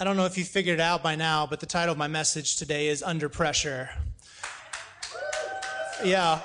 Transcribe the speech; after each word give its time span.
I 0.00 0.04
don't 0.04 0.16
know 0.16 0.26
if 0.26 0.38
you 0.38 0.44
figured 0.44 0.78
it 0.78 0.80
out 0.80 1.02
by 1.02 1.16
now, 1.16 1.44
but 1.44 1.58
the 1.58 1.66
title 1.66 1.90
of 1.90 1.98
my 1.98 2.06
message 2.06 2.54
today 2.54 2.86
is 2.86 3.02
Under 3.02 3.28
Pressure. 3.28 3.90
Yeah. 6.04 6.38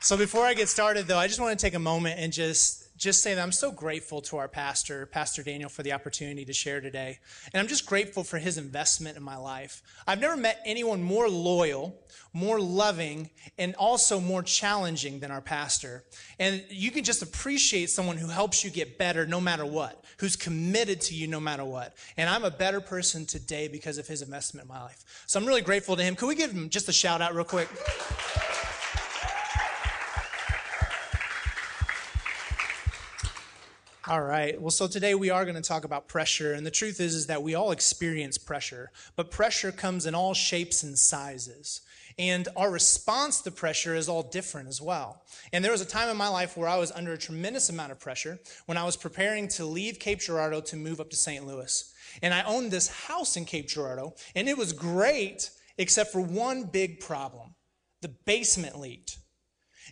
So 0.00 0.16
before 0.16 0.44
I 0.44 0.54
get 0.54 0.68
started, 0.68 1.06
though, 1.06 1.18
I 1.18 1.28
just 1.28 1.38
want 1.38 1.56
to 1.56 1.64
take 1.64 1.74
a 1.74 1.78
moment 1.78 2.18
and 2.18 2.32
just 2.32 2.87
just 2.98 3.22
say 3.22 3.34
that 3.34 3.40
I'm 3.40 3.52
so 3.52 3.70
grateful 3.70 4.20
to 4.22 4.38
our 4.38 4.48
pastor, 4.48 5.06
Pastor 5.06 5.44
Daniel, 5.44 5.68
for 5.68 5.84
the 5.84 5.92
opportunity 5.92 6.44
to 6.44 6.52
share 6.52 6.80
today. 6.80 7.18
And 7.52 7.60
I'm 7.60 7.68
just 7.68 7.86
grateful 7.86 8.24
for 8.24 8.38
his 8.38 8.58
investment 8.58 9.16
in 9.16 9.22
my 9.22 9.36
life. 9.36 9.82
I've 10.06 10.20
never 10.20 10.36
met 10.36 10.60
anyone 10.66 11.00
more 11.00 11.28
loyal, 11.28 11.96
more 12.32 12.60
loving, 12.60 13.30
and 13.56 13.76
also 13.76 14.18
more 14.18 14.42
challenging 14.42 15.20
than 15.20 15.30
our 15.30 15.40
pastor. 15.40 16.04
And 16.40 16.64
you 16.70 16.90
can 16.90 17.04
just 17.04 17.22
appreciate 17.22 17.88
someone 17.88 18.16
who 18.16 18.28
helps 18.28 18.64
you 18.64 18.70
get 18.70 18.98
better 18.98 19.26
no 19.26 19.40
matter 19.40 19.64
what, 19.64 20.04
who's 20.18 20.34
committed 20.34 21.00
to 21.02 21.14
you 21.14 21.28
no 21.28 21.38
matter 21.38 21.64
what. 21.64 21.96
And 22.16 22.28
I'm 22.28 22.44
a 22.44 22.50
better 22.50 22.80
person 22.80 23.26
today 23.26 23.68
because 23.68 23.98
of 23.98 24.08
his 24.08 24.22
investment 24.22 24.64
in 24.64 24.74
my 24.74 24.82
life. 24.82 25.04
So 25.26 25.38
I'm 25.38 25.46
really 25.46 25.62
grateful 25.62 25.94
to 25.94 26.02
him. 26.02 26.16
Could 26.16 26.26
we 26.26 26.34
give 26.34 26.50
him 26.50 26.68
just 26.68 26.88
a 26.88 26.92
shout 26.92 27.22
out 27.22 27.32
real 27.32 27.44
quick? 27.44 27.68
All 34.08 34.22
right. 34.22 34.58
Well, 34.58 34.70
so 34.70 34.86
today 34.86 35.14
we 35.14 35.28
are 35.28 35.44
going 35.44 35.54
to 35.54 35.60
talk 35.60 35.84
about 35.84 36.08
pressure, 36.08 36.54
and 36.54 36.64
the 36.64 36.70
truth 36.70 36.98
is, 36.98 37.14
is 37.14 37.26
that 37.26 37.42
we 37.42 37.54
all 37.54 37.72
experience 37.72 38.38
pressure, 38.38 38.90
but 39.16 39.30
pressure 39.30 39.70
comes 39.70 40.06
in 40.06 40.14
all 40.14 40.32
shapes 40.32 40.82
and 40.82 40.98
sizes. 40.98 41.82
And 42.18 42.48
our 42.56 42.70
response 42.70 43.42
to 43.42 43.50
pressure 43.50 43.94
is 43.94 44.08
all 44.08 44.22
different 44.22 44.66
as 44.66 44.80
well. 44.80 45.24
And 45.52 45.62
there 45.62 45.72
was 45.72 45.82
a 45.82 45.86
time 45.86 46.08
in 46.08 46.16
my 46.16 46.28
life 46.28 46.56
where 46.56 46.70
I 46.70 46.78
was 46.78 46.90
under 46.92 47.12
a 47.12 47.18
tremendous 47.18 47.68
amount 47.68 47.92
of 47.92 48.00
pressure 48.00 48.38
when 48.64 48.78
I 48.78 48.84
was 48.84 48.96
preparing 48.96 49.46
to 49.48 49.66
leave 49.66 49.98
Cape 49.98 50.20
Girardeau 50.20 50.62
to 50.62 50.76
move 50.76 51.00
up 51.00 51.10
to 51.10 51.16
St. 51.16 51.46
Louis. 51.46 51.92
And 52.22 52.32
I 52.32 52.44
owned 52.44 52.70
this 52.70 52.88
house 52.88 53.36
in 53.36 53.44
Cape 53.44 53.68
Girardeau, 53.68 54.14
and 54.34 54.48
it 54.48 54.56
was 54.56 54.72
great, 54.72 55.50
except 55.76 56.12
for 56.12 56.22
one 56.22 56.64
big 56.64 57.00
problem. 57.00 57.56
The 58.00 58.08
basement 58.24 58.78
leaked. 58.78 59.18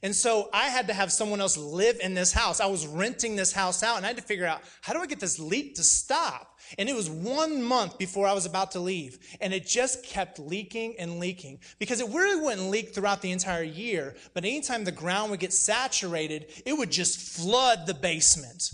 And 0.02 0.14
so 0.14 0.48
I 0.52 0.66
had 0.69 0.86
to 0.89 0.94
have 0.94 1.12
someone 1.12 1.41
else 1.41 1.56
live 1.56 1.98
in 2.02 2.14
this 2.14 2.33
house. 2.33 2.61
I 2.61 2.66
was 2.66 2.86
renting 2.86 3.36
this 3.36 3.52
house 3.52 3.83
out 3.83 3.97
and 3.97 4.05
I 4.05 4.08
had 4.08 4.16
to 4.16 4.22
figure 4.22 4.47
out 4.47 4.62
how 4.83 4.92
do 4.92 5.00
I 5.00 5.06
get 5.06 5.20
this 5.20 5.39
leak 5.39 5.75
to 5.77 5.83
stop? 5.83 6.58
And 6.78 6.89
it 6.89 6.97
was 6.97 7.08
one 7.08 7.62
month 7.62 7.97
before 7.98 8.27
I 8.27 8.33
was 8.33 8.47
about 8.47 8.72
to 8.72 8.80
leave. 8.80 9.19
And 9.41 9.55
it 9.55 9.67
just 9.67 10.05
kept 10.05 10.39
leaking 10.39 10.97
and 10.98 11.20
leaking 11.20 11.61
because 11.78 12.00
it 12.00 12.08
really 12.08 12.41
wouldn't 12.41 12.70
leak 12.70 12.94
throughout 12.94 13.22
the 13.22 13.33
entire 13.33 13.62
year. 13.62 14.17
But 14.34 14.44
anytime 14.44 14.84
the 14.84 14.92
ground 14.92 15.30
would 15.30 15.41
get 15.41 15.52
saturated, 15.52 16.47
it 16.64 16.72
would 16.72 16.91
just 16.91 17.19
flood 17.19 17.86
the 17.86 17.94
basement. 17.94 18.70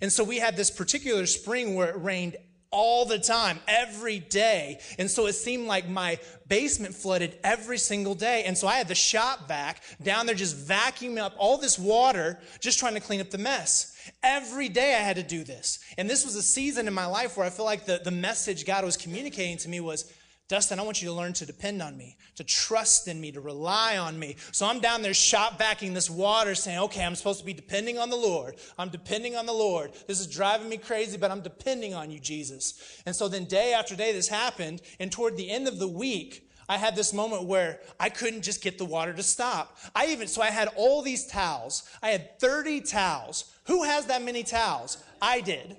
And 0.00 0.12
so 0.12 0.24
we 0.24 0.38
had 0.38 0.56
this 0.56 0.70
particular 0.70 1.26
spring 1.26 1.74
where 1.74 1.90
it 1.90 2.02
rained 2.02 2.36
all 2.74 3.04
the 3.06 3.18
time, 3.18 3.60
every 3.68 4.18
day. 4.18 4.80
And 4.98 5.10
so 5.10 5.26
it 5.26 5.34
seemed 5.34 5.66
like 5.66 5.88
my 5.88 6.18
basement 6.48 6.94
flooded 6.94 7.38
every 7.44 7.78
single 7.78 8.14
day. 8.14 8.42
And 8.44 8.58
so 8.58 8.66
I 8.66 8.74
had 8.74 8.88
the 8.88 8.94
shop 8.94 9.48
vac 9.48 9.82
down 10.02 10.26
there 10.26 10.34
just 10.34 10.56
vacuuming 10.56 11.18
up 11.18 11.34
all 11.38 11.56
this 11.56 11.78
water, 11.78 12.40
just 12.60 12.78
trying 12.78 12.94
to 12.94 13.00
clean 13.00 13.20
up 13.20 13.30
the 13.30 13.38
mess. 13.38 13.96
Every 14.22 14.68
day 14.68 14.94
I 14.94 14.98
had 14.98 15.16
to 15.16 15.22
do 15.22 15.44
this. 15.44 15.78
And 15.96 16.10
this 16.10 16.24
was 16.24 16.34
a 16.34 16.42
season 16.42 16.88
in 16.88 16.92
my 16.92 17.06
life 17.06 17.36
where 17.36 17.46
I 17.46 17.50
feel 17.50 17.64
like 17.64 17.86
the, 17.86 18.00
the 18.02 18.10
message 18.10 18.66
God 18.66 18.84
was 18.84 18.96
communicating 18.96 19.56
to 19.58 19.68
me 19.68 19.80
was, 19.80 20.12
Dustin, 20.46 20.78
I 20.78 20.82
want 20.82 21.00
you 21.00 21.08
to 21.08 21.14
learn 21.14 21.32
to 21.34 21.46
depend 21.46 21.80
on 21.80 21.96
me, 21.96 22.18
to 22.36 22.44
trust 22.44 23.08
in 23.08 23.18
me, 23.18 23.32
to 23.32 23.40
rely 23.40 23.96
on 23.96 24.18
me. 24.18 24.36
So 24.52 24.66
I'm 24.66 24.78
down 24.78 25.00
there 25.00 25.14
shop 25.14 25.58
backing 25.58 25.94
this 25.94 26.10
water 26.10 26.54
saying, 26.54 26.80
okay, 26.80 27.02
I'm 27.02 27.14
supposed 27.14 27.40
to 27.40 27.46
be 27.46 27.54
depending 27.54 27.98
on 27.98 28.10
the 28.10 28.16
Lord. 28.16 28.56
I'm 28.78 28.90
depending 28.90 29.36
on 29.36 29.46
the 29.46 29.54
Lord. 29.54 29.92
This 30.06 30.20
is 30.20 30.26
driving 30.26 30.68
me 30.68 30.76
crazy, 30.76 31.16
but 31.16 31.30
I'm 31.30 31.40
depending 31.40 31.94
on 31.94 32.10
you, 32.10 32.20
Jesus. 32.20 33.02
And 33.06 33.16
so 33.16 33.26
then 33.26 33.46
day 33.46 33.72
after 33.72 33.96
day 33.96 34.12
this 34.12 34.28
happened. 34.28 34.82
And 35.00 35.10
toward 35.10 35.38
the 35.38 35.50
end 35.50 35.66
of 35.66 35.78
the 35.78 35.88
week, 35.88 36.50
I 36.68 36.76
had 36.76 36.94
this 36.94 37.14
moment 37.14 37.44
where 37.44 37.80
I 37.98 38.10
couldn't 38.10 38.42
just 38.42 38.62
get 38.62 38.76
the 38.76 38.84
water 38.84 39.14
to 39.14 39.22
stop. 39.22 39.78
I 39.94 40.08
even, 40.08 40.28
so 40.28 40.42
I 40.42 40.50
had 40.50 40.68
all 40.76 41.00
these 41.00 41.26
towels. 41.26 41.88
I 42.02 42.10
had 42.10 42.38
30 42.38 42.82
towels. 42.82 43.50
Who 43.64 43.84
has 43.84 44.06
that 44.06 44.22
many 44.22 44.42
towels? 44.42 45.02
I 45.22 45.40
did 45.40 45.78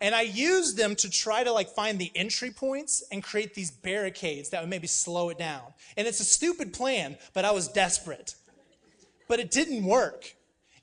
and 0.00 0.14
I 0.14 0.22
used 0.22 0.76
them 0.76 0.94
to 0.96 1.10
try 1.10 1.44
to 1.44 1.52
like 1.52 1.70
find 1.70 1.98
the 1.98 2.12
entry 2.14 2.50
points 2.50 3.02
and 3.10 3.22
create 3.22 3.54
these 3.54 3.70
barricades 3.70 4.50
that 4.50 4.60
would 4.60 4.70
maybe 4.70 4.86
slow 4.86 5.30
it 5.30 5.38
down. 5.38 5.62
And 5.96 6.06
it's 6.06 6.20
a 6.20 6.24
stupid 6.24 6.72
plan, 6.72 7.16
but 7.34 7.44
I 7.44 7.50
was 7.50 7.68
desperate. 7.68 8.34
But 9.28 9.40
it 9.40 9.50
didn't 9.50 9.84
work. 9.84 10.34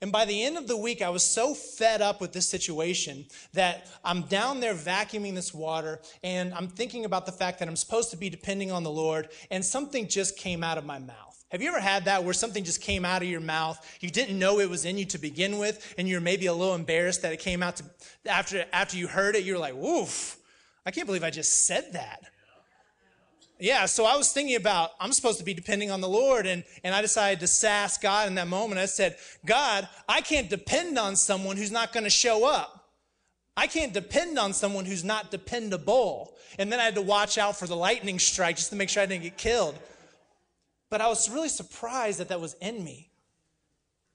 And 0.02 0.12
by 0.12 0.26
the 0.26 0.44
end 0.44 0.58
of 0.58 0.68
the 0.68 0.76
week, 0.76 1.00
I 1.00 1.08
was 1.08 1.22
so 1.22 1.54
fed 1.54 2.02
up 2.02 2.20
with 2.20 2.32
this 2.32 2.48
situation 2.48 3.24
that 3.54 3.88
I'm 4.04 4.22
down 4.22 4.60
there 4.60 4.74
vacuuming 4.74 5.34
this 5.34 5.54
water 5.54 6.00
and 6.22 6.52
I'm 6.52 6.68
thinking 6.68 7.04
about 7.06 7.24
the 7.26 7.32
fact 7.32 7.58
that 7.60 7.68
I'm 7.68 7.76
supposed 7.76 8.10
to 8.10 8.16
be 8.16 8.28
depending 8.28 8.70
on 8.70 8.82
the 8.82 8.90
Lord 8.90 9.30
and 9.50 9.64
something 9.64 10.06
just 10.06 10.36
came 10.36 10.62
out 10.62 10.76
of 10.76 10.84
my 10.84 10.98
mouth. 10.98 11.35
Have 11.50 11.62
you 11.62 11.68
ever 11.68 11.80
had 11.80 12.06
that 12.06 12.24
where 12.24 12.34
something 12.34 12.64
just 12.64 12.80
came 12.80 13.04
out 13.04 13.22
of 13.22 13.28
your 13.28 13.40
mouth? 13.40 13.78
You 14.00 14.10
didn't 14.10 14.38
know 14.38 14.58
it 14.58 14.68
was 14.68 14.84
in 14.84 14.98
you 14.98 15.04
to 15.06 15.18
begin 15.18 15.58
with, 15.58 15.94
and 15.96 16.08
you're 16.08 16.20
maybe 16.20 16.46
a 16.46 16.52
little 16.52 16.74
embarrassed 16.74 17.22
that 17.22 17.32
it 17.32 17.38
came 17.38 17.62
out 17.62 17.76
to, 17.76 17.84
after, 18.26 18.64
after 18.72 18.96
you 18.96 19.06
heard 19.06 19.36
it. 19.36 19.44
You're 19.44 19.58
like, 19.58 19.74
woof, 19.74 20.38
I 20.84 20.90
can't 20.90 21.06
believe 21.06 21.22
I 21.22 21.30
just 21.30 21.66
said 21.66 21.92
that. 21.92 22.24
Yeah, 23.58 23.86
so 23.86 24.04
I 24.04 24.16
was 24.16 24.32
thinking 24.32 24.56
about, 24.56 24.90
I'm 25.00 25.12
supposed 25.12 25.38
to 25.38 25.44
be 25.44 25.54
depending 25.54 25.90
on 25.90 26.00
the 26.00 26.08
Lord, 26.08 26.46
and, 26.46 26.62
and 26.84 26.94
I 26.94 27.00
decided 27.00 27.40
to 27.40 27.46
sass 27.46 27.96
God 27.96 28.28
in 28.28 28.34
that 28.34 28.48
moment. 28.48 28.78
I 28.78 28.86
said, 28.86 29.16
God, 29.46 29.88
I 30.08 30.20
can't 30.20 30.50
depend 30.50 30.98
on 30.98 31.16
someone 31.16 31.56
who's 31.56 31.70
not 31.70 31.92
going 31.92 32.04
to 32.04 32.10
show 32.10 32.44
up. 32.44 32.90
I 33.56 33.66
can't 33.66 33.94
depend 33.94 34.38
on 34.38 34.52
someone 34.52 34.84
who's 34.84 35.04
not 35.04 35.30
dependable. 35.30 36.34
And 36.58 36.70
then 36.70 36.80
I 36.80 36.82
had 36.82 36.96
to 36.96 37.02
watch 37.02 37.38
out 37.38 37.56
for 37.56 37.66
the 37.66 37.76
lightning 37.76 38.18
strike 38.18 38.56
just 38.56 38.70
to 38.70 38.76
make 38.76 38.90
sure 38.90 39.02
I 39.02 39.06
didn't 39.06 39.22
get 39.22 39.38
killed. 39.38 39.78
But 40.88 41.00
I 41.00 41.08
was 41.08 41.28
really 41.28 41.48
surprised 41.48 42.20
that 42.20 42.28
that 42.28 42.40
was 42.40 42.54
in 42.60 42.84
me. 42.84 43.10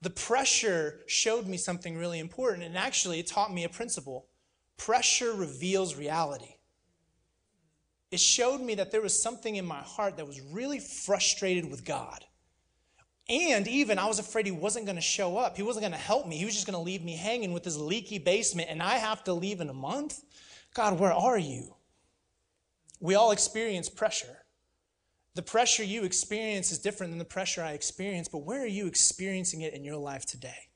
The 0.01 0.09
pressure 0.09 1.01
showed 1.05 1.47
me 1.47 1.57
something 1.57 1.97
really 1.97 2.19
important, 2.19 2.63
and 2.63 2.77
actually, 2.77 3.19
it 3.19 3.27
taught 3.27 3.53
me 3.53 3.63
a 3.63 3.69
principle 3.69 4.27
pressure 4.77 5.33
reveals 5.33 5.95
reality. 5.95 6.55
It 8.09 8.19
showed 8.19 8.61
me 8.61 8.73
that 8.75 8.91
there 8.91 9.01
was 9.01 9.21
something 9.21 9.55
in 9.55 9.65
my 9.65 9.81
heart 9.81 10.17
that 10.17 10.25
was 10.25 10.41
really 10.41 10.79
frustrated 10.79 11.69
with 11.69 11.85
God. 11.85 12.25
And 13.29 13.67
even 13.67 13.99
I 13.99 14.07
was 14.07 14.17
afraid 14.17 14.47
he 14.47 14.51
wasn't 14.51 14.85
going 14.85 14.95
to 14.95 15.01
show 15.01 15.37
up. 15.37 15.55
He 15.55 15.63
wasn't 15.63 15.83
going 15.83 15.93
to 15.93 15.97
help 15.97 16.27
me. 16.27 16.37
He 16.37 16.45
was 16.45 16.55
just 16.55 16.65
going 16.65 16.73
to 16.77 16.83
leave 16.83 17.03
me 17.03 17.15
hanging 17.15 17.53
with 17.53 17.63
this 17.63 17.77
leaky 17.77 18.17
basement, 18.17 18.69
and 18.71 18.81
I 18.81 18.95
have 18.95 19.23
to 19.25 19.33
leave 19.33 19.61
in 19.61 19.69
a 19.69 19.73
month? 19.73 20.23
God, 20.73 20.99
where 20.99 21.13
are 21.13 21.37
you? 21.37 21.75
We 22.99 23.15
all 23.15 23.31
experience 23.31 23.87
pressure. 23.87 24.40
The 25.33 25.41
pressure 25.41 25.83
you 25.83 26.03
experience 26.03 26.71
is 26.71 26.79
different 26.79 27.11
than 27.11 27.19
the 27.19 27.25
pressure 27.25 27.63
I 27.63 27.71
experience, 27.71 28.27
but 28.27 28.39
where 28.39 28.61
are 28.61 28.67
you 28.67 28.87
experiencing 28.87 29.61
it 29.61 29.73
in 29.73 29.83
your 29.83 29.95
life 29.95 30.25
today? 30.25 30.67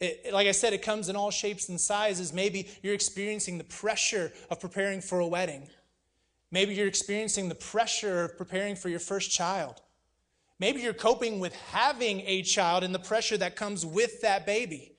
It, 0.00 0.32
like 0.32 0.46
I 0.46 0.52
said, 0.52 0.72
it 0.72 0.82
comes 0.82 1.08
in 1.08 1.16
all 1.16 1.30
shapes 1.30 1.68
and 1.68 1.78
sizes. 1.80 2.32
Maybe 2.32 2.68
you're 2.82 2.94
experiencing 2.94 3.58
the 3.58 3.64
pressure 3.64 4.32
of 4.48 4.60
preparing 4.60 5.00
for 5.00 5.18
a 5.18 5.26
wedding. 5.26 5.68
Maybe 6.50 6.74
you're 6.74 6.86
experiencing 6.86 7.48
the 7.48 7.54
pressure 7.54 8.24
of 8.24 8.38
preparing 8.38 8.74
for 8.74 8.88
your 8.88 9.00
first 9.00 9.30
child. 9.30 9.82
Maybe 10.58 10.80
you're 10.80 10.94
coping 10.94 11.38
with 11.38 11.54
having 11.54 12.20
a 12.22 12.42
child 12.42 12.84
and 12.84 12.94
the 12.94 12.98
pressure 12.98 13.36
that 13.36 13.54
comes 13.54 13.84
with 13.84 14.22
that 14.22 14.46
baby. 14.46 14.96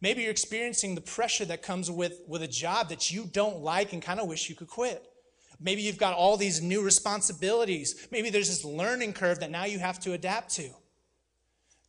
Maybe 0.00 0.22
you're 0.22 0.30
experiencing 0.30 0.94
the 0.94 1.00
pressure 1.00 1.46
that 1.46 1.62
comes 1.62 1.90
with, 1.90 2.20
with 2.28 2.42
a 2.42 2.48
job 2.48 2.90
that 2.90 3.10
you 3.10 3.24
don't 3.24 3.60
like 3.60 3.92
and 3.92 4.02
kind 4.02 4.20
of 4.20 4.28
wish 4.28 4.50
you 4.50 4.54
could 4.54 4.68
quit. 4.68 5.02
Maybe 5.64 5.80
you've 5.80 5.98
got 5.98 6.14
all 6.14 6.36
these 6.36 6.60
new 6.60 6.82
responsibilities. 6.82 8.06
Maybe 8.10 8.28
there's 8.28 8.48
this 8.48 8.66
learning 8.66 9.14
curve 9.14 9.40
that 9.40 9.50
now 9.50 9.64
you 9.64 9.78
have 9.78 9.98
to 10.00 10.12
adapt 10.12 10.50
to. 10.56 10.68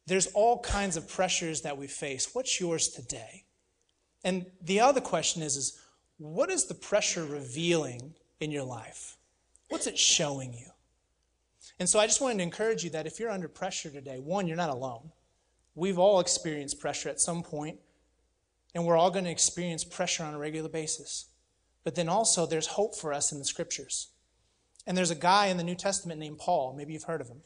There's 0.08 0.28
all 0.28 0.60
kinds 0.60 0.96
of 0.96 1.10
pressures 1.10 1.62
that 1.62 1.78
we 1.78 1.88
face. 1.88 2.34
What's 2.34 2.60
yours 2.60 2.88
today? 2.88 3.44
And 4.24 4.46
the 4.62 4.80
other 4.80 5.02
question 5.02 5.42
is, 5.42 5.58
is 5.58 5.80
what 6.18 6.50
is 6.50 6.66
the 6.66 6.74
pressure 6.74 7.26
revealing 7.26 8.14
in 8.40 8.50
your 8.50 8.64
life? 8.64 9.18
What's 9.68 9.88
it 9.88 10.00
showing 10.00 10.54
you? 10.54 10.68
And 11.78 11.90
so 11.90 12.00
I 12.00 12.08
just 12.08 12.22
wanted 12.22 12.38
to 12.38 12.44
encourage 12.44 12.86
you 12.86 12.92
that 12.92 13.06
if 13.06 13.20
you're 13.20 13.30
under 13.30 13.50
pressure 13.50 13.90
today, 13.90 14.20
one, 14.20 14.48
you're 14.48 14.56
not 14.56 14.70
alone. 14.70 15.12
We've 15.74 16.00
all 16.00 16.22
experienced 16.22 16.80
pressure 16.80 17.10
at 17.10 17.20
some 17.20 17.44
point, 17.44 17.80
and 18.74 18.86
we're 18.86 18.96
all 18.96 19.12
going 19.12 19.26
to 19.26 19.32
experience 19.32 19.84
pressure 19.84 20.24
on 20.24 20.34
a 20.34 20.38
regular 20.38 20.70
basis. 20.70 21.26
But 21.86 21.96
then 21.96 22.10
also, 22.10 22.46
there's 22.46 22.68
hope 22.68 22.96
for 22.96 23.14
us 23.14 23.32
in 23.32 23.40
the 23.40 23.46
scriptures. 23.46 24.10
And 24.86 24.98
there's 24.98 25.12
a 25.12 25.16
guy 25.16 25.48
in 25.48 25.58
the 25.58 25.64
New 25.64 25.76
Testament 25.76 26.20
named 26.20 26.40
Paul. 26.40 26.74
Maybe 26.76 26.92
you've 26.92 27.04
heard 27.04 27.22
of 27.22 27.30
him. 27.30 27.42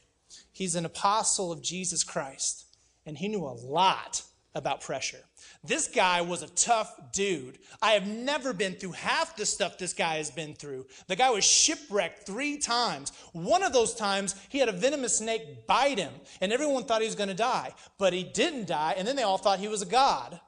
He's 0.50 0.74
an 0.74 0.86
apostle 0.86 1.52
of 1.52 1.62
Jesus 1.62 2.02
Christ, 2.02 2.64
and 3.04 3.18
he 3.18 3.28
knew 3.28 3.44
a 3.44 3.52
lot 3.52 4.22
about 4.54 4.80
pressure. 4.80 5.20
This 5.62 5.88
guy 5.88 6.22
was 6.22 6.42
a 6.42 6.48
tough 6.48 7.12
dude. 7.12 7.58
I 7.82 7.92
have 7.92 8.06
never 8.06 8.52
been 8.52 8.74
through 8.74 8.92
half 8.92 9.36
the 9.36 9.46
stuff 9.46 9.78
this 9.78 9.92
guy 9.92 10.16
has 10.16 10.30
been 10.30 10.54
through. 10.54 10.86
The 11.06 11.16
guy 11.16 11.30
was 11.30 11.44
shipwrecked 11.44 12.26
three 12.26 12.56
times. 12.58 13.12
One 13.32 13.62
of 13.62 13.72
those 13.72 13.94
times, 13.94 14.34
he 14.48 14.58
had 14.58 14.68
a 14.68 14.72
venomous 14.72 15.18
snake 15.18 15.66
bite 15.66 15.98
him, 15.98 16.12
and 16.40 16.52
everyone 16.52 16.84
thought 16.84 17.02
he 17.02 17.06
was 17.06 17.14
going 17.14 17.28
to 17.28 17.34
die. 17.34 17.74
But 17.98 18.12
he 18.12 18.24
didn't 18.24 18.66
die, 18.66 18.94
and 18.96 19.06
then 19.06 19.16
they 19.16 19.22
all 19.22 19.38
thought 19.38 19.60
he 19.60 19.68
was 19.68 19.82
a 19.82 19.86
god. 19.86 20.40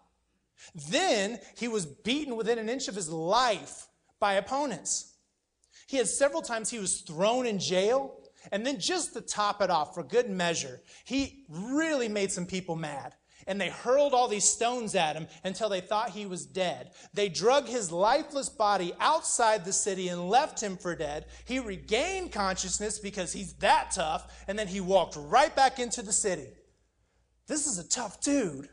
Then 0.89 1.39
he 1.57 1.69
was 1.69 1.87
beaten 1.87 2.37
within 2.37 2.59
an 2.59 2.69
inch 2.69 2.89
of 2.89 2.95
his 2.95 3.11
life 3.11 3.89
by 4.21 4.35
opponents. 4.35 5.15
He 5.87 5.97
had 5.97 6.09
several 6.09 6.43
times 6.43 6.71
he 6.71 6.79
was 6.79 7.01
thrown 7.01 7.47
in 7.47 7.59
jail. 7.59 8.19
And 8.51 8.67
then 8.67 8.81
just 8.81 9.13
to 9.15 9.21
top 9.21 9.63
it 9.63 9.71
off 9.71 9.95
for 9.95 10.03
good 10.03 10.29
measure, 10.29 10.81
he 11.05 11.45
really 11.49 12.09
made 12.09 12.33
some 12.33 12.47
people 12.47 12.75
mad. 12.75 13.15
And 13.47 13.61
they 13.61 13.69
hurled 13.69 14.15
all 14.15 14.29
these 14.29 14.45
stones 14.45 14.95
at 14.95 15.17
him 15.17 15.27
until 15.45 15.69
they 15.69 15.81
thought 15.81 16.11
he 16.11 16.27
was 16.27 16.47
dead. 16.47 16.91
They 17.13 17.29
drug 17.29 17.67
his 17.67 17.93
lifeless 17.93 18.49
body 18.49 18.93
outside 19.01 19.65
the 19.65 19.73
city 19.73 20.09
and 20.09 20.29
left 20.29 20.63
him 20.63 20.77
for 20.77 20.95
dead. 20.95 21.27
He 21.45 21.59
regained 21.59 22.33
consciousness 22.33 22.99
because 22.99 23.33
he's 23.33 23.55
that 23.55 23.91
tough, 23.93 24.45
and 24.47 24.59
then 24.59 24.69
he 24.69 24.81
walked 24.81 25.17
right 25.17 25.55
back 25.55 25.79
into 25.79 26.03
the 26.03 26.13
city. 26.13 26.49
This 27.49 27.67
is 27.67 27.79
a 27.79 27.89
tough 27.89 28.21
dude. 28.21 28.69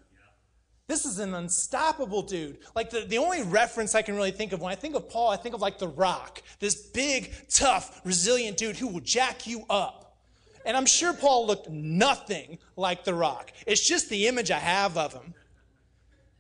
This 0.89 1.06
is 1.06 1.19
an 1.19 1.36
unstoppable 1.36 2.24
dude. 2.24 2.57
Like 2.75 2.89
the, 2.89 3.01
the 3.01 3.19
only 3.19 3.44
reference 3.44 3.94
I 3.94 4.01
can 4.01 4.15
really 4.15 4.31
think 4.31 4.53
of 4.53 4.59
when 4.59 4.71
I 4.71 4.75
think 4.75 4.95
of 4.95 5.07
Paul, 5.07 5.30
I 5.30 5.38
think 5.38 5.53
of 5.53 5.62
like 5.62 5.77
The 5.77 5.88
Rock, 5.88 6.41
this 6.59 6.81
big, 6.81 7.31
tough, 7.47 8.01
resilient 8.03 8.57
dude 8.57 8.75
who 8.75 8.88
will 8.88 9.00
jack 9.00 9.45
you 9.45 9.65
up. 9.69 10.18
And 10.65 10.75
I'm 10.75 10.88
sure 10.88 11.13
Paul 11.13 11.45
looked 11.45 11.69
nothing 11.69 12.57
like 12.75 13.03
The 13.03 13.13
Rock. 13.13 13.51
It's 13.68 13.88
just 13.88 14.09
the 14.09 14.25
image 14.25 14.50
I 14.50 14.57
have 14.57 14.97
of 14.97 15.13
him. 15.13 15.36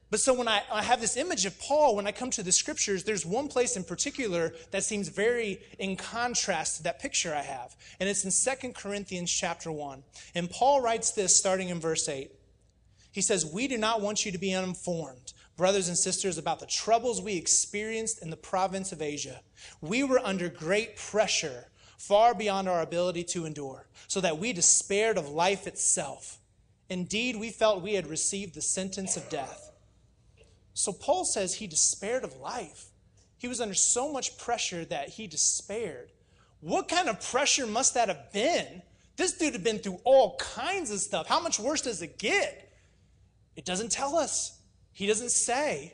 But 0.09 0.19
so 0.19 0.33
when 0.33 0.47
I, 0.47 0.63
I, 0.71 0.81
have 0.81 0.99
this 0.99 1.15
image 1.15 1.45
of 1.45 1.59
Paul, 1.59 1.95
when 1.95 2.07
I 2.07 2.11
come 2.11 2.31
to 2.31 2.41
the 2.41 2.51
scriptures, 2.51 3.03
there's 3.03 3.27
one 3.27 3.49
place 3.49 3.77
in 3.77 3.83
particular 3.83 4.55
that 4.71 4.83
seems 4.83 5.09
very 5.09 5.61
in 5.77 5.95
contrast 5.95 6.77
to 6.77 6.83
that 6.83 6.99
picture 6.99 7.35
I 7.35 7.43
have. 7.43 7.75
And 7.99 8.09
it's 8.09 8.25
in 8.25 8.59
2 8.61 8.73
Corinthians 8.73 9.31
chapter 9.31 9.71
1. 9.71 10.01
And 10.33 10.49
Paul 10.49 10.81
writes 10.81 11.11
this 11.11 11.35
starting 11.35 11.69
in 11.69 11.79
verse 11.79 12.09
8. 12.09 12.31
He 13.11 13.21
says, 13.21 13.45
We 13.45 13.67
do 13.67 13.77
not 13.77 14.01
want 14.01 14.25
you 14.25 14.31
to 14.31 14.37
be 14.37 14.53
uninformed, 14.53 15.33
brothers 15.57 15.87
and 15.87 15.97
sisters, 15.97 16.37
about 16.37 16.59
the 16.59 16.65
troubles 16.65 17.21
we 17.21 17.35
experienced 17.35 18.21
in 18.21 18.29
the 18.29 18.37
province 18.37 18.91
of 18.91 19.01
Asia. 19.01 19.41
We 19.81 20.03
were 20.03 20.19
under 20.19 20.49
great 20.49 20.95
pressure 20.95 21.67
far 21.97 22.33
beyond 22.33 22.69
our 22.69 22.81
ability 22.81 23.25
to 23.25 23.45
endure, 23.45 23.85
so 24.07 24.21
that 24.21 24.39
we 24.39 24.53
despaired 24.53 25.17
of 25.17 25.29
life 25.29 25.67
itself. 25.67 26.39
Indeed, 26.89 27.35
we 27.35 27.49
felt 27.49 27.83
we 27.83 27.93
had 27.93 28.07
received 28.07 28.55
the 28.55 28.61
sentence 28.61 29.17
of 29.17 29.29
death. 29.29 29.71
So 30.73 30.93
Paul 30.93 31.25
says 31.25 31.55
he 31.55 31.67
despaired 31.67 32.23
of 32.23 32.37
life. 32.37 32.85
He 33.37 33.49
was 33.49 33.59
under 33.59 33.73
so 33.73 34.11
much 34.11 34.37
pressure 34.37 34.85
that 34.85 35.09
he 35.09 35.27
despaired. 35.27 36.11
What 36.61 36.87
kind 36.87 37.09
of 37.09 37.21
pressure 37.21 37.67
must 37.67 37.93
that 37.93 38.07
have 38.07 38.31
been? 38.31 38.81
This 39.17 39.33
dude 39.33 39.53
had 39.53 39.63
been 39.63 39.79
through 39.79 39.99
all 40.05 40.37
kinds 40.37 40.91
of 40.91 40.99
stuff. 40.99 41.27
How 41.27 41.41
much 41.41 41.59
worse 41.59 41.81
does 41.81 42.01
it 42.01 42.17
get? 42.17 42.68
It 43.59 43.65
doesn't 43.65 43.91
tell 43.91 44.15
us. 44.15 44.57
He 44.93 45.05
doesn't 45.05 45.31
say. 45.31 45.91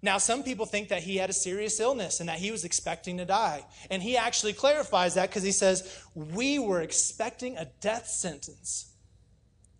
Now, 0.00 0.16
some 0.16 0.42
people 0.42 0.64
think 0.64 0.88
that 0.88 1.02
he 1.02 1.18
had 1.18 1.28
a 1.28 1.34
serious 1.34 1.78
illness 1.78 2.20
and 2.20 2.28
that 2.30 2.38
he 2.38 2.50
was 2.50 2.64
expecting 2.64 3.18
to 3.18 3.26
die. 3.26 3.66
And 3.90 4.02
he 4.02 4.16
actually 4.16 4.54
clarifies 4.54 5.12
that 5.12 5.28
because 5.28 5.42
he 5.42 5.52
says, 5.52 6.02
We 6.14 6.58
were 6.58 6.80
expecting 6.80 7.58
a 7.58 7.66
death 7.82 8.06
sentence. 8.06 8.94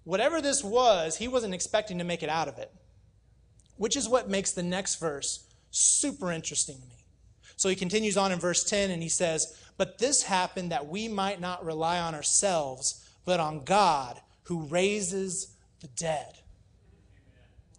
Whatever 0.04 0.42
this 0.42 0.62
was, 0.62 1.16
he 1.16 1.26
wasn't 1.26 1.54
expecting 1.54 1.96
to 1.96 2.04
make 2.04 2.22
it 2.22 2.28
out 2.28 2.48
of 2.48 2.58
it, 2.58 2.70
which 3.78 3.96
is 3.96 4.10
what 4.10 4.28
makes 4.28 4.52
the 4.52 4.62
next 4.62 4.96
verse 4.96 5.48
super 5.70 6.30
interesting 6.30 6.76
to 6.76 6.86
me. 6.86 7.06
So 7.56 7.70
he 7.70 7.76
continues 7.76 8.18
on 8.18 8.30
in 8.30 8.38
verse 8.38 8.62
10 8.62 8.90
and 8.90 9.02
he 9.02 9.08
says, 9.08 9.58
But 9.78 9.96
this 9.96 10.24
happened 10.24 10.70
that 10.70 10.86
we 10.86 11.08
might 11.08 11.40
not 11.40 11.64
rely 11.64 11.98
on 11.98 12.14
ourselves, 12.14 13.08
but 13.24 13.40
on 13.40 13.64
God 13.64 14.20
who 14.42 14.66
raises 14.66 15.56
the 15.80 15.88
dead. 15.88 16.40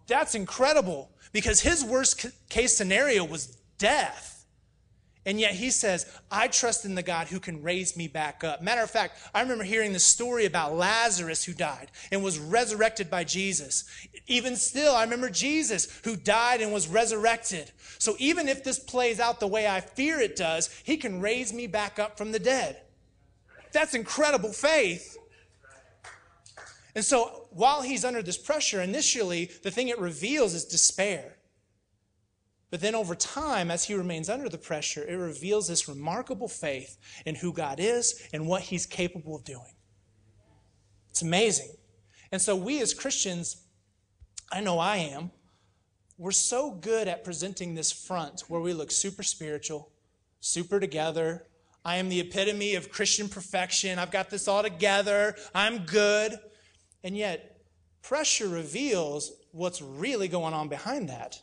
That's 0.08 0.34
incredible 0.34 1.10
because 1.32 1.60
his 1.60 1.84
worst 1.84 2.26
case 2.48 2.76
scenario 2.76 3.24
was 3.24 3.58
death. 3.78 4.34
And 5.26 5.38
yet 5.38 5.52
he 5.52 5.70
says, 5.70 6.06
I 6.30 6.48
trust 6.48 6.86
in 6.86 6.94
the 6.94 7.02
God 7.02 7.26
who 7.26 7.38
can 7.38 7.62
raise 7.62 7.98
me 7.98 8.08
back 8.08 8.42
up. 8.42 8.62
Matter 8.62 8.82
of 8.82 8.90
fact, 8.90 9.18
I 9.34 9.42
remember 9.42 9.62
hearing 9.62 9.92
the 9.92 9.98
story 9.98 10.46
about 10.46 10.74
Lazarus 10.74 11.44
who 11.44 11.52
died 11.52 11.90
and 12.10 12.24
was 12.24 12.38
resurrected 12.38 13.10
by 13.10 13.24
Jesus. 13.24 13.84
Even 14.26 14.56
still, 14.56 14.94
I 14.94 15.02
remember 15.02 15.28
Jesus 15.28 16.00
who 16.02 16.16
died 16.16 16.62
and 16.62 16.72
was 16.72 16.88
resurrected. 16.88 17.70
So 17.98 18.16
even 18.18 18.48
if 18.48 18.64
this 18.64 18.78
plays 18.78 19.20
out 19.20 19.38
the 19.38 19.46
way 19.46 19.68
I 19.68 19.80
fear 19.80 20.18
it 20.18 20.34
does, 20.34 20.70
he 20.82 20.96
can 20.96 21.20
raise 21.20 21.52
me 21.52 21.66
back 21.66 21.98
up 21.98 22.16
from 22.16 22.32
the 22.32 22.38
dead. 22.38 22.80
That's 23.72 23.94
incredible 23.94 24.54
faith. 24.54 25.18
And 26.98 27.04
so 27.04 27.46
while 27.50 27.82
he's 27.82 28.04
under 28.04 28.24
this 28.24 28.36
pressure, 28.36 28.82
initially, 28.82 29.52
the 29.62 29.70
thing 29.70 29.86
it 29.86 30.00
reveals 30.00 30.52
is 30.52 30.64
despair. 30.64 31.36
But 32.72 32.80
then 32.80 32.96
over 32.96 33.14
time, 33.14 33.70
as 33.70 33.84
he 33.84 33.94
remains 33.94 34.28
under 34.28 34.48
the 34.48 34.58
pressure, 34.58 35.04
it 35.04 35.14
reveals 35.14 35.68
this 35.68 35.88
remarkable 35.88 36.48
faith 36.48 36.98
in 37.24 37.36
who 37.36 37.52
God 37.52 37.78
is 37.78 38.20
and 38.32 38.48
what 38.48 38.62
he's 38.62 38.84
capable 38.84 39.36
of 39.36 39.44
doing. 39.44 39.76
It's 41.10 41.22
amazing. 41.22 41.70
And 42.32 42.42
so 42.42 42.56
we 42.56 42.82
as 42.82 42.94
Christians, 42.94 43.68
I 44.50 44.60
know 44.60 44.80
I 44.80 44.96
am, 44.96 45.30
we're 46.16 46.32
so 46.32 46.72
good 46.72 47.06
at 47.06 47.22
presenting 47.22 47.76
this 47.76 47.92
front 47.92 48.40
where 48.48 48.60
we 48.60 48.72
look 48.72 48.90
super 48.90 49.22
spiritual, 49.22 49.92
super 50.40 50.80
together. 50.80 51.46
I 51.84 51.98
am 51.98 52.08
the 52.08 52.18
epitome 52.18 52.74
of 52.74 52.90
Christian 52.90 53.28
perfection. 53.28 54.00
I've 54.00 54.10
got 54.10 54.30
this 54.30 54.48
all 54.48 54.64
together. 54.64 55.36
I'm 55.54 55.84
good. 55.86 56.40
And 57.02 57.16
yet, 57.16 57.60
pressure 58.02 58.48
reveals 58.48 59.32
what's 59.52 59.82
really 59.82 60.28
going 60.28 60.54
on 60.54 60.68
behind 60.68 61.08
that. 61.08 61.40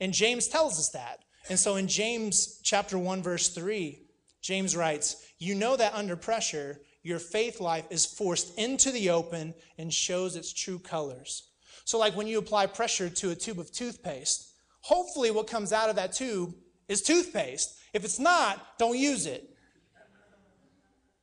And 0.00 0.12
James 0.12 0.48
tells 0.48 0.78
us 0.78 0.90
that. 0.90 1.24
And 1.48 1.58
so 1.58 1.76
in 1.76 1.88
James 1.88 2.60
chapter 2.62 2.98
1 2.98 3.22
verse 3.22 3.48
3, 3.48 4.06
James 4.40 4.76
writes, 4.76 5.16
"You 5.38 5.54
know 5.54 5.76
that 5.76 5.94
under 5.94 6.16
pressure, 6.16 6.82
your 7.02 7.18
faith 7.18 7.60
life 7.60 7.86
is 7.90 8.06
forced 8.06 8.56
into 8.58 8.90
the 8.90 9.10
open 9.10 9.54
and 9.76 9.92
shows 9.92 10.36
its 10.36 10.52
true 10.52 10.78
colors." 10.78 11.44
So 11.84 11.98
like 11.98 12.16
when 12.16 12.26
you 12.26 12.38
apply 12.38 12.66
pressure 12.66 13.10
to 13.10 13.30
a 13.30 13.34
tube 13.34 13.58
of 13.58 13.72
toothpaste, 13.72 14.52
hopefully 14.82 15.30
what 15.30 15.46
comes 15.46 15.72
out 15.72 15.90
of 15.90 15.96
that 15.96 16.12
tube 16.12 16.54
is 16.88 17.02
toothpaste. 17.02 17.74
If 17.92 18.04
it's 18.04 18.18
not, 18.18 18.78
don't 18.78 18.98
use 18.98 19.26
it. 19.26 19.49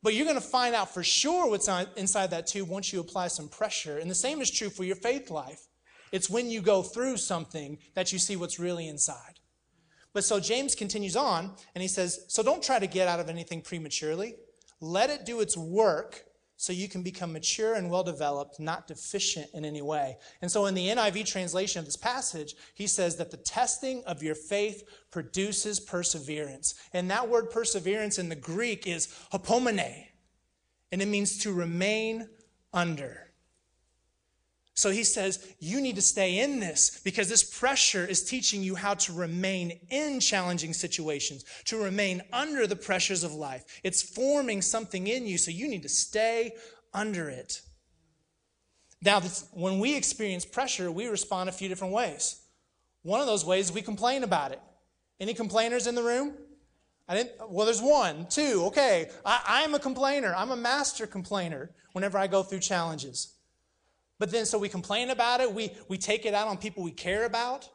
But 0.04 0.14
you're 0.14 0.26
going 0.26 0.36
to 0.36 0.42
find 0.42 0.76
out 0.76 0.94
for 0.94 1.04
sure 1.04 1.50
what's 1.50 1.68
on, 1.68 1.88
inside 1.96 2.32
that 2.32 2.48
tube 2.48 2.70
once 2.70 2.94
you 2.94 3.00
apply 3.00 3.28
some 3.30 3.50
pressure. 3.50 3.98
And 3.98 4.10
the 4.10 4.16
same 4.16 4.42
is 4.42 4.52
true 4.52 4.70
for 4.70 4.84
your 4.84 4.96
faith 4.96 5.30
life. 5.30 5.68
It's 6.12 6.30
when 6.30 6.50
you 6.50 6.62
go 6.62 6.84
through 6.84 7.18
something 7.18 7.78
that 7.96 8.14
you 8.14 8.20
see 8.20 8.36
what's 8.36 8.60
really 8.60 8.88
inside. 8.88 9.40
But 10.14 10.24
so 10.24 10.40
James 10.40 10.76
continues 10.76 11.16
on 11.16 11.52
and 11.76 11.82
he 11.82 11.88
says, 11.88 12.26
So 12.28 12.42
don't 12.42 12.64
try 12.64 12.80
to 12.80 12.88
get 12.88 13.08
out 13.08 13.20
of 13.20 13.30
anything 13.30 13.62
prematurely. 13.62 14.36
Let 14.80 15.10
it 15.10 15.26
do 15.26 15.42
its 15.42 15.58
work 15.58 16.24
so 16.60 16.74
you 16.74 16.90
can 16.90 17.04
become 17.04 17.32
mature 17.32 17.76
and 17.76 17.90
well 17.90 18.04
developed, 18.04 18.60
not 18.60 18.88
deficient 18.88 19.48
in 19.54 19.64
any 19.64 19.84
way. 19.84 20.18
And 20.42 20.52
so 20.52 20.66
in 20.66 20.74
the 20.74 20.88
NIV 20.88 21.26
translation 21.28 21.80
of 21.80 21.86
this 21.86 21.96
passage, 21.96 22.56
he 22.74 22.88
says 22.88 23.16
that 23.18 23.30
the 23.30 23.38
testing 23.38 24.04
of 24.06 24.24
your 24.24 24.34
faith 24.34 24.84
produces 25.12 25.80
perseverance. 25.80 26.74
And 26.94 27.12
that 27.12 27.30
word 27.30 27.52
perseverance 27.52 28.18
in 28.18 28.30
the 28.30 28.36
Greek 28.36 28.88
is 28.88 29.08
hopomene, 29.32 30.08
and 30.92 31.02
it 31.02 31.08
means 31.08 31.38
to 31.40 31.54
remain 31.54 32.28
under. 32.74 33.27
So 34.78 34.92
he 34.92 35.04
says, 35.04 35.56
you 35.58 35.82
need 35.82 35.96
to 35.96 36.04
stay 36.04 36.38
in 36.38 36.60
this 36.60 37.02
because 37.04 37.28
this 37.28 37.44
pressure 37.44 38.06
is 38.06 38.24
teaching 38.24 38.62
you 38.62 38.76
how 38.76 38.94
to 38.94 39.12
remain 39.12 39.80
in 39.90 40.20
challenging 40.20 40.72
situations, 40.72 41.46
to 41.66 41.82
remain 41.82 42.22
under 42.32 42.68
the 42.68 42.76
pressures 42.76 43.24
of 43.24 43.34
life. 43.34 43.64
It's 43.84 44.04
forming 44.04 44.62
something 44.62 45.08
in 45.08 45.26
you, 45.26 45.40
so 45.40 45.50
you 45.50 45.68
need 45.68 45.82
to 45.82 45.90
stay 45.90 46.54
under 46.94 47.28
it. 47.28 47.62
Now, 49.02 49.20
when 49.52 49.80
we 49.80 49.98
experience 49.98 50.46
pressure, 50.46 50.92
we 50.92 51.08
respond 51.08 51.50
a 51.50 51.54
few 51.54 51.70
different 51.70 51.96
ways. 51.96 52.40
One 53.02 53.20
of 53.20 53.26
those 53.26 53.44
ways, 53.44 53.72
we 53.72 53.82
complain 53.82 54.24
about 54.24 54.52
it. 54.52 54.62
Any 55.20 55.34
complainers 55.34 55.88
in 55.88 55.96
the 55.96 56.04
room? 56.04 56.34
I 57.08 57.16
didn't, 57.16 57.50
well, 57.50 57.66
there's 57.66 57.82
one, 57.82 58.28
two, 58.30 58.66
okay. 58.66 59.10
I, 59.26 59.42
I'm 59.48 59.74
a 59.74 59.80
complainer. 59.80 60.36
I'm 60.36 60.52
a 60.52 60.56
master 60.56 61.08
complainer 61.08 61.72
whenever 61.94 62.20
I 62.20 62.28
go 62.28 62.44
through 62.44 62.60
challenges. 62.60 63.34
But 64.20 64.32
then, 64.32 64.46
so 64.46 64.58
we 64.58 64.70
complain 64.70 65.10
about 65.10 65.42
it, 65.42 65.54
we, 65.54 65.72
we 65.88 65.98
take 65.98 66.26
it 66.26 66.34
out 66.34 66.48
on 66.48 66.58
people 66.58 66.84
we 66.84 66.92
care 66.92 67.26
about. 67.26 67.70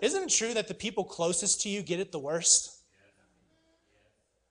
Isn't 0.00 0.24
it 0.24 0.30
true 0.30 0.54
that 0.54 0.68
the 0.68 0.74
people 0.74 1.04
closest 1.04 1.60
to 1.62 1.68
you 1.68 1.82
get 1.82 1.98
it 1.98 2.12
the 2.12 2.18
worst? 2.18 2.78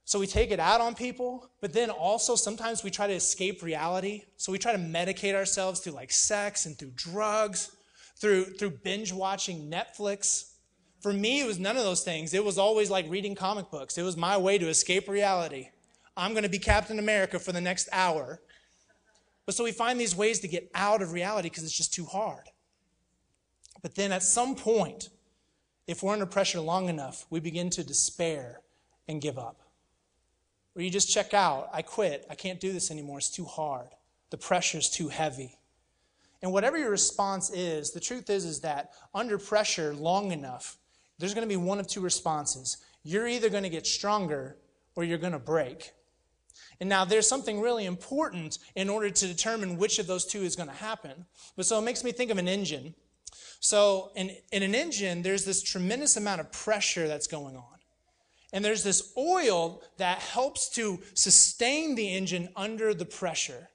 So 0.04 0.20
we 0.20 0.28
take 0.28 0.52
it 0.52 0.60
out 0.60 0.80
on 0.80 0.96
people, 0.96 1.50
but 1.60 1.74
then 1.74 1.90
also 1.90 2.36
sometimes 2.36 2.82
we 2.82 2.90
try 2.90 3.08
to 3.08 3.14
escape 3.14 3.62
reality. 3.62 4.24
So 4.38 4.52
we 4.54 4.58
try 4.58 4.72
to 4.72 4.78
medicate 4.78 5.36
ourselves 5.36 5.82
through 5.82 5.94
like 5.94 6.12
sex 6.12 6.66
and 6.66 6.78
through 6.78 6.92
drugs, 6.96 7.76
through, 8.16 8.46
through 8.54 8.72
binge 8.84 9.12
watching 9.12 9.70
Netflix. 9.70 10.54
For 11.02 11.12
me, 11.12 11.42
it 11.42 11.46
was 11.46 11.60
none 11.60 11.76
of 11.76 11.84
those 11.84 12.04
things. 12.04 12.34
It 12.34 12.44
was 12.44 12.58
always 12.58 12.90
like 12.90 13.10
reading 13.10 13.36
comic 13.36 13.70
books. 13.70 13.98
It 13.98 14.04
was 14.04 14.16
my 14.16 14.38
way 14.38 14.58
to 14.58 14.70
escape 14.70 15.10
reality. 15.10 15.70
I'm 16.16 16.32
going 16.32 16.44
to 16.44 16.50
be 16.50 16.60
Captain 16.60 17.00
America 17.00 17.38
for 17.38 17.52
the 17.52 17.62
next 17.62 17.90
hour. 17.92 18.42
But 19.48 19.56
so 19.56 19.64
we 19.64 19.72
find 19.72 20.00
these 20.00 20.16
ways 20.16 20.42
to 20.42 20.48
get 20.48 20.70
out 20.76 21.02
of 21.02 21.14
reality 21.14 21.50
because 21.50 21.64
it's 21.64 21.76
just 21.76 21.94
too 21.94 22.06
hard. 22.06 22.50
But 23.82 23.96
then 23.96 24.12
at 24.12 24.22
some 24.22 24.56
point, 24.56 25.10
if 25.88 26.04
we're 26.04 26.12
under 26.12 26.26
pressure 26.26 26.60
long 26.60 26.90
enough, 26.90 27.26
we 27.30 27.40
begin 27.40 27.70
to 27.72 27.84
despair 27.84 28.60
and 29.08 29.22
give 29.22 29.40
up. 29.40 29.62
Or 30.76 30.82
you 30.82 30.90
just 30.90 31.12
check 31.12 31.34
out, 31.34 31.70
I 31.74 31.82
quit, 31.82 32.26
I 32.30 32.36
can't 32.36 32.60
do 32.60 32.74
this 32.74 32.92
anymore, 32.92 33.20
it's 33.20 33.30
too 33.30 33.46
hard. 33.46 33.88
The 34.32 34.38
pressure's 34.38 34.90
too 34.90 35.08
heavy. 35.08 35.58
And 36.42 36.52
whatever 36.52 36.78
your 36.78 36.92
response 36.92 37.50
is, 37.50 37.92
the 37.92 38.02
truth 38.02 38.30
is 38.30 38.44
is 38.44 38.60
that 38.62 38.92
under 39.16 39.38
pressure 39.38 39.94
long 39.94 40.34
enough, 40.34 40.78
there's 41.20 41.34
going 41.34 41.48
to 41.48 41.50
be 41.50 41.56
one 41.56 41.80
of 41.80 41.88
two 41.88 42.02
responses. 42.02 42.78
You're 43.04 43.30
either 43.30 43.50
going 43.50 43.64
to 43.64 43.70
get 43.70 43.88
stronger 43.88 44.58
or 44.96 45.06
you're 45.06 45.18
going 45.18 45.32
to 45.32 45.40
break. 45.40 45.94
And 46.80 46.90
now 46.90 47.06
there's 47.06 47.28
something 47.28 47.60
really 47.60 47.86
important 47.86 48.60
in 48.76 48.90
order 48.90 49.10
to 49.10 49.28
determine 49.28 49.78
which 49.78 50.00
of 50.00 50.08
those 50.08 50.26
two 50.26 50.42
is 50.42 50.56
going 50.56 50.70
to 50.70 50.76
happen. 50.76 51.26
But 51.56 51.66
so 51.66 51.80
it 51.80 51.84
makes 51.84 52.04
me 52.04 52.12
think 52.12 52.32
of 52.32 52.38
an 52.38 52.48
engine. 52.48 52.94
So 53.60 54.12
in, 54.16 54.32
in 54.52 54.64
an 54.64 54.76
engine, 54.76 55.22
there's 55.22 55.46
this 55.46 55.64
tremendous 55.64 56.18
amount 56.18 56.42
of 56.42 56.52
pressure 56.52 57.08
that's 57.08 57.28
going 57.28 57.56
on. 57.56 57.78
And 58.54 58.64
there's 58.64 58.84
this 58.84 59.14
oil 59.18 59.82
that 59.98 60.20
helps 60.20 60.70
to 60.72 61.00
sustain 61.14 61.96
the 61.96 62.16
engine 62.16 62.50
under 62.56 62.94
the 62.94 63.06
pressure. 63.06 63.70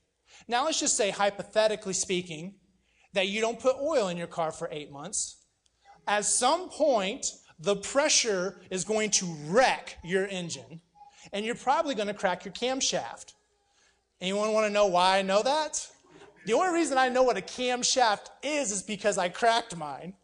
Now, 0.48 0.64
let's 0.64 0.80
just 0.80 0.96
say, 0.96 1.10
hypothetically 1.10 1.92
speaking, 1.92 2.54
that 3.12 3.28
you 3.28 3.40
don't 3.40 3.60
put 3.60 3.76
oil 3.76 4.08
in 4.08 4.16
your 4.16 4.26
car 4.26 4.50
for 4.50 4.68
eight 4.72 4.90
months. 4.90 5.44
At 6.06 6.24
some 6.24 6.68
point, 6.70 7.26
the 7.58 7.76
pressure 7.76 8.60
is 8.70 8.84
going 8.84 9.10
to 9.10 9.26
wreck 9.46 9.98
your 10.02 10.26
engine, 10.26 10.80
and 11.32 11.44
you're 11.44 11.54
probably 11.54 11.94
going 11.94 12.08
to 12.08 12.14
crack 12.14 12.44
your 12.44 12.52
camshaft. 12.52 13.34
Anyone 14.20 14.52
want 14.52 14.66
to 14.66 14.72
know 14.72 14.86
why 14.86 15.18
I 15.18 15.22
know 15.22 15.42
that? 15.42 15.88
The 16.44 16.52
only 16.52 16.74
reason 16.74 16.98
I 16.98 17.08
know 17.08 17.22
what 17.22 17.36
a 17.36 17.42
camshaft 17.42 18.26
is 18.42 18.72
is 18.72 18.82
because 18.82 19.18
I 19.18 19.28
cracked 19.28 19.76
mine. 19.76 20.14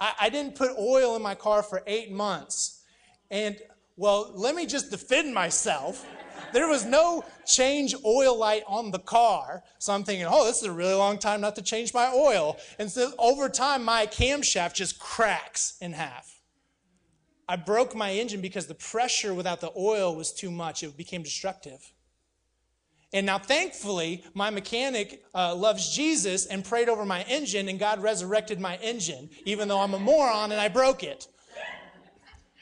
I, 0.00 0.12
I 0.22 0.28
didn't 0.30 0.54
put 0.54 0.70
oil 0.78 1.16
in 1.16 1.22
my 1.22 1.34
car 1.34 1.62
for 1.62 1.82
eight 1.86 2.12
months. 2.12 2.82
And, 3.30 3.56
well, 3.96 4.32
let 4.34 4.54
me 4.54 4.66
just 4.66 4.90
defend 4.90 5.34
myself. 5.34 6.06
There 6.52 6.68
was 6.68 6.84
no 6.84 7.24
change 7.46 7.94
oil 8.04 8.38
light 8.38 8.62
on 8.66 8.90
the 8.90 9.00
car. 9.00 9.62
So 9.78 9.92
I'm 9.92 10.04
thinking, 10.04 10.26
oh, 10.28 10.46
this 10.46 10.58
is 10.58 10.64
a 10.64 10.72
really 10.72 10.94
long 10.94 11.18
time 11.18 11.40
not 11.40 11.56
to 11.56 11.62
change 11.62 11.92
my 11.92 12.10
oil. 12.14 12.56
And 12.78 12.90
so 12.90 13.12
over 13.18 13.48
time, 13.48 13.84
my 13.84 14.06
camshaft 14.06 14.74
just 14.74 14.98
cracks 14.98 15.76
in 15.80 15.92
half. 15.92 16.37
I 17.48 17.56
broke 17.56 17.94
my 17.94 18.12
engine 18.12 18.40
because 18.40 18.66
the 18.66 18.74
pressure 18.74 19.32
without 19.32 19.60
the 19.60 19.72
oil 19.76 20.14
was 20.14 20.32
too 20.32 20.50
much. 20.50 20.82
It 20.82 20.96
became 20.96 21.22
destructive. 21.22 21.92
And 23.14 23.24
now, 23.24 23.38
thankfully, 23.38 24.22
my 24.34 24.50
mechanic 24.50 25.24
uh, 25.34 25.54
loves 25.54 25.94
Jesus 25.94 26.44
and 26.44 26.62
prayed 26.62 26.90
over 26.90 27.06
my 27.06 27.22
engine, 27.22 27.68
and 27.68 27.78
God 27.78 28.02
resurrected 28.02 28.60
my 28.60 28.76
engine, 28.76 29.30
even 29.46 29.66
though 29.66 29.80
I'm 29.80 29.94
a 29.94 29.98
moron 29.98 30.52
and 30.52 30.60
I 30.60 30.68
broke 30.68 31.02
it. 31.02 31.26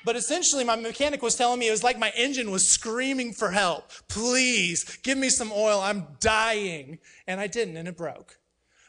But 0.05 0.14
essentially, 0.14 0.62
my 0.62 0.76
mechanic 0.76 1.21
was 1.21 1.35
telling 1.35 1.59
me 1.59 1.66
it 1.66 1.73
was 1.73 1.83
like 1.83 1.99
my 1.99 2.12
engine 2.16 2.52
was 2.52 2.69
screaming 2.69 3.33
for 3.33 3.50
help. 3.50 3.90
Please 4.07 4.85
give 5.02 5.19
me 5.19 5.28
some 5.31 5.50
oil. 5.50 5.81
I'm 5.81 6.07
dying. 6.21 7.00
And 7.26 7.40
I 7.40 7.49
didn't, 7.49 7.76
and 7.76 7.88
it 7.88 7.97
broke. 7.97 8.38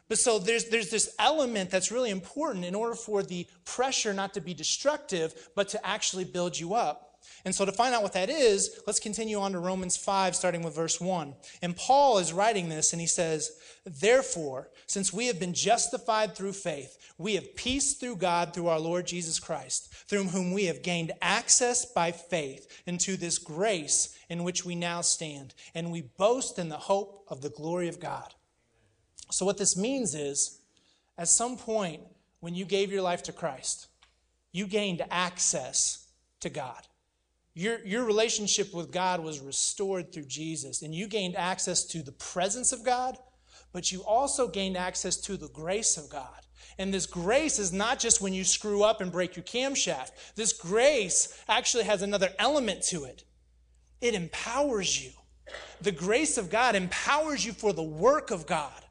But 0.09 0.17
so 0.17 0.39
there's, 0.39 0.65
there's 0.69 0.89
this 0.89 1.13
element 1.19 1.69
that's 1.69 1.91
really 1.91 2.11
important 2.11 2.65
in 2.65 2.75
order 2.75 2.95
for 2.95 3.23
the 3.23 3.47
pressure 3.65 4.13
not 4.13 4.33
to 4.35 4.41
be 4.41 4.53
destructive, 4.53 5.49
but 5.55 5.67
to 5.69 5.85
actually 5.85 6.23
build 6.23 6.57
you 6.57 6.73
up. 6.73 7.07
And 7.45 7.53
so, 7.53 7.65
to 7.65 7.71
find 7.71 7.93
out 7.93 8.03
what 8.03 8.13
that 8.13 8.29
is, 8.29 8.81
let's 8.87 8.99
continue 8.99 9.39
on 9.39 9.51
to 9.51 9.59
Romans 9.59 9.97
5, 9.97 10.35
starting 10.35 10.63
with 10.63 10.75
verse 10.75 10.99
1. 10.99 11.33
And 11.61 11.75
Paul 11.75 12.17
is 12.19 12.33
writing 12.33 12.69
this, 12.69 12.93
and 12.93 13.01
he 13.01 13.07
says, 13.07 13.51
Therefore, 13.85 14.69
since 14.85 15.13
we 15.13 15.27
have 15.27 15.39
been 15.39 15.53
justified 15.53 16.35
through 16.35 16.53
faith, 16.53 16.97
we 17.17 17.35
have 17.35 17.55
peace 17.55 17.93
through 17.93 18.17
God 18.17 18.53
through 18.53 18.67
our 18.67 18.79
Lord 18.79 19.07
Jesus 19.07 19.39
Christ, 19.39 19.93
through 20.07 20.25
whom 20.25 20.53
we 20.53 20.65
have 20.65 20.83
gained 20.83 21.11
access 21.21 21.85
by 21.85 22.11
faith 22.11 22.81
into 22.85 23.17
this 23.17 23.37
grace 23.37 24.17
in 24.29 24.43
which 24.43 24.65
we 24.65 24.75
now 24.75 25.01
stand, 25.01 25.53
and 25.73 25.91
we 25.91 26.01
boast 26.01 26.59
in 26.59 26.69
the 26.69 26.77
hope 26.77 27.25
of 27.27 27.41
the 27.41 27.49
glory 27.49 27.87
of 27.87 27.99
God. 27.99 28.33
So, 29.29 29.45
what 29.45 29.57
this 29.57 29.75
means 29.75 30.15
is, 30.15 30.59
at 31.17 31.27
some 31.27 31.57
point 31.57 32.01
when 32.39 32.55
you 32.55 32.65
gave 32.65 32.91
your 32.91 33.01
life 33.01 33.23
to 33.23 33.31
Christ, 33.31 33.87
you 34.51 34.67
gained 34.67 35.03
access 35.11 36.07
to 36.39 36.49
God. 36.49 36.87
Your, 37.53 37.79
your 37.79 38.05
relationship 38.05 38.73
with 38.73 38.91
God 38.91 39.19
was 39.19 39.39
restored 39.39 40.11
through 40.11 40.25
Jesus, 40.25 40.83
and 40.83 40.93
you 40.93 41.07
gained 41.07 41.35
access 41.35 41.83
to 41.85 42.03
the 42.03 42.11
presence 42.11 42.71
of 42.71 42.83
God, 42.83 43.17
but 43.73 43.91
you 43.91 44.03
also 44.03 44.47
gained 44.47 44.77
access 44.77 45.17
to 45.17 45.37
the 45.37 45.49
grace 45.49 45.97
of 45.97 46.09
God. 46.09 46.45
And 46.77 46.93
this 46.93 47.07
grace 47.07 47.57
is 47.57 47.73
not 47.73 47.97
just 47.97 48.21
when 48.21 48.33
you 48.33 48.43
screw 48.43 48.83
up 48.83 49.01
and 49.01 49.11
break 49.11 49.35
your 49.35 49.43
camshaft. 49.43 50.11
This 50.35 50.53
grace 50.53 51.43
actually 51.49 51.85
has 51.85 52.03
another 52.03 52.29
element 52.37 52.83
to 52.83 53.05
it. 53.05 53.23
It 54.01 54.13
empowers 54.13 55.03
you. 55.03 55.11
The 55.81 55.91
grace 55.91 56.37
of 56.37 56.51
God 56.51 56.75
empowers 56.75 57.43
you 57.43 57.53
for 57.53 57.73
the 57.73 57.81
work 57.81 58.29
of 58.29 58.45
God. 58.45 58.83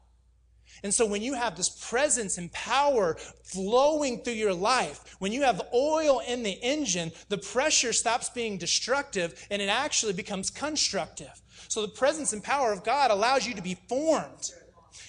And 0.83 0.93
so 0.93 1.05
when 1.05 1.21
you 1.21 1.33
have 1.33 1.55
this 1.55 1.69
presence 1.69 2.37
and 2.37 2.51
power 2.51 3.15
flowing 3.43 4.23
through 4.23 4.33
your 4.33 4.53
life, 4.53 5.15
when 5.19 5.31
you 5.31 5.43
have 5.43 5.61
oil 5.73 6.21
in 6.27 6.43
the 6.43 6.51
engine, 6.51 7.11
the 7.29 7.37
pressure 7.37 7.93
stops 7.93 8.29
being 8.29 8.57
destructive 8.57 9.47
and 9.49 9.61
it 9.61 9.69
actually 9.69 10.13
becomes 10.13 10.49
constructive. 10.49 11.41
So 11.67 11.81
the 11.81 11.87
presence 11.89 12.33
and 12.33 12.43
power 12.43 12.71
of 12.71 12.83
God 12.83 13.11
allows 13.11 13.47
you 13.47 13.53
to 13.55 13.61
be 13.61 13.75
formed. 13.87 14.51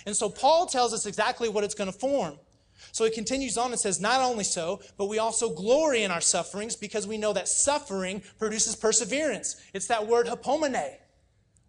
And 0.06 0.16
so 0.16 0.28
Paul 0.28 0.66
tells 0.66 0.92
us 0.92 1.06
exactly 1.06 1.48
what 1.48 1.64
it's 1.64 1.74
going 1.74 1.90
to 1.90 1.98
form. 1.98 2.38
So 2.92 3.04
he 3.04 3.10
continues 3.10 3.58
on 3.58 3.70
and 3.70 3.80
says, 3.80 4.00
Not 4.00 4.20
only 4.20 4.44
so, 4.44 4.80
but 4.96 5.06
we 5.06 5.18
also 5.18 5.50
glory 5.50 6.02
in 6.02 6.10
our 6.10 6.20
sufferings 6.20 6.76
because 6.76 7.06
we 7.06 7.18
know 7.18 7.32
that 7.32 7.48
suffering 7.48 8.22
produces 8.38 8.76
perseverance. 8.76 9.60
It's 9.74 9.86
that 9.88 10.06
word 10.06 10.26
hopomene, 10.26 10.96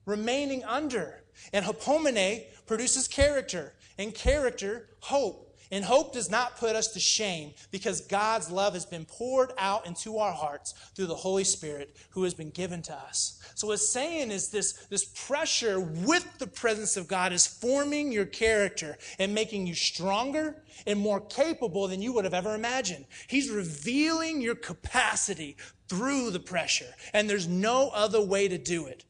remaining 0.05 0.63
under. 0.63 1.23
And 1.53 1.65
hopomene 1.65 2.45
produces 2.67 3.07
character 3.07 3.73
and 3.99 4.15
character, 4.15 4.87
hope. 5.01 5.45
And 5.71 5.85
hope 5.85 6.13
does 6.13 6.31
not 6.31 6.57
put 6.57 6.75
us 6.75 6.87
to 6.93 6.99
shame 6.99 7.53
because 7.69 8.01
God's 8.01 8.49
love 8.49 8.73
has 8.73 8.87
been 8.87 9.05
poured 9.05 9.51
out 9.59 9.85
into 9.85 10.17
our 10.17 10.31
hearts 10.31 10.73
through 10.95 11.05
the 11.05 11.13
Holy 11.13 11.43
Spirit 11.43 11.95
who 12.09 12.23
has 12.23 12.33
been 12.33 12.49
given 12.49 12.81
to 12.83 12.93
us. 12.93 13.39
So 13.53 13.67
what's 13.67 13.87
saying 13.87 14.31
is 14.31 14.49
this, 14.49 14.73
this 14.89 15.05
pressure 15.27 15.79
with 15.79 16.39
the 16.39 16.47
presence 16.47 16.97
of 16.97 17.07
God 17.07 17.33
is 17.33 17.45
forming 17.45 18.11
your 18.11 18.25
character 18.25 18.97
and 19.19 19.35
making 19.35 19.67
you 19.67 19.75
stronger 19.75 20.63
and 20.87 20.99
more 20.99 21.21
capable 21.21 21.87
than 21.87 22.01
you 22.01 22.13
would 22.13 22.25
have 22.25 22.33
ever 22.33 22.55
imagined. 22.55 23.05
He's 23.27 23.51
revealing 23.51 24.41
your 24.41 24.55
capacity 24.55 25.55
through 25.87 26.31
the 26.31 26.39
pressure. 26.39 26.95
And 27.13 27.29
there's 27.29 27.47
no 27.47 27.89
other 27.89 28.21
way 28.21 28.47
to 28.47 28.57
do 28.57 28.87
it. 28.87 29.05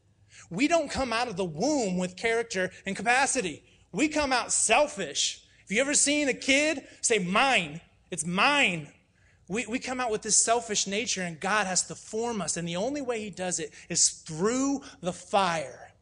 We 0.50 0.68
don't 0.68 0.90
come 0.90 1.12
out 1.12 1.28
of 1.28 1.36
the 1.36 1.44
womb 1.44 1.96
with 1.96 2.16
character 2.16 2.70
and 2.84 2.94
capacity. 2.94 3.62
We 3.92 4.08
come 4.08 4.32
out 4.32 4.52
selfish. 4.52 5.42
Have 5.62 5.72
you 5.72 5.80
ever 5.80 5.94
seen 5.94 6.28
a 6.28 6.34
kid 6.34 6.84
say, 7.00 7.18
mine? 7.18 7.80
It's 8.10 8.26
mine. 8.26 8.88
We, 9.48 9.66
we 9.66 9.78
come 9.78 10.00
out 10.00 10.10
with 10.10 10.22
this 10.22 10.36
selfish 10.36 10.86
nature, 10.86 11.22
and 11.22 11.40
God 11.40 11.66
has 11.66 11.86
to 11.88 11.94
form 11.94 12.40
us. 12.40 12.56
And 12.56 12.68
the 12.68 12.76
only 12.76 13.02
way 13.02 13.20
He 13.20 13.30
does 13.30 13.58
it 13.58 13.72
is 13.88 14.08
through 14.08 14.82
the 15.00 15.12
fire. 15.12 15.92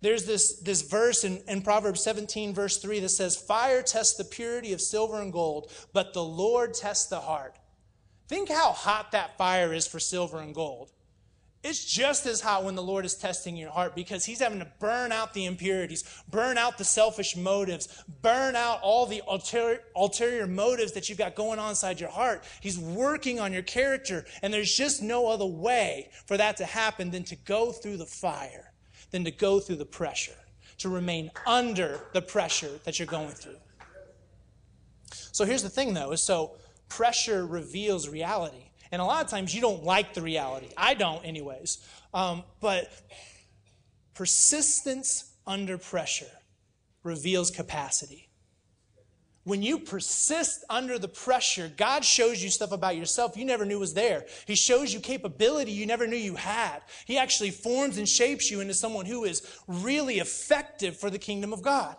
There's 0.00 0.26
this, 0.26 0.58
this 0.58 0.82
verse 0.82 1.24
in, 1.24 1.40
in 1.48 1.62
Proverbs 1.62 2.02
17, 2.02 2.52
verse 2.54 2.78
3, 2.78 3.00
that 3.00 3.08
says, 3.08 3.36
Fire 3.36 3.82
tests 3.82 4.16
the 4.16 4.24
purity 4.24 4.72
of 4.72 4.80
silver 4.80 5.20
and 5.20 5.32
gold, 5.32 5.70
but 5.92 6.12
the 6.12 6.24
Lord 6.24 6.74
tests 6.74 7.06
the 7.06 7.20
heart. 7.20 7.56
Think 8.28 8.48
how 8.48 8.72
hot 8.72 9.12
that 9.12 9.38
fire 9.38 9.72
is 9.72 9.86
for 9.86 10.00
silver 10.00 10.40
and 10.40 10.54
gold. 10.54 10.90
It's 11.62 11.84
just 11.84 12.26
as 12.26 12.40
hot 12.40 12.64
when 12.64 12.74
the 12.74 12.82
Lord 12.82 13.04
is 13.04 13.14
testing 13.14 13.56
your 13.56 13.70
heart 13.70 13.94
because 13.94 14.24
He's 14.24 14.40
having 14.40 14.58
to 14.58 14.66
burn 14.80 15.12
out 15.12 15.32
the 15.32 15.44
impurities, 15.44 16.02
burn 16.28 16.58
out 16.58 16.76
the 16.76 16.84
selfish 16.84 17.36
motives, 17.36 18.02
burn 18.20 18.56
out 18.56 18.80
all 18.82 19.06
the 19.06 19.22
ulterior, 19.28 19.80
ulterior, 19.94 20.48
motives 20.48 20.90
that 20.92 21.08
you've 21.08 21.18
got 21.18 21.36
going 21.36 21.60
on 21.60 21.70
inside 21.70 22.00
your 22.00 22.10
heart. 22.10 22.42
He's 22.60 22.78
working 22.78 23.38
on 23.38 23.52
your 23.52 23.62
character, 23.62 24.24
and 24.42 24.52
there's 24.52 24.74
just 24.74 25.02
no 25.02 25.28
other 25.28 25.46
way 25.46 26.10
for 26.26 26.36
that 26.36 26.56
to 26.56 26.64
happen 26.64 27.12
than 27.12 27.22
to 27.24 27.36
go 27.36 27.70
through 27.70 27.98
the 27.98 28.06
fire, 28.06 28.72
than 29.12 29.22
to 29.24 29.30
go 29.30 29.60
through 29.60 29.76
the 29.76 29.86
pressure, 29.86 30.38
to 30.78 30.88
remain 30.88 31.30
under 31.46 32.00
the 32.12 32.22
pressure 32.22 32.80
that 32.82 32.98
you're 32.98 33.06
going 33.06 33.28
through. 33.28 33.58
So 35.30 35.44
here's 35.44 35.62
the 35.62 35.70
thing, 35.70 35.94
though, 35.94 36.10
is 36.10 36.24
so 36.24 36.56
pressure 36.88 37.46
reveals 37.46 38.08
reality. 38.08 38.71
And 38.92 39.00
a 39.00 39.04
lot 39.04 39.24
of 39.24 39.30
times 39.30 39.54
you 39.54 39.62
don't 39.62 39.82
like 39.82 40.12
the 40.12 40.20
reality. 40.20 40.68
I 40.76 40.92
don't, 40.94 41.24
anyways. 41.24 41.78
Um, 42.12 42.44
but 42.60 42.92
persistence 44.14 45.32
under 45.46 45.78
pressure 45.78 46.30
reveals 47.02 47.50
capacity. 47.50 48.28
When 49.44 49.62
you 49.62 49.80
persist 49.80 50.64
under 50.70 50.98
the 51.00 51.08
pressure, 51.08 51.72
God 51.76 52.04
shows 52.04 52.44
you 52.44 52.48
stuff 52.48 52.70
about 52.70 52.96
yourself 52.96 53.36
you 53.36 53.44
never 53.44 53.64
knew 53.64 53.80
was 53.80 53.94
there. 53.94 54.26
He 54.46 54.54
shows 54.54 54.94
you 54.94 55.00
capability 55.00 55.72
you 55.72 55.86
never 55.86 56.06
knew 56.06 56.16
you 56.16 56.36
had. 56.36 56.82
He 57.06 57.18
actually 57.18 57.50
forms 57.50 57.98
and 57.98 58.08
shapes 58.08 58.50
you 58.50 58.60
into 58.60 58.74
someone 58.74 59.06
who 59.06 59.24
is 59.24 59.42
really 59.66 60.20
effective 60.20 60.96
for 60.96 61.10
the 61.10 61.18
kingdom 61.18 61.52
of 61.52 61.60
God. 61.60 61.96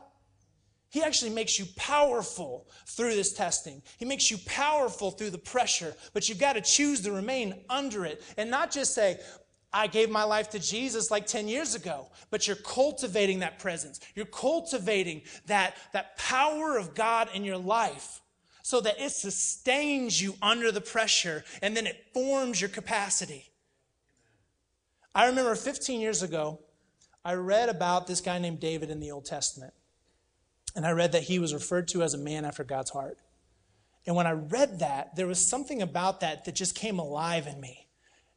He 0.94 1.02
actually 1.02 1.32
makes 1.32 1.58
you 1.58 1.66
powerful 1.76 2.68
through 2.86 3.16
this 3.16 3.34
testing. 3.34 3.82
He 3.98 4.06
makes 4.06 4.30
you 4.30 4.38
powerful 4.46 5.10
through 5.10 5.32
the 5.32 5.40
pressure, 5.40 5.96
but 6.14 6.30
you've 6.30 6.38
got 6.38 6.54
to 6.54 6.62
choose 6.62 7.02
to 7.02 7.12
remain 7.12 7.56
under 7.68 8.06
it 8.06 8.22
and 8.38 8.52
not 8.52 8.70
just 8.70 8.94
say, 8.94 9.20
I 9.74 9.88
gave 9.88 10.12
my 10.12 10.24
life 10.24 10.52
to 10.52 10.60
Jesus 10.60 11.10
like 11.10 11.26
10 11.26 11.48
years 11.48 11.74
ago, 11.74 12.12
but 12.30 12.46
you're 12.46 12.58
cultivating 12.58 13.40
that 13.40 13.58
presence. 13.58 14.02
You're 14.14 14.28
cultivating 14.28 15.24
that, 15.48 15.78
that 15.94 16.16
power 16.20 16.78
of 16.78 16.94
God 16.94 17.28
in 17.34 17.44
your 17.44 17.58
life 17.58 18.22
so 18.62 18.80
that 18.82 19.02
it 19.02 19.10
sustains 19.10 20.22
you 20.22 20.36
under 20.44 20.72
the 20.72 20.80
pressure 20.80 21.44
and 21.64 21.76
then 21.76 21.88
it 21.88 22.06
forms 22.14 22.62
your 22.62 22.70
capacity. 22.70 23.50
I 25.16 25.26
remember 25.26 25.56
15 25.56 26.00
years 26.00 26.22
ago, 26.22 26.60
I 27.26 27.34
read 27.34 27.70
about 27.70 28.06
this 28.06 28.22
guy 28.22 28.38
named 28.38 28.60
David 28.60 28.92
in 28.92 29.00
the 29.00 29.10
Old 29.10 29.26
Testament. 29.26 29.74
And 30.76 30.86
I 30.86 30.92
read 30.92 31.12
that 31.12 31.24
he 31.24 31.40
was 31.40 31.54
referred 31.54 31.88
to 31.90 32.04
as 32.04 32.14
a 32.14 32.18
man 32.18 32.46
after 32.46 32.64
God's 32.64 32.90
heart. 32.90 33.18
And 34.06 34.16
when 34.16 34.28
I 34.28 34.32
read 34.32 34.80
that, 34.80 35.16
there 35.16 35.28
was 35.28 35.46
something 35.46 35.82
about 35.82 36.20
that 36.22 36.46
that 36.46 36.56
just 36.56 36.76
came 36.76 37.00
alive 37.00 37.48
in 37.48 37.60
me. 37.62 37.88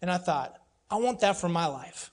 And 0.01 0.11
I 0.11 0.19
thought, 0.19 0.57
I 0.91 0.97
want 0.97 1.21
that 1.21 1.37
for 1.37 1.49
my 1.49 1.67
life. 1.67 2.13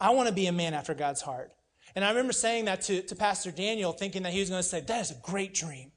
I 0.00 0.10
want 0.10 0.28
to 0.28 0.34
be 0.34 0.46
a 0.46 0.52
man 0.52 0.74
after 0.74 0.92
God's 0.92 1.22
heart. 1.22 1.52
And 1.94 2.04
I 2.04 2.10
remember 2.10 2.32
saying 2.32 2.64
that 2.64 2.82
to, 2.82 3.02
to 3.02 3.14
Pastor 3.14 3.50
Daniel, 3.50 3.92
thinking 3.92 4.24
that 4.24 4.32
he 4.32 4.40
was 4.40 4.50
going 4.50 4.62
to 4.62 4.68
say, 4.68 4.80
That 4.80 5.00
is 5.00 5.12
a 5.12 5.16
great 5.22 5.54
dream. 5.54 5.92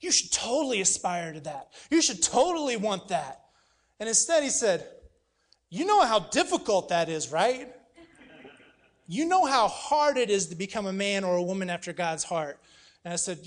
You 0.00 0.10
should 0.10 0.32
totally 0.32 0.80
aspire 0.80 1.32
to 1.32 1.40
that. 1.40 1.72
You 1.90 2.00
should 2.00 2.22
totally 2.22 2.76
want 2.76 3.08
that. 3.08 3.42
And 3.98 4.08
instead, 4.08 4.42
he 4.42 4.48
said, 4.48 4.86
You 5.68 5.84
know 5.84 6.04
how 6.04 6.20
difficult 6.20 6.88
that 6.88 7.08
is, 7.08 7.30
right? 7.30 7.68
You 9.06 9.26
know 9.26 9.44
how 9.44 9.66
hard 9.66 10.16
it 10.16 10.30
is 10.30 10.46
to 10.48 10.54
become 10.54 10.86
a 10.86 10.92
man 10.92 11.24
or 11.24 11.36
a 11.36 11.42
woman 11.42 11.68
after 11.68 11.92
God's 11.92 12.22
heart. 12.22 12.60
And 13.04 13.12
I 13.12 13.16
said, 13.16 13.38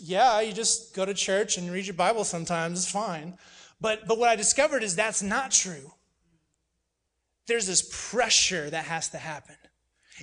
Yeah, 0.00 0.40
you 0.40 0.52
just 0.52 0.94
go 0.94 1.04
to 1.04 1.14
church 1.14 1.58
and 1.58 1.70
read 1.70 1.86
your 1.86 1.94
Bible 1.94 2.24
sometimes, 2.24 2.82
it's 2.82 2.90
fine. 2.90 3.36
But, 3.80 4.08
but 4.08 4.18
what 4.18 4.28
I 4.28 4.36
discovered 4.36 4.82
is 4.82 4.96
that's 4.96 5.22
not 5.22 5.50
true. 5.50 5.92
There's 7.46 7.66
this 7.66 8.10
pressure 8.10 8.68
that 8.70 8.84
has 8.84 9.08
to 9.10 9.18
happen. 9.18 9.56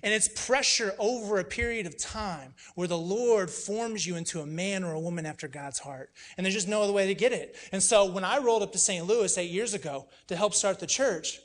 And 0.03 0.13
it's 0.13 0.27
pressure 0.27 0.93
over 0.99 1.39
a 1.39 1.43
period 1.43 1.85
of 1.85 1.97
time 1.97 2.53
where 2.75 2.87
the 2.87 2.97
Lord 2.97 3.49
forms 3.49 4.05
you 4.05 4.17
into 4.17 4.41
a 4.41 4.45
man 4.45 4.83
or 4.83 4.93
a 4.93 4.99
woman 4.99 5.25
after 5.25 5.47
God's 5.47 5.79
heart. 5.79 6.11
And 6.35 6.45
there's 6.45 6.53
just 6.53 6.67
no 6.67 6.83
other 6.83 6.91
way 6.91 7.07
to 7.07 7.15
get 7.15 7.31
it. 7.31 7.55
And 7.71 7.81
so 7.81 8.05
when 8.05 8.25
I 8.25 8.39
rolled 8.39 8.61
up 8.61 8.73
to 8.73 8.77
St. 8.77 9.05
Louis 9.05 9.37
eight 9.37 9.51
years 9.51 9.73
ago 9.73 10.07
to 10.27 10.35
help 10.35 10.53
start 10.53 10.79
the 10.79 10.87
church, 10.87 11.39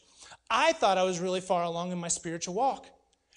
I 0.50 0.72
thought 0.72 0.98
I 0.98 1.04
was 1.04 1.20
really 1.20 1.40
far 1.40 1.62
along 1.62 1.92
in 1.92 1.98
my 1.98 2.08
spiritual 2.08 2.54
walk. 2.54 2.86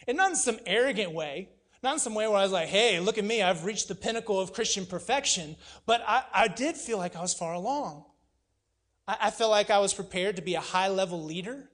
And 0.08 0.18
not 0.18 0.32
in 0.32 0.36
some 0.36 0.60
arrogant 0.66 1.12
way, 1.12 1.50
not 1.84 1.94
in 1.94 2.00
some 2.00 2.16
way 2.16 2.28
where 2.28 2.38
I 2.38 2.44
was 2.44 2.52
like, 2.52 2.70
hey, 2.70 3.00
look 3.00 3.18
at 3.18 3.26
me, 3.26 3.42
I've 3.42 3.66
reached 3.66 3.90
the 3.90 3.96
pinnacle 3.96 4.40
of 4.40 4.54
Christian 4.54 4.86
perfection. 4.86 5.56
But 5.86 6.04
I, 6.08 6.24
I 6.34 6.48
did 6.48 6.76
feel 6.78 6.98
like 6.98 7.16
I 7.16 7.22
was 7.22 7.34
far 7.34 7.54
along. 7.54 8.06
I, 9.08 9.18
I 9.22 9.32
felt 9.32 9.52
like 9.52 9.70
I 9.70 9.80
was 9.80 9.94
prepared 9.94 10.38
to 10.38 10.42
be 10.42 10.56
a 10.56 10.62
high 10.62 10.88
level 10.88 11.24
leader. 11.24 11.70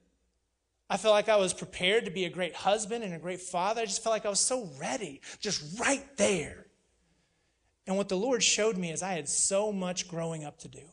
I 0.90 0.98
felt 0.98 1.14
like 1.14 1.30
I 1.30 1.36
was 1.36 1.54
prepared 1.54 2.06
to 2.06 2.12
be 2.12 2.26
a 2.26 2.30
great 2.30 2.56
husband 2.56 3.04
and 3.04 3.14
a 3.14 3.20
great 3.20 3.42
father. 3.42 3.82
I 3.82 3.86
just 3.86 4.04
felt 4.04 4.14
like 4.14 4.26
I 4.26 4.30
was 4.30 4.40
so 4.40 4.70
ready, 4.80 5.22
just 5.40 5.80
right 5.80 6.06
there. 6.18 6.66
And 7.86 7.96
what 7.96 8.10
the 8.10 8.18
Lord 8.18 8.42
showed 8.42 8.78
me 8.78 8.92
is 8.92 9.04
I 9.04 9.14
had 9.14 9.30
so 9.30 9.72
much 9.72 10.08
growing 10.08 10.44
up 10.44 10.58
to 10.60 10.68
do, 10.68 10.90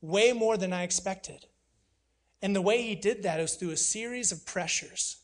way 0.00 0.32
more 0.32 0.56
than 0.56 0.72
I 0.72 0.82
expected. 0.82 1.46
And 2.40 2.56
the 2.56 2.62
way 2.62 2.82
He 2.82 2.94
did 2.94 3.22
that 3.24 3.40
was 3.40 3.54
through 3.54 3.70
a 3.70 3.76
series 3.76 4.32
of 4.32 4.46
pressures. 4.46 5.16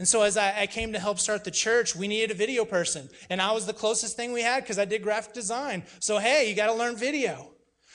And 0.00 0.08
so 0.08 0.22
as 0.22 0.38
I, 0.38 0.62
I, 0.62 0.66
came 0.66 0.94
to 0.94 0.98
help 0.98 1.18
start 1.18 1.44
the 1.44 1.50
church, 1.50 1.94
we 1.94 2.08
needed 2.08 2.30
a 2.30 2.34
video 2.34 2.64
person. 2.64 3.10
And 3.28 3.38
I 3.38 3.52
was 3.52 3.66
the 3.66 3.74
closest 3.74 4.16
thing 4.16 4.32
we 4.32 4.40
had 4.40 4.62
because 4.62 4.78
I 4.78 4.86
did 4.86 5.02
graphic 5.02 5.34
design. 5.34 5.82
So, 5.98 6.16
hey, 6.16 6.48
you 6.48 6.56
got 6.56 6.68
to 6.68 6.72
learn 6.72 6.96
video. 6.96 7.50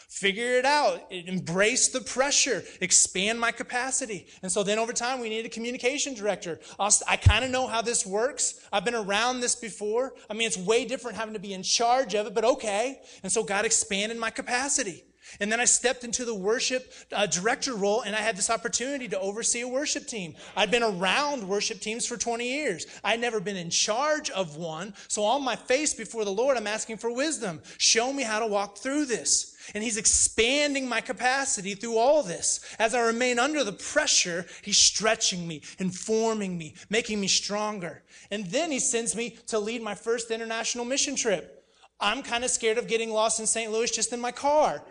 Figure 0.08 0.60
it 0.60 0.66
out. 0.66 1.12
Embrace 1.12 1.88
the 1.88 2.02
pressure. 2.02 2.64
Expand 2.80 3.40
my 3.40 3.52
capacity. 3.52 4.28
And 4.44 4.52
so 4.52 4.62
then 4.62 4.78
over 4.78 4.94
time, 4.94 5.20
we 5.20 5.30
needed 5.30 5.48
a 5.48 5.50
communication 5.50 6.14
director. 6.14 6.60
I 6.80 7.18
kind 7.18 7.44
of 7.44 7.50
know 7.50 7.66
how 7.66 7.82
this 7.82 8.06
works. 8.06 8.60
I've 8.72 8.86
been 8.86 8.94
around 8.94 9.40
this 9.40 9.56
before. 9.56 10.14
I 10.30 10.36
mean, 10.36 10.46
it's 10.46 10.58
way 10.58 10.86
different 10.86 11.18
having 11.18 11.34
to 11.34 11.40
be 11.40 11.54
in 11.54 11.64
charge 11.64 12.14
of 12.14 12.28
it, 12.28 12.36
but 12.36 12.46
okay. 12.46 13.02
And 13.24 13.32
so 13.32 13.44
God 13.44 13.66
expanded 13.66 14.20
my 14.20 14.30
capacity. 14.30 15.06
And 15.40 15.52
then 15.52 15.60
I 15.60 15.66
stepped 15.66 16.04
into 16.04 16.26
the 16.26 16.36
worship 16.36 16.92
uh, 17.12 17.26
director 17.26 17.76
role 17.76 18.02
and 18.02 18.16
I 18.16 18.20
had 18.20 18.38
this 18.38 18.50
opportunity 18.50 19.08
to 19.10 19.20
oversee 19.20 19.62
a 19.62 19.68
worship 19.68 20.08
team. 20.08 20.36
I'd 20.56 20.72
been 20.72 20.84
around 20.84 21.48
worship 21.48 21.80
teams 21.80 22.06
for 22.06 22.18
20 22.18 22.48
years. 22.48 22.86
I'd 23.04 23.20
never 23.20 23.40
been 23.40 23.56
in 23.58 23.70
charge 23.70 24.30
of 24.30 24.56
one. 24.56 24.94
So 25.08 25.24
on 25.24 25.44
my 25.44 25.56
face 25.56 25.94
before 25.94 26.26
the 26.26 26.32
Lord, 26.32 26.58
I'm 26.58 26.68
asking 26.68 26.98
for 26.98 27.14
wisdom. 27.14 27.62
Show 27.78 28.14
me 28.14 28.24
how 28.24 28.40
to 28.40 28.48
walk 28.48 28.78
through 28.78 29.06
this. 29.06 29.56
And 29.74 29.84
he's 29.84 29.98
expanding 29.98 30.88
my 30.88 31.02
capacity 31.02 31.74
through 31.74 31.98
all 31.98 32.22
this. 32.22 32.60
As 32.78 32.94
I 32.94 33.02
remain 33.02 33.40
under 33.40 33.64
the 33.64 33.74
pressure, 33.74 34.46
he's 34.62 34.78
stretching 34.78 35.48
me, 35.48 35.62
informing 35.80 36.58
me, 36.58 36.76
making 36.90 37.20
me 37.20 37.28
stronger. 37.28 38.04
And 38.30 38.46
then 38.46 38.72
he 38.72 38.80
sends 38.80 39.16
me 39.16 39.38
to 39.48 39.58
lead 39.58 39.82
my 39.82 39.96
first 39.96 40.30
international 40.30 40.86
mission 40.86 41.16
trip. 41.16 41.64
I'm 42.00 42.22
kind 42.22 42.44
of 42.44 42.52
scared 42.52 42.78
of 42.78 42.88
getting 42.88 43.10
lost 43.10 43.40
in 43.40 43.48
St. 43.48 43.72
Louis 43.72 43.90
just 43.90 44.12
in 44.14 44.20
my 44.20 44.32
car 44.32 44.84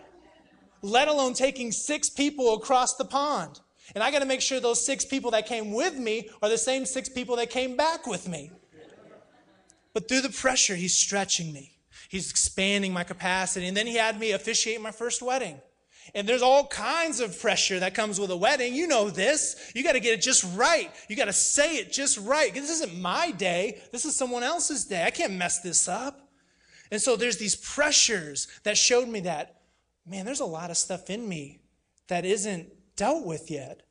let 0.85 1.09
alone 1.09 1.33
taking 1.33 1.73
six 1.73 2.11
people 2.11 2.55
across 2.55 2.95
the 2.95 3.07
pond. 3.07 3.59
And 3.95 4.05
I 4.05 4.11
got 4.11 4.19
to 4.19 4.27
make 4.27 4.43
sure 4.43 4.61
those 4.61 4.85
six 4.85 5.05
people 5.05 5.31
that 5.31 5.47
came 5.47 5.73
with 5.73 5.97
me 5.99 6.29
are 6.43 6.49
the 6.51 6.59
same 6.59 6.85
six 6.85 7.09
people 7.09 7.37
that 7.37 7.49
came 7.49 7.75
back 7.75 8.07
with 8.07 8.29
me. 8.29 8.51
But 9.95 10.09
through 10.09 10.21
the 10.21 10.29
pressure, 10.29 10.77
he's 10.77 10.95
stretching 10.95 11.53
me. 11.53 11.73
He's 12.11 12.31
expanding 12.31 12.93
my 12.93 13.03
capacity. 13.03 13.67
And 13.67 13.77
then 13.77 13.87
he 13.87 13.97
had 13.97 14.21
me 14.21 14.33
officiate 14.33 14.81
my 14.81 14.91
first 14.91 15.23
wedding. 15.23 15.59
And 16.15 16.29
there's 16.29 16.43
all 16.43 16.67
kinds 16.67 17.21
of 17.21 17.41
pressure 17.41 17.81
that 17.81 17.95
comes 17.95 18.21
with 18.21 18.31
a 18.31 18.37
wedding. 18.37 18.75
You 18.75 18.87
know 18.87 19.09
this. 19.09 19.73
You 19.75 19.83
got 19.83 19.93
to 19.93 20.01
get 20.01 20.13
it 20.13 20.21
just 20.21 20.45
right. 20.55 20.91
You 21.09 21.17
got 21.17 21.27
to 21.27 21.33
say 21.33 21.77
it 21.77 21.93
just 21.93 22.19
right. 22.19 22.53
This 22.53 22.71
isn't 22.71 23.01
my 23.01 23.31
day. 23.31 23.81
This 23.91 24.05
is 24.05 24.15
someone 24.15 24.43
else's 24.43 24.85
day. 24.85 25.05
I 25.05 25.11
can't 25.11 25.33
mess 25.33 25.61
this 25.61 25.89
up. 25.89 26.29
And 26.91 27.01
so 27.01 27.17
there's 27.17 27.39
these 27.39 27.57
pressures 27.57 28.49
that 28.65 28.77
showed 28.77 29.09
me 29.09 29.21
that 29.21 29.63
man, 30.07 30.25
there's 30.25 30.41
a 30.41 30.47
lot 30.47 30.71
of 30.71 30.77
stuff 30.77 31.11
in 31.11 31.29
me 31.29 31.61
that 32.09 32.25
isn't 32.25 32.69
dealt 32.97 33.25
with 33.25 33.51
yet. 33.51 33.83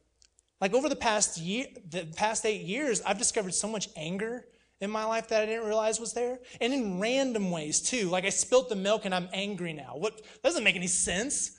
Like 0.62 0.74
over 0.74 0.88
the 0.88 0.96
past 0.96 1.38
year, 1.38 1.66
the 1.90 2.06
past 2.16 2.46
eight 2.46 2.62
years, 2.62 3.02
I've 3.02 3.18
discovered 3.18 3.54
so 3.54 3.68
much 3.68 3.90
anger 3.96 4.46
in 4.80 4.90
my 4.90 5.06
life 5.06 5.28
that 5.30 5.42
I 5.42 5.46
didn't 5.46 5.66
realize 5.66 6.00
was 6.00 6.14
there. 6.14 6.40
And 6.62 6.74
in 6.74 7.00
random 7.00 7.52
ways 7.52 7.82
too. 7.82 8.10
Like 8.10 8.26
I 8.26 8.30
spilt 8.30 8.70
the 8.70 8.76
milk 8.76 9.06
and 9.06 9.14
I'm 9.14 9.30
angry 9.34 9.74
now. 9.74 9.94
What 9.96 10.22
doesn't 10.44 10.64
make 10.64 10.76
any 10.76 10.88
sense. 10.88 11.58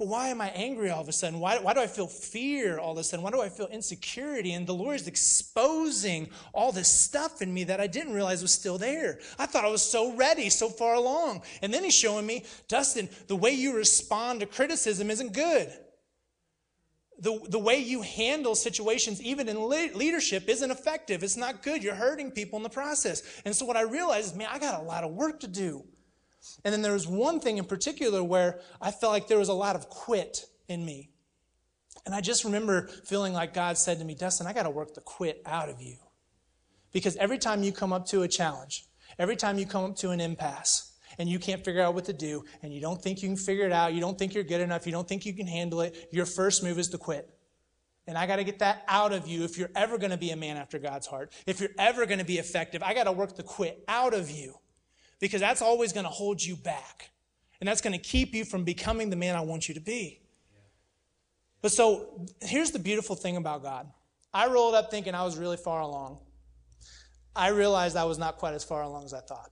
But 0.00 0.08
why 0.08 0.28
am 0.28 0.40
I 0.40 0.48
angry 0.52 0.88
all 0.88 1.02
of 1.02 1.10
a 1.10 1.12
sudden? 1.12 1.40
Why, 1.40 1.58
why 1.58 1.74
do 1.74 1.80
I 1.80 1.86
feel 1.86 2.06
fear 2.06 2.78
all 2.78 2.92
of 2.92 2.96
a 2.96 3.04
sudden? 3.04 3.22
Why 3.22 3.30
do 3.32 3.42
I 3.42 3.50
feel 3.50 3.66
insecurity? 3.66 4.54
And 4.54 4.66
the 4.66 4.72
Lord 4.72 4.96
is 4.96 5.06
exposing 5.06 6.30
all 6.54 6.72
this 6.72 6.88
stuff 6.88 7.42
in 7.42 7.52
me 7.52 7.64
that 7.64 7.82
I 7.82 7.86
didn't 7.86 8.14
realize 8.14 8.40
was 8.40 8.50
still 8.50 8.78
there. 8.78 9.18
I 9.38 9.44
thought 9.44 9.66
I 9.66 9.68
was 9.68 9.82
so 9.82 10.16
ready, 10.16 10.48
so 10.48 10.70
far 10.70 10.94
along. 10.94 11.42
And 11.60 11.72
then 11.72 11.84
He's 11.84 11.94
showing 11.94 12.24
me, 12.24 12.46
Dustin, 12.66 13.10
the 13.26 13.36
way 13.36 13.50
you 13.50 13.76
respond 13.76 14.40
to 14.40 14.46
criticism 14.46 15.10
isn't 15.10 15.34
good. 15.34 15.70
The, 17.18 17.38
the 17.50 17.58
way 17.58 17.76
you 17.76 18.00
handle 18.00 18.54
situations, 18.54 19.20
even 19.20 19.50
in 19.50 19.58
le- 19.58 19.94
leadership, 19.94 20.48
isn't 20.48 20.70
effective. 20.70 21.22
It's 21.22 21.36
not 21.36 21.62
good. 21.62 21.84
You're 21.84 21.94
hurting 21.94 22.30
people 22.30 22.56
in 22.56 22.62
the 22.62 22.70
process. 22.70 23.22
And 23.44 23.54
so 23.54 23.66
what 23.66 23.76
I 23.76 23.82
realized 23.82 24.32
is, 24.32 24.34
man, 24.34 24.48
I 24.50 24.58
got 24.58 24.80
a 24.80 24.82
lot 24.82 25.04
of 25.04 25.10
work 25.10 25.40
to 25.40 25.46
do. 25.46 25.84
And 26.64 26.72
then 26.72 26.82
there 26.82 26.92
was 26.92 27.06
one 27.06 27.40
thing 27.40 27.58
in 27.58 27.64
particular 27.64 28.22
where 28.22 28.60
I 28.80 28.90
felt 28.90 29.12
like 29.12 29.28
there 29.28 29.38
was 29.38 29.48
a 29.48 29.54
lot 29.54 29.76
of 29.76 29.88
quit 29.88 30.46
in 30.68 30.84
me. 30.84 31.10
And 32.06 32.14
I 32.14 32.20
just 32.20 32.44
remember 32.44 32.88
feeling 33.04 33.32
like 33.32 33.52
God 33.52 33.76
said 33.76 33.98
to 33.98 34.04
me, 34.04 34.14
Dustin, 34.14 34.46
I 34.46 34.52
got 34.52 34.62
to 34.62 34.70
work 34.70 34.94
the 34.94 35.00
quit 35.00 35.42
out 35.44 35.68
of 35.68 35.82
you. 35.82 35.96
Because 36.92 37.16
every 37.16 37.38
time 37.38 37.62
you 37.62 37.72
come 37.72 37.92
up 37.92 38.06
to 38.06 38.22
a 38.22 38.28
challenge, 38.28 38.86
every 39.18 39.36
time 39.36 39.58
you 39.58 39.66
come 39.66 39.84
up 39.84 39.96
to 39.96 40.10
an 40.10 40.20
impasse, 40.20 40.86
and 41.18 41.28
you 41.28 41.38
can't 41.38 41.64
figure 41.64 41.82
out 41.82 41.94
what 41.94 42.06
to 42.06 42.12
do, 42.12 42.44
and 42.62 42.72
you 42.72 42.80
don't 42.80 43.02
think 43.02 43.22
you 43.22 43.28
can 43.28 43.36
figure 43.36 43.66
it 43.66 43.72
out, 43.72 43.92
you 43.92 44.00
don't 44.00 44.18
think 44.18 44.32
you're 44.32 44.44
good 44.44 44.60
enough, 44.60 44.86
you 44.86 44.92
don't 44.92 45.06
think 45.06 45.26
you 45.26 45.34
can 45.34 45.46
handle 45.46 45.82
it, 45.82 46.08
your 46.12 46.24
first 46.24 46.62
move 46.62 46.78
is 46.78 46.88
to 46.88 46.98
quit. 46.98 47.28
And 48.06 48.16
I 48.16 48.26
got 48.26 48.36
to 48.36 48.44
get 48.44 48.60
that 48.60 48.84
out 48.88 49.12
of 49.12 49.28
you 49.28 49.44
if 49.44 49.58
you're 49.58 49.70
ever 49.76 49.98
going 49.98 50.10
to 50.10 50.16
be 50.16 50.30
a 50.30 50.36
man 50.36 50.56
after 50.56 50.78
God's 50.78 51.06
heart. 51.06 51.32
If 51.46 51.60
you're 51.60 51.70
ever 51.78 52.06
going 52.06 52.18
to 52.18 52.24
be 52.24 52.38
effective, 52.38 52.82
I 52.82 52.94
got 52.94 53.04
to 53.04 53.12
work 53.12 53.36
the 53.36 53.42
quit 53.42 53.84
out 53.86 54.14
of 54.14 54.30
you 54.30 54.59
because 55.20 55.40
that's 55.40 55.62
always 55.62 55.92
going 55.92 56.04
to 56.04 56.10
hold 56.10 56.42
you 56.42 56.56
back. 56.56 57.10
And 57.60 57.68
that's 57.68 57.82
going 57.82 57.92
to 57.92 57.98
keep 57.98 58.34
you 58.34 58.44
from 58.44 58.64
becoming 58.64 59.10
the 59.10 59.16
man 59.16 59.36
I 59.36 59.42
want 59.42 59.68
you 59.68 59.74
to 59.74 59.80
be. 59.80 60.22
But 61.62 61.72
so 61.72 62.26
here's 62.40 62.70
the 62.70 62.78
beautiful 62.78 63.14
thing 63.14 63.36
about 63.36 63.62
God. 63.62 63.86
I 64.32 64.46
rolled 64.46 64.74
up 64.74 64.90
thinking 64.90 65.14
I 65.14 65.24
was 65.24 65.36
really 65.36 65.58
far 65.58 65.80
along. 65.80 66.18
I 67.36 67.48
realized 67.48 67.96
I 67.96 68.04
was 68.04 68.18
not 68.18 68.38
quite 68.38 68.54
as 68.54 68.64
far 68.64 68.82
along 68.82 69.04
as 69.04 69.12
I 69.12 69.20
thought. 69.20 69.50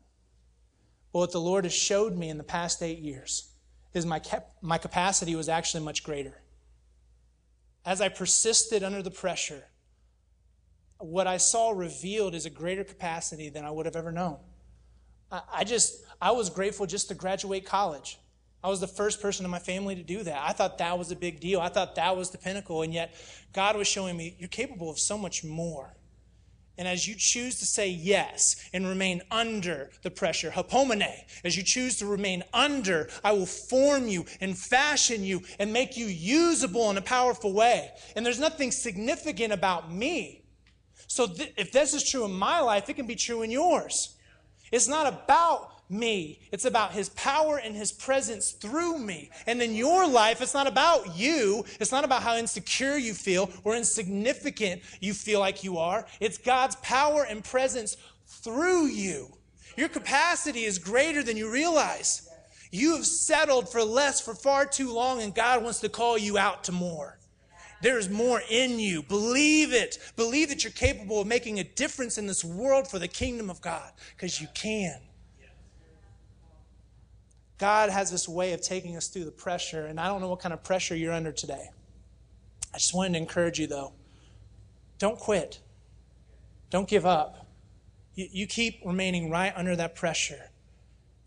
But 1.12 1.18
what 1.18 1.32
the 1.32 1.40
Lord 1.40 1.64
has 1.64 1.74
showed 1.74 2.16
me 2.16 2.30
in 2.30 2.38
the 2.38 2.44
past 2.44 2.82
eight 2.82 2.98
years 2.98 3.52
is 3.92 4.06
my, 4.06 4.18
cap- 4.18 4.52
my 4.62 4.78
capacity 4.78 5.34
was 5.34 5.48
actually 5.48 5.84
much 5.84 6.02
greater. 6.02 6.42
As 7.84 8.00
I 8.00 8.08
persisted 8.08 8.82
under 8.82 9.02
the 9.02 9.10
pressure, 9.10 9.64
what 10.98 11.26
I 11.26 11.36
saw 11.36 11.70
revealed 11.70 12.34
is 12.34 12.46
a 12.46 12.50
greater 12.50 12.84
capacity 12.84 13.50
than 13.50 13.64
I 13.64 13.70
would 13.70 13.86
have 13.86 13.96
ever 13.96 14.12
known. 14.12 14.38
I, 15.30 15.64
just, 15.64 16.04
I 16.20 16.30
was 16.30 16.50
grateful 16.50 16.86
just 16.86 17.08
to 17.08 17.14
graduate 17.14 17.66
college. 17.66 18.18
I 18.62 18.68
was 18.68 18.80
the 18.80 18.88
first 18.88 19.20
person 19.20 19.44
in 19.44 19.50
my 19.50 19.58
family 19.58 19.94
to 19.94 20.02
do 20.02 20.22
that. 20.24 20.42
I 20.42 20.52
thought 20.52 20.78
that 20.78 20.98
was 20.98 21.12
a 21.12 21.16
big 21.16 21.38
deal. 21.38 21.60
I 21.60 21.68
thought 21.68 21.94
that 21.94 22.16
was 22.16 22.30
the 22.30 22.38
pinnacle. 22.38 22.82
And 22.82 22.92
yet, 22.92 23.14
God 23.52 23.76
was 23.76 23.86
showing 23.86 24.16
me, 24.16 24.36
you're 24.38 24.48
capable 24.48 24.90
of 24.90 24.98
so 24.98 25.16
much 25.16 25.44
more. 25.44 25.94
And 26.76 26.86
as 26.86 27.08
you 27.08 27.16
choose 27.16 27.58
to 27.58 27.66
say 27.66 27.88
yes 27.88 28.68
and 28.72 28.86
remain 28.86 29.22
under 29.32 29.90
the 30.02 30.10
pressure, 30.10 30.50
hapomene, 30.50 31.12
as 31.44 31.56
you 31.56 31.64
choose 31.64 31.98
to 31.98 32.06
remain 32.06 32.44
under, 32.52 33.08
I 33.24 33.32
will 33.32 33.46
form 33.46 34.06
you 34.06 34.26
and 34.40 34.56
fashion 34.56 35.24
you 35.24 35.42
and 35.58 35.72
make 35.72 35.96
you 35.96 36.06
usable 36.06 36.88
in 36.90 36.96
a 36.96 37.02
powerful 37.02 37.52
way. 37.52 37.90
And 38.14 38.24
there's 38.24 38.38
nothing 38.38 38.70
significant 38.70 39.52
about 39.52 39.92
me. 39.92 40.44
So 41.08 41.26
th- 41.26 41.52
if 41.56 41.72
this 41.72 41.94
is 41.94 42.08
true 42.08 42.24
in 42.24 42.32
my 42.32 42.60
life, 42.60 42.88
it 42.88 42.94
can 42.94 43.06
be 43.06 43.16
true 43.16 43.42
in 43.42 43.50
yours. 43.50 44.14
It's 44.72 44.88
not 44.88 45.06
about 45.06 45.72
me. 45.90 46.40
It's 46.52 46.64
about 46.64 46.92
his 46.92 47.08
power 47.10 47.58
and 47.58 47.74
his 47.74 47.92
presence 47.92 48.52
through 48.52 48.98
me. 48.98 49.30
And 49.46 49.62
in 49.62 49.74
your 49.74 50.06
life, 50.06 50.42
it's 50.42 50.54
not 50.54 50.66
about 50.66 51.16
you. 51.16 51.64
It's 51.80 51.92
not 51.92 52.04
about 52.04 52.22
how 52.22 52.36
insecure 52.36 52.96
you 52.96 53.14
feel 53.14 53.50
or 53.64 53.74
insignificant 53.74 54.82
you 55.00 55.14
feel 55.14 55.40
like 55.40 55.64
you 55.64 55.78
are. 55.78 56.06
It's 56.20 56.38
God's 56.38 56.76
power 56.76 57.24
and 57.24 57.42
presence 57.42 57.96
through 58.26 58.86
you. 58.86 59.32
Your 59.76 59.88
capacity 59.88 60.64
is 60.64 60.78
greater 60.78 61.22
than 61.22 61.36
you 61.36 61.50
realize. 61.50 62.28
You 62.70 62.96
have 62.96 63.06
settled 63.06 63.70
for 63.70 63.82
less 63.82 64.20
for 64.20 64.34
far 64.34 64.66
too 64.66 64.92
long, 64.92 65.22
and 65.22 65.34
God 65.34 65.62
wants 65.62 65.80
to 65.80 65.88
call 65.88 66.18
you 66.18 66.36
out 66.36 66.64
to 66.64 66.72
more. 66.72 67.17
There 67.80 67.98
is 67.98 68.08
more 68.08 68.42
in 68.50 68.78
you. 68.78 69.02
Believe 69.02 69.72
it. 69.72 69.98
Believe 70.16 70.48
that 70.48 70.64
you're 70.64 70.72
capable 70.72 71.20
of 71.20 71.26
making 71.26 71.60
a 71.60 71.64
difference 71.64 72.18
in 72.18 72.26
this 72.26 72.44
world 72.44 72.88
for 72.88 72.98
the 72.98 73.08
kingdom 73.08 73.50
of 73.50 73.60
God, 73.60 73.92
because 74.16 74.40
you 74.40 74.48
can. 74.54 75.00
God 77.58 77.90
has 77.90 78.10
this 78.10 78.28
way 78.28 78.52
of 78.52 78.62
taking 78.62 78.96
us 78.96 79.08
through 79.08 79.24
the 79.24 79.32
pressure, 79.32 79.86
and 79.86 79.98
I 79.98 80.06
don't 80.06 80.20
know 80.20 80.28
what 80.28 80.40
kind 80.40 80.52
of 80.52 80.62
pressure 80.62 80.94
you're 80.94 81.12
under 81.12 81.32
today. 81.32 81.70
I 82.72 82.78
just 82.78 82.94
wanted 82.94 83.14
to 83.14 83.18
encourage 83.18 83.58
you, 83.58 83.66
though. 83.66 83.92
Don't 84.98 85.18
quit. 85.18 85.60
Don't 86.70 86.88
give 86.88 87.06
up. 87.06 87.46
You, 88.14 88.28
you 88.30 88.46
keep 88.46 88.80
remaining 88.84 89.30
right 89.30 89.52
under 89.56 89.74
that 89.76 89.96
pressure, 89.96 90.50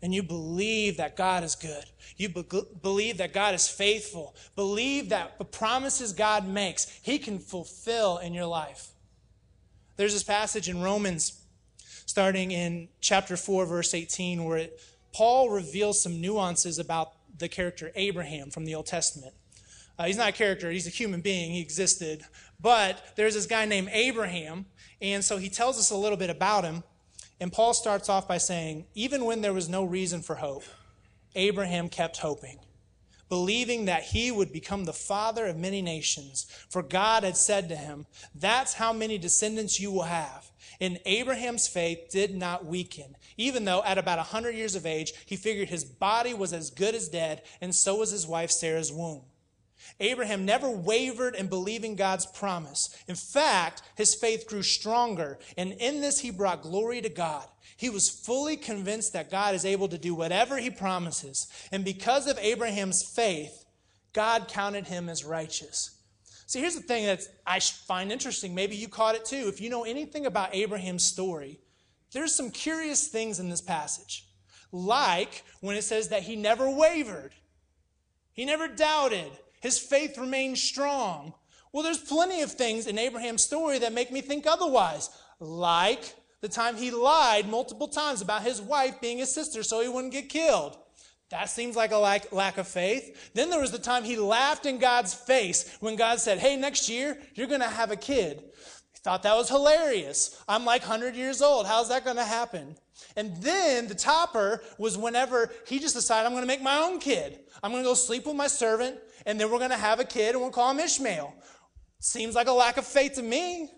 and 0.02 0.12
you 0.12 0.22
believe 0.22 0.96
that 0.96 1.16
God 1.16 1.44
is 1.44 1.54
good. 1.54 1.84
You 2.16 2.28
be- 2.28 2.44
believe 2.82 3.18
that 3.18 3.32
God 3.32 3.54
is 3.54 3.68
faithful. 3.68 4.34
Believe 4.56 5.10
that 5.10 5.38
the 5.38 5.44
promises 5.44 6.12
God 6.12 6.46
makes, 6.46 6.86
He 7.02 7.18
can 7.18 7.38
fulfill 7.38 8.18
in 8.18 8.34
your 8.34 8.46
life. 8.46 8.88
There's 9.96 10.12
this 10.12 10.24
passage 10.24 10.68
in 10.68 10.82
Romans, 10.82 11.40
starting 12.06 12.50
in 12.50 12.88
chapter 13.00 13.36
4, 13.36 13.66
verse 13.66 13.94
18, 13.94 14.44
where 14.44 14.58
it 14.58 14.80
Paul 15.12 15.50
reveals 15.50 16.02
some 16.02 16.20
nuances 16.20 16.78
about 16.78 17.12
the 17.38 17.48
character 17.48 17.92
Abraham 17.94 18.50
from 18.50 18.64
the 18.64 18.74
Old 18.74 18.86
Testament. 18.86 19.34
Uh, 19.98 20.04
he's 20.04 20.16
not 20.16 20.30
a 20.30 20.32
character, 20.32 20.70
he's 20.70 20.86
a 20.86 20.90
human 20.90 21.20
being, 21.20 21.52
he 21.52 21.60
existed. 21.60 22.22
But 22.60 23.12
there's 23.16 23.34
this 23.34 23.46
guy 23.46 23.66
named 23.66 23.90
Abraham, 23.92 24.66
and 25.00 25.24
so 25.24 25.36
he 25.36 25.50
tells 25.50 25.78
us 25.78 25.90
a 25.90 25.96
little 25.96 26.16
bit 26.16 26.30
about 26.30 26.64
him. 26.64 26.82
And 27.42 27.52
Paul 27.52 27.74
starts 27.74 28.08
off 28.08 28.28
by 28.28 28.38
saying, 28.38 28.86
even 28.94 29.24
when 29.24 29.40
there 29.40 29.52
was 29.52 29.68
no 29.68 29.82
reason 29.82 30.22
for 30.22 30.36
hope, 30.36 30.62
Abraham 31.34 31.88
kept 31.88 32.18
hoping, 32.18 32.60
believing 33.28 33.86
that 33.86 34.04
he 34.04 34.30
would 34.30 34.52
become 34.52 34.84
the 34.84 34.92
father 34.92 35.46
of 35.46 35.56
many 35.56 35.82
nations. 35.82 36.46
For 36.68 36.84
God 36.84 37.24
had 37.24 37.36
said 37.36 37.68
to 37.68 37.74
him, 37.74 38.06
That's 38.32 38.74
how 38.74 38.92
many 38.92 39.18
descendants 39.18 39.80
you 39.80 39.90
will 39.90 40.04
have. 40.04 40.52
And 40.80 41.00
Abraham's 41.04 41.66
faith 41.66 42.10
did 42.10 42.32
not 42.32 42.64
weaken, 42.64 43.16
even 43.36 43.64
though 43.64 43.82
at 43.82 43.98
about 43.98 44.18
100 44.18 44.54
years 44.54 44.76
of 44.76 44.86
age, 44.86 45.12
he 45.26 45.34
figured 45.34 45.68
his 45.68 45.82
body 45.84 46.34
was 46.34 46.52
as 46.52 46.70
good 46.70 46.94
as 46.94 47.08
dead, 47.08 47.42
and 47.60 47.74
so 47.74 47.96
was 47.96 48.12
his 48.12 48.24
wife 48.24 48.52
Sarah's 48.52 48.92
womb. 48.92 49.22
Abraham 50.00 50.44
never 50.44 50.70
wavered 50.70 51.34
in 51.34 51.46
believing 51.48 51.96
God's 51.96 52.26
promise. 52.26 52.96
In 53.08 53.14
fact, 53.14 53.82
his 53.96 54.14
faith 54.14 54.46
grew 54.46 54.62
stronger, 54.62 55.38
and 55.56 55.72
in 55.72 56.00
this 56.00 56.20
he 56.20 56.30
brought 56.30 56.62
glory 56.62 57.00
to 57.00 57.08
God. 57.08 57.46
He 57.76 57.90
was 57.90 58.10
fully 58.10 58.56
convinced 58.56 59.12
that 59.12 59.30
God 59.30 59.54
is 59.54 59.64
able 59.64 59.88
to 59.88 59.98
do 59.98 60.14
whatever 60.14 60.58
he 60.58 60.70
promises. 60.70 61.48
And 61.72 61.84
because 61.84 62.26
of 62.26 62.38
Abraham's 62.38 63.02
faith, 63.02 63.64
God 64.12 64.48
counted 64.48 64.86
him 64.86 65.08
as 65.08 65.24
righteous. 65.24 65.98
See, 66.46 66.60
here's 66.60 66.74
the 66.74 66.82
thing 66.82 67.06
that 67.06 67.22
I 67.46 67.60
find 67.60 68.12
interesting. 68.12 68.54
Maybe 68.54 68.76
you 68.76 68.86
caught 68.86 69.14
it 69.14 69.24
too. 69.24 69.48
If 69.48 69.60
you 69.60 69.70
know 69.70 69.84
anything 69.84 70.26
about 70.26 70.54
Abraham's 70.54 71.02
story, 71.02 71.58
there's 72.12 72.34
some 72.34 72.50
curious 72.50 73.08
things 73.08 73.40
in 73.40 73.48
this 73.48 73.62
passage. 73.62 74.28
Like 74.70 75.44
when 75.60 75.76
it 75.76 75.82
says 75.82 76.08
that 76.08 76.22
he 76.22 76.36
never 76.36 76.68
wavered, 76.68 77.32
he 78.32 78.44
never 78.44 78.68
doubted, 78.68 79.30
his 79.62 79.78
faith 79.78 80.18
remained 80.18 80.58
strong. 80.58 81.32
Well, 81.72 81.84
there's 81.84 81.98
plenty 81.98 82.42
of 82.42 82.52
things 82.52 82.86
in 82.86 82.98
Abraham's 82.98 83.44
story 83.44 83.78
that 83.78 83.94
make 83.94 84.12
me 84.12 84.20
think 84.20 84.46
otherwise. 84.46 85.08
Like 85.40 86.14
the 86.40 86.48
time 86.48 86.76
he 86.76 86.90
lied 86.90 87.48
multiple 87.48 87.88
times 87.88 88.20
about 88.20 88.42
his 88.42 88.60
wife 88.60 89.00
being 89.00 89.18
his 89.18 89.32
sister 89.32 89.62
so 89.62 89.80
he 89.80 89.88
wouldn't 89.88 90.12
get 90.12 90.28
killed. 90.28 90.76
That 91.30 91.48
seems 91.48 91.76
like 91.76 91.92
a 91.92 91.96
lack, 91.96 92.30
lack 92.32 92.58
of 92.58 92.68
faith. 92.68 93.30
Then 93.32 93.48
there 93.48 93.60
was 93.60 93.70
the 93.70 93.78
time 93.78 94.04
he 94.04 94.16
laughed 94.16 94.66
in 94.66 94.78
God's 94.78 95.14
face 95.14 95.76
when 95.80 95.96
God 95.96 96.20
said, 96.20 96.38
Hey, 96.38 96.56
next 96.56 96.90
year, 96.90 97.16
you're 97.34 97.46
going 97.46 97.60
to 97.60 97.68
have 97.68 97.90
a 97.90 97.96
kid. 97.96 98.42
Thought 99.02 99.24
that 99.24 99.34
was 99.34 99.48
hilarious. 99.48 100.42
I'm 100.48 100.64
like 100.64 100.82
100 100.82 101.16
years 101.16 101.42
old. 101.42 101.66
How's 101.66 101.88
that 101.88 102.04
going 102.04 102.16
to 102.16 102.24
happen? 102.24 102.76
And 103.16 103.36
then 103.42 103.88
the 103.88 103.96
topper 103.96 104.62
was 104.78 104.96
whenever 104.96 105.50
he 105.66 105.80
just 105.80 105.96
decided, 105.96 106.26
I'm 106.26 106.32
going 106.32 106.44
to 106.44 106.46
make 106.46 106.62
my 106.62 106.78
own 106.78 107.00
kid. 107.00 107.40
I'm 107.62 107.72
going 107.72 107.82
to 107.82 107.88
go 107.88 107.94
sleep 107.94 108.26
with 108.26 108.36
my 108.36 108.46
servant, 108.46 108.98
and 109.26 109.40
then 109.40 109.50
we're 109.50 109.58
going 109.58 109.70
to 109.70 109.76
have 109.76 109.98
a 109.98 110.04
kid, 110.04 110.34
and 110.34 110.40
we'll 110.40 110.50
call 110.50 110.70
him 110.70 110.78
Ishmael. 110.78 111.34
Seems 111.98 112.36
like 112.36 112.46
a 112.46 112.52
lack 112.52 112.76
of 112.76 112.86
faith 112.86 113.14
to 113.14 113.22
me. 113.22 113.70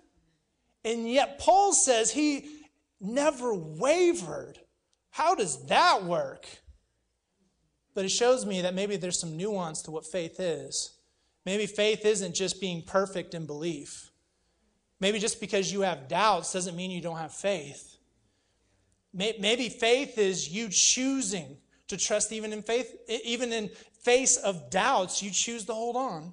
And 0.85 1.11
yet, 1.11 1.39
Paul 1.39 1.73
says 1.73 2.11
he 2.11 2.47
never 3.01 3.55
wavered. 3.55 4.59
How 5.11 5.35
does 5.35 5.65
that 5.67 6.05
work? 6.05 6.47
But 7.95 8.05
it 8.05 8.11
shows 8.11 8.45
me 8.45 8.61
that 8.61 8.75
maybe 8.75 8.97
there's 8.97 9.19
some 9.19 9.37
nuance 9.37 9.81
to 9.83 9.91
what 9.91 10.07
faith 10.07 10.39
is. 10.39 10.99
Maybe 11.47 11.67
faith 11.67 12.05
isn't 12.05 12.35
just 12.35 12.61
being 12.61 12.83
perfect 12.83 13.33
in 13.33 13.47
belief. 13.47 14.11
Maybe 15.05 15.19
just 15.19 15.39
because 15.39 15.71
you 15.71 15.83
have 15.83 16.09
doubts 16.09 16.55
doesn't 16.55 16.75
mean 16.75 16.91
you 16.91 17.03
don't 17.03 17.19
have 17.19 17.35
faith. 17.35 17.99
Maybe 19.13 19.69
faith 19.69 20.17
is 20.17 20.49
you 20.49 20.71
choosing 20.71 21.59
to 21.89 21.99
trust 21.99 22.33
even 22.33 22.55
in 22.55 22.63
faith, 22.63 22.91
even 23.23 23.53
in 23.53 23.69
face 24.01 24.39
of 24.39 24.71
doubts, 24.71 25.23
you 25.23 25.31
choose 25.31 25.67
to 25.67 25.75
hold 25.75 25.97
on. 25.97 26.33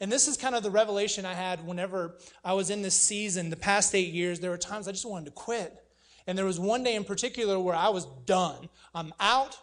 And 0.00 0.10
this 0.10 0.26
is 0.26 0.36
kind 0.36 0.56
of 0.56 0.64
the 0.64 0.72
revelation 0.72 1.24
I 1.24 1.34
had 1.34 1.64
whenever 1.64 2.16
I 2.44 2.54
was 2.54 2.68
in 2.68 2.82
this 2.82 2.96
season, 2.96 3.48
the 3.48 3.54
past 3.54 3.94
eight 3.94 4.12
years. 4.12 4.40
There 4.40 4.50
were 4.50 4.58
times 4.58 4.88
I 4.88 4.90
just 4.90 5.08
wanted 5.08 5.26
to 5.26 5.30
quit. 5.30 5.72
And 6.26 6.36
there 6.36 6.44
was 6.44 6.58
one 6.58 6.82
day 6.82 6.96
in 6.96 7.04
particular 7.04 7.60
where 7.60 7.76
I 7.76 7.90
was 7.90 8.06
done. 8.26 8.68
I'm 8.92 9.14
out. 9.20 9.56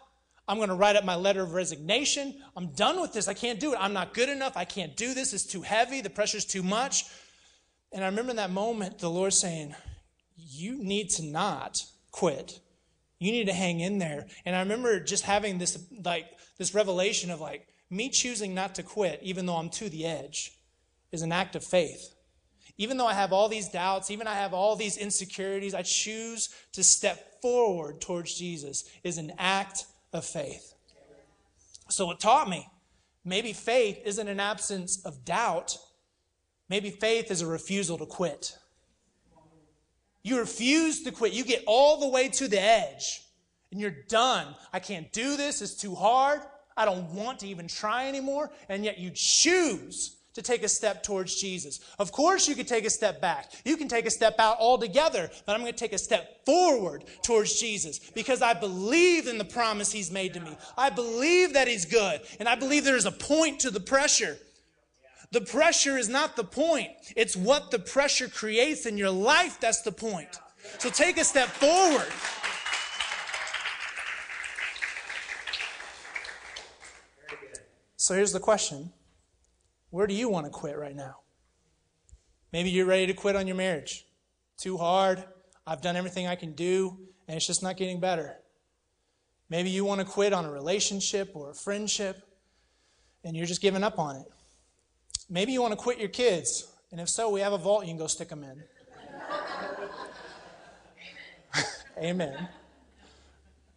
I'm 0.47 0.55
going 0.55 0.69
to 0.69 0.75
write 0.75 0.95
up 0.95 1.03
my 1.03 1.17
letter 1.17 1.41
of 1.41 1.53
resignation. 1.53 2.41
I'm 2.55 2.67
done 2.67 3.01
with 3.01 3.11
this. 3.11 3.27
I 3.27 3.33
can't 3.33 3.59
do 3.59 3.73
it. 3.73 3.77
I'm 3.77 3.91
not 3.91 4.13
good 4.13 4.29
enough. 4.29 4.55
I 4.55 4.63
can't 4.63 4.95
do 4.95 5.13
this. 5.13 5.33
It's 5.33 5.43
too 5.43 5.63
heavy. 5.63 5.99
The 5.99 6.09
pressure's 6.09 6.45
too 6.45 6.63
much. 6.63 7.03
And 7.91 8.03
I 8.03 8.07
remember 8.07 8.31
in 8.31 8.37
that 8.37 8.51
moment, 8.51 8.99
the 8.99 9.09
Lord 9.09 9.33
saying, 9.33 9.75
You 10.35 10.77
need 10.77 11.09
to 11.11 11.23
not 11.23 11.83
quit. 12.11 12.59
You 13.19 13.31
need 13.31 13.47
to 13.47 13.53
hang 13.53 13.79
in 13.79 13.97
there. 13.97 14.27
And 14.45 14.55
I 14.55 14.59
remember 14.59 14.99
just 14.99 15.23
having 15.23 15.57
this, 15.57 15.77
like, 16.05 16.27
this 16.57 16.73
revelation 16.73 17.31
of 17.31 17.41
like, 17.41 17.67
me 17.89 18.09
choosing 18.09 18.53
not 18.53 18.75
to 18.75 18.83
quit, 18.83 19.19
even 19.23 19.45
though 19.45 19.55
I'm 19.55 19.69
to 19.71 19.89
the 19.89 20.05
edge, 20.05 20.53
is 21.11 21.21
an 21.21 21.31
act 21.31 21.55
of 21.55 21.63
faith. 21.63 22.13
Even 22.77 22.97
though 22.97 23.07
I 23.07 23.13
have 23.13 23.33
all 23.33 23.49
these 23.49 23.67
doubts, 23.67 24.09
even 24.09 24.27
I 24.27 24.35
have 24.35 24.53
all 24.53 24.75
these 24.75 24.95
insecurities, 24.95 25.73
I 25.73 25.81
choose 25.81 26.49
to 26.73 26.83
step 26.83 27.41
forward 27.41 27.99
towards 27.99 28.33
Jesus 28.33 28.85
is 29.03 29.17
an 29.17 29.33
act 29.37 29.85
of 30.13 30.23
faith. 30.23 30.73
So 31.89 32.11
it 32.11 32.19
taught 32.19 32.49
me 32.49 32.67
maybe 33.25 33.53
faith 33.53 33.99
isn't 34.05 34.27
an 34.27 34.39
absence 34.39 35.03
of 35.05 35.25
doubt, 35.25 35.77
maybe 36.69 36.89
faith 36.89 37.31
is 37.31 37.41
a 37.41 37.47
refusal 37.47 37.97
to 37.97 38.05
quit. 38.05 38.57
You 40.23 40.39
refuse 40.39 41.03
to 41.03 41.11
quit. 41.11 41.33
You 41.33 41.43
get 41.43 41.63
all 41.65 41.99
the 41.99 42.07
way 42.07 42.29
to 42.29 42.47
the 42.47 42.61
edge 42.61 43.21
and 43.71 43.79
you're 43.79 43.95
done. 44.07 44.55
I 44.73 44.79
can't 44.79 45.11
do 45.11 45.37
this. 45.37 45.61
It's 45.61 45.75
too 45.75 45.95
hard. 45.95 46.41
I 46.75 46.85
don't 46.85 47.13
want 47.13 47.39
to 47.39 47.47
even 47.47 47.67
try 47.67 48.07
anymore. 48.07 48.51
And 48.67 48.83
yet 48.83 48.97
you 48.97 49.11
choose 49.13 50.17
to 50.33 50.41
take 50.41 50.63
a 50.63 50.69
step 50.69 51.03
towards 51.03 51.35
Jesus. 51.35 51.79
Of 51.97 52.11
course, 52.11 52.47
you 52.47 52.55
could 52.55 52.67
take 52.67 52.85
a 52.85 52.89
step 52.89 53.19
back. 53.19 53.51
You 53.65 53.75
can 53.75 53.87
take 53.87 54.05
a 54.05 54.11
step 54.11 54.35
out 54.39 54.57
altogether, 54.59 55.29
but 55.45 55.53
I'm 55.53 55.61
going 55.61 55.73
to 55.73 55.77
take 55.77 55.93
a 55.93 55.97
step 55.97 56.45
forward 56.45 57.03
towards 57.23 57.59
Jesus 57.59 57.99
because 57.99 58.41
I 58.41 58.53
believe 58.53 59.27
in 59.27 59.37
the 59.37 59.45
promise 59.45 59.91
He's 59.91 60.11
made 60.11 60.33
to 60.35 60.39
me. 60.39 60.55
I 60.77 60.91
believe 60.91 61.53
that 61.53 61.67
He's 61.67 61.85
good, 61.85 62.21
and 62.39 62.47
I 62.47 62.55
believe 62.55 62.85
there 62.85 62.95
is 62.95 63.05
a 63.05 63.11
point 63.11 63.59
to 63.61 63.71
the 63.71 63.79
pressure. 63.79 64.37
The 65.31 65.41
pressure 65.41 65.97
is 65.97 66.09
not 66.09 66.35
the 66.35 66.43
point. 66.43 66.91
It's 67.15 67.35
what 67.35 67.69
the 67.69 67.79
pressure 67.79 68.27
creates 68.27 68.85
in 68.85 68.97
your 68.97 69.11
life 69.11 69.59
that's 69.59 69.81
the 69.81 69.91
point. 69.91 70.39
So 70.79 70.89
take 70.89 71.17
a 71.17 71.23
step 71.23 71.49
forward. 71.49 72.07
So 77.95 78.15
here's 78.15 78.31
the 78.31 78.39
question 78.39 78.91
Where 79.91 80.07
do 80.07 80.15
you 80.15 80.29
want 80.29 80.47
to 80.47 80.51
quit 80.51 80.77
right 80.77 80.95
now? 80.95 81.17
Maybe 82.51 82.71
you're 82.71 82.87
ready 82.87 83.05
to 83.05 83.13
quit 83.13 83.35
on 83.35 83.45
your 83.45 83.55
marriage. 83.55 84.07
Too 84.57 84.77
hard. 84.77 85.23
I've 85.67 85.81
done 85.81 85.95
everything 85.95 86.25
I 86.25 86.35
can 86.35 86.53
do, 86.53 86.97
and 87.27 87.37
it's 87.37 87.45
just 87.45 87.61
not 87.61 87.77
getting 87.77 87.99
better. 87.99 88.37
Maybe 89.49 89.69
you 89.69 89.85
want 89.85 90.01
to 90.01 90.05
quit 90.05 90.33
on 90.33 90.45
a 90.45 90.51
relationship 90.51 91.35
or 91.35 91.51
a 91.51 91.53
friendship, 91.53 92.23
and 93.23 93.37
you're 93.37 93.45
just 93.45 93.61
giving 93.61 93.83
up 93.83 93.99
on 93.99 94.15
it. 94.15 94.25
Maybe 95.29 95.51
you 95.51 95.61
want 95.61 95.73
to 95.73 95.77
quit 95.77 95.99
your 95.99 96.09
kids, 96.09 96.67
and 96.91 96.99
if 96.99 97.07
so, 97.07 97.29
we 97.29 97.41
have 97.41 97.53
a 97.53 97.57
vault 97.57 97.83
you 97.83 97.89
can 97.89 97.97
go 97.97 98.07
stick 98.07 98.29
them 98.29 98.43
in. 98.43 98.63
Amen. 102.01 102.49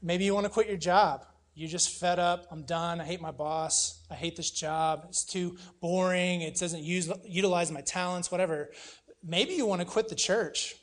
Maybe 0.00 0.24
you 0.24 0.32
want 0.34 0.46
to 0.46 0.50
quit 0.50 0.68
your 0.68 0.78
job. 0.78 1.26
You're 1.54 1.68
just 1.68 2.00
fed 2.00 2.18
up. 2.18 2.46
I'm 2.50 2.62
done. 2.62 3.00
I 3.00 3.04
hate 3.04 3.20
my 3.20 3.30
boss. 3.30 4.00
I 4.10 4.14
hate 4.14 4.36
this 4.36 4.50
job. 4.50 5.04
It's 5.08 5.24
too 5.24 5.58
boring. 5.80 6.40
It 6.40 6.58
doesn't 6.58 6.82
use, 6.82 7.12
utilize 7.24 7.70
my 7.70 7.82
talents, 7.82 8.30
whatever. 8.30 8.70
Maybe 9.22 9.52
you 9.54 9.66
want 9.66 9.82
to 9.82 9.86
quit 9.86 10.08
the 10.08 10.14
church. 10.14 10.76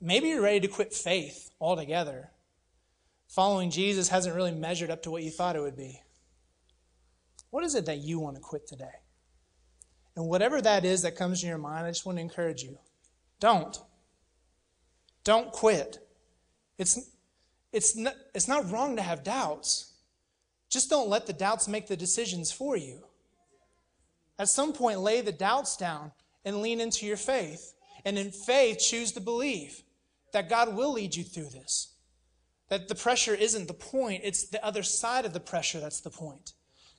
Maybe 0.00 0.28
you're 0.28 0.42
ready 0.42 0.60
to 0.60 0.68
quit 0.68 0.94
faith 0.94 1.50
altogether. 1.60 2.30
Following 3.28 3.70
Jesus 3.70 4.08
hasn't 4.08 4.34
really 4.34 4.52
measured 4.52 4.90
up 4.90 5.02
to 5.02 5.10
what 5.10 5.22
you 5.22 5.30
thought 5.30 5.56
it 5.56 5.60
would 5.60 5.76
be. 5.76 6.00
What 7.50 7.64
is 7.64 7.74
it 7.74 7.86
that 7.86 7.98
you 7.98 8.18
want 8.18 8.36
to 8.36 8.40
quit 8.40 8.66
today? 8.66 9.01
And 10.16 10.26
whatever 10.26 10.60
that 10.60 10.84
is 10.84 11.02
that 11.02 11.16
comes 11.16 11.40
to 11.40 11.46
your 11.46 11.58
mind, 11.58 11.86
I 11.86 11.90
just 11.90 12.04
want 12.04 12.18
to 12.18 12.22
encourage 12.22 12.62
you 12.62 12.78
don't. 13.40 13.76
Don't 15.24 15.52
quit. 15.52 15.98
It's, 16.78 17.10
it's, 17.72 17.96
not, 17.96 18.14
it's 18.34 18.48
not 18.48 18.70
wrong 18.70 18.96
to 18.96 19.02
have 19.02 19.24
doubts. 19.24 19.94
Just 20.68 20.90
don't 20.90 21.08
let 21.08 21.26
the 21.26 21.32
doubts 21.32 21.68
make 21.68 21.86
the 21.86 21.96
decisions 21.96 22.52
for 22.52 22.76
you. 22.76 23.04
At 24.38 24.48
some 24.48 24.72
point, 24.72 25.00
lay 25.00 25.20
the 25.20 25.32
doubts 25.32 25.76
down 25.76 26.12
and 26.44 26.62
lean 26.62 26.80
into 26.80 27.06
your 27.06 27.16
faith. 27.16 27.74
And 28.04 28.18
in 28.18 28.30
faith, 28.30 28.78
choose 28.78 29.12
to 29.12 29.20
believe 29.20 29.82
that 30.32 30.48
God 30.48 30.74
will 30.74 30.92
lead 30.92 31.14
you 31.14 31.24
through 31.24 31.50
this. 31.50 31.94
That 32.68 32.88
the 32.88 32.94
pressure 32.94 33.34
isn't 33.34 33.68
the 33.68 33.74
point, 33.74 34.22
it's 34.24 34.48
the 34.48 34.64
other 34.64 34.82
side 34.82 35.24
of 35.24 35.32
the 35.32 35.40
pressure 35.40 35.78
that's 35.78 36.00
the 36.00 36.10
point. 36.10 36.52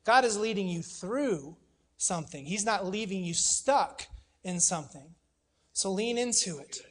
God 0.06 0.23
is 0.23 0.38
leading 0.38 0.67
you 0.67 0.82
through 0.82 1.58
something, 1.97 2.45
He's 2.45 2.65
not 2.65 2.86
leaving 2.86 3.23
you 3.23 3.34
stuck 3.34 4.08
in 4.43 4.60
something. 4.60 5.15
So 5.73 5.91
lean 5.91 6.17
into 6.17 6.60
it. 6.60 6.82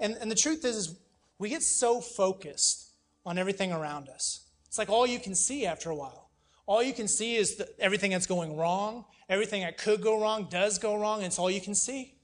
And, 0.00 0.16
and 0.20 0.30
the 0.30 0.36
truth 0.36 0.64
is, 0.64 0.76
is, 0.76 0.96
we 1.38 1.48
get 1.48 1.62
so 1.62 2.00
focused 2.00 2.90
on 3.26 3.38
everything 3.38 3.72
around 3.72 4.08
us. 4.08 4.46
It's 4.66 4.78
like 4.78 4.88
all 4.88 5.06
you 5.06 5.18
can 5.18 5.34
see 5.34 5.66
after 5.66 5.90
a 5.90 5.94
while. 5.94 6.30
All 6.66 6.82
you 6.82 6.92
can 6.92 7.08
see 7.08 7.36
is 7.36 7.56
the, 7.56 7.68
everything 7.78 8.12
that's 8.12 8.26
going 8.26 8.56
wrong, 8.56 9.04
everything 9.28 9.62
that 9.62 9.76
could 9.76 10.00
go 10.00 10.20
wrong 10.20 10.48
does 10.50 10.78
go 10.78 10.96
wrong, 10.96 11.18
and 11.18 11.26
it's 11.26 11.38
all 11.38 11.50
you 11.50 11.60
can 11.60 11.74
see. 11.74 12.14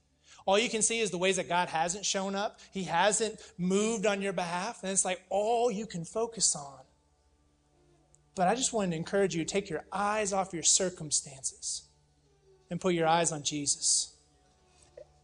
All 0.47 0.59
you 0.59 0.71
can 0.71 0.83
see 0.83 1.01
is 1.01 1.11
the 1.11 1.19
ways 1.19 1.37
that 1.37 1.49
God 1.49 1.69
hasn't 1.69 2.05
shown 2.05 2.35
up, 2.35 2.61
He 2.73 2.85
hasn't 2.85 3.41
moved 3.59 4.07
on 4.07 4.23
your 4.23 4.33
behalf, 4.33 4.83
and 4.83 4.91
it's 4.91 5.05
like 5.05 5.21
all 5.29 5.71
you 5.71 5.87
can 5.87 6.05
focus 6.05 6.57
on. 6.57 6.81
But 8.35 8.49
I 8.49 8.55
just 8.55 8.73
wanted 8.73 8.93
to 8.93 8.97
encourage 8.97 9.35
you 9.35 9.45
to 9.45 9.51
take 9.53 9.69
your 9.69 9.85
eyes 9.93 10.33
off 10.33 10.55
your 10.55 10.63
circumstances 10.63 11.83
and 12.71 12.81
put 12.81 12.95
your 12.95 13.07
eyes 13.07 13.33
on 13.33 13.43
Jesus. 13.43 14.15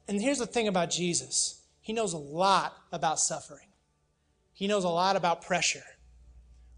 And 0.09 0.21
here's 0.21 0.39
the 0.39 0.47
thing 0.47 0.69
about 0.69 0.91
Jesus 0.91 1.63
He 1.81 1.93
knows 1.93 2.13
a 2.13 2.19
lot 2.19 2.77
about 2.93 3.21
suffering, 3.21 3.69
He 4.53 4.67
knows 4.67 4.85
a 4.85 4.89
lot 4.89 5.17
about 5.17 5.43
pressure. 5.43 5.85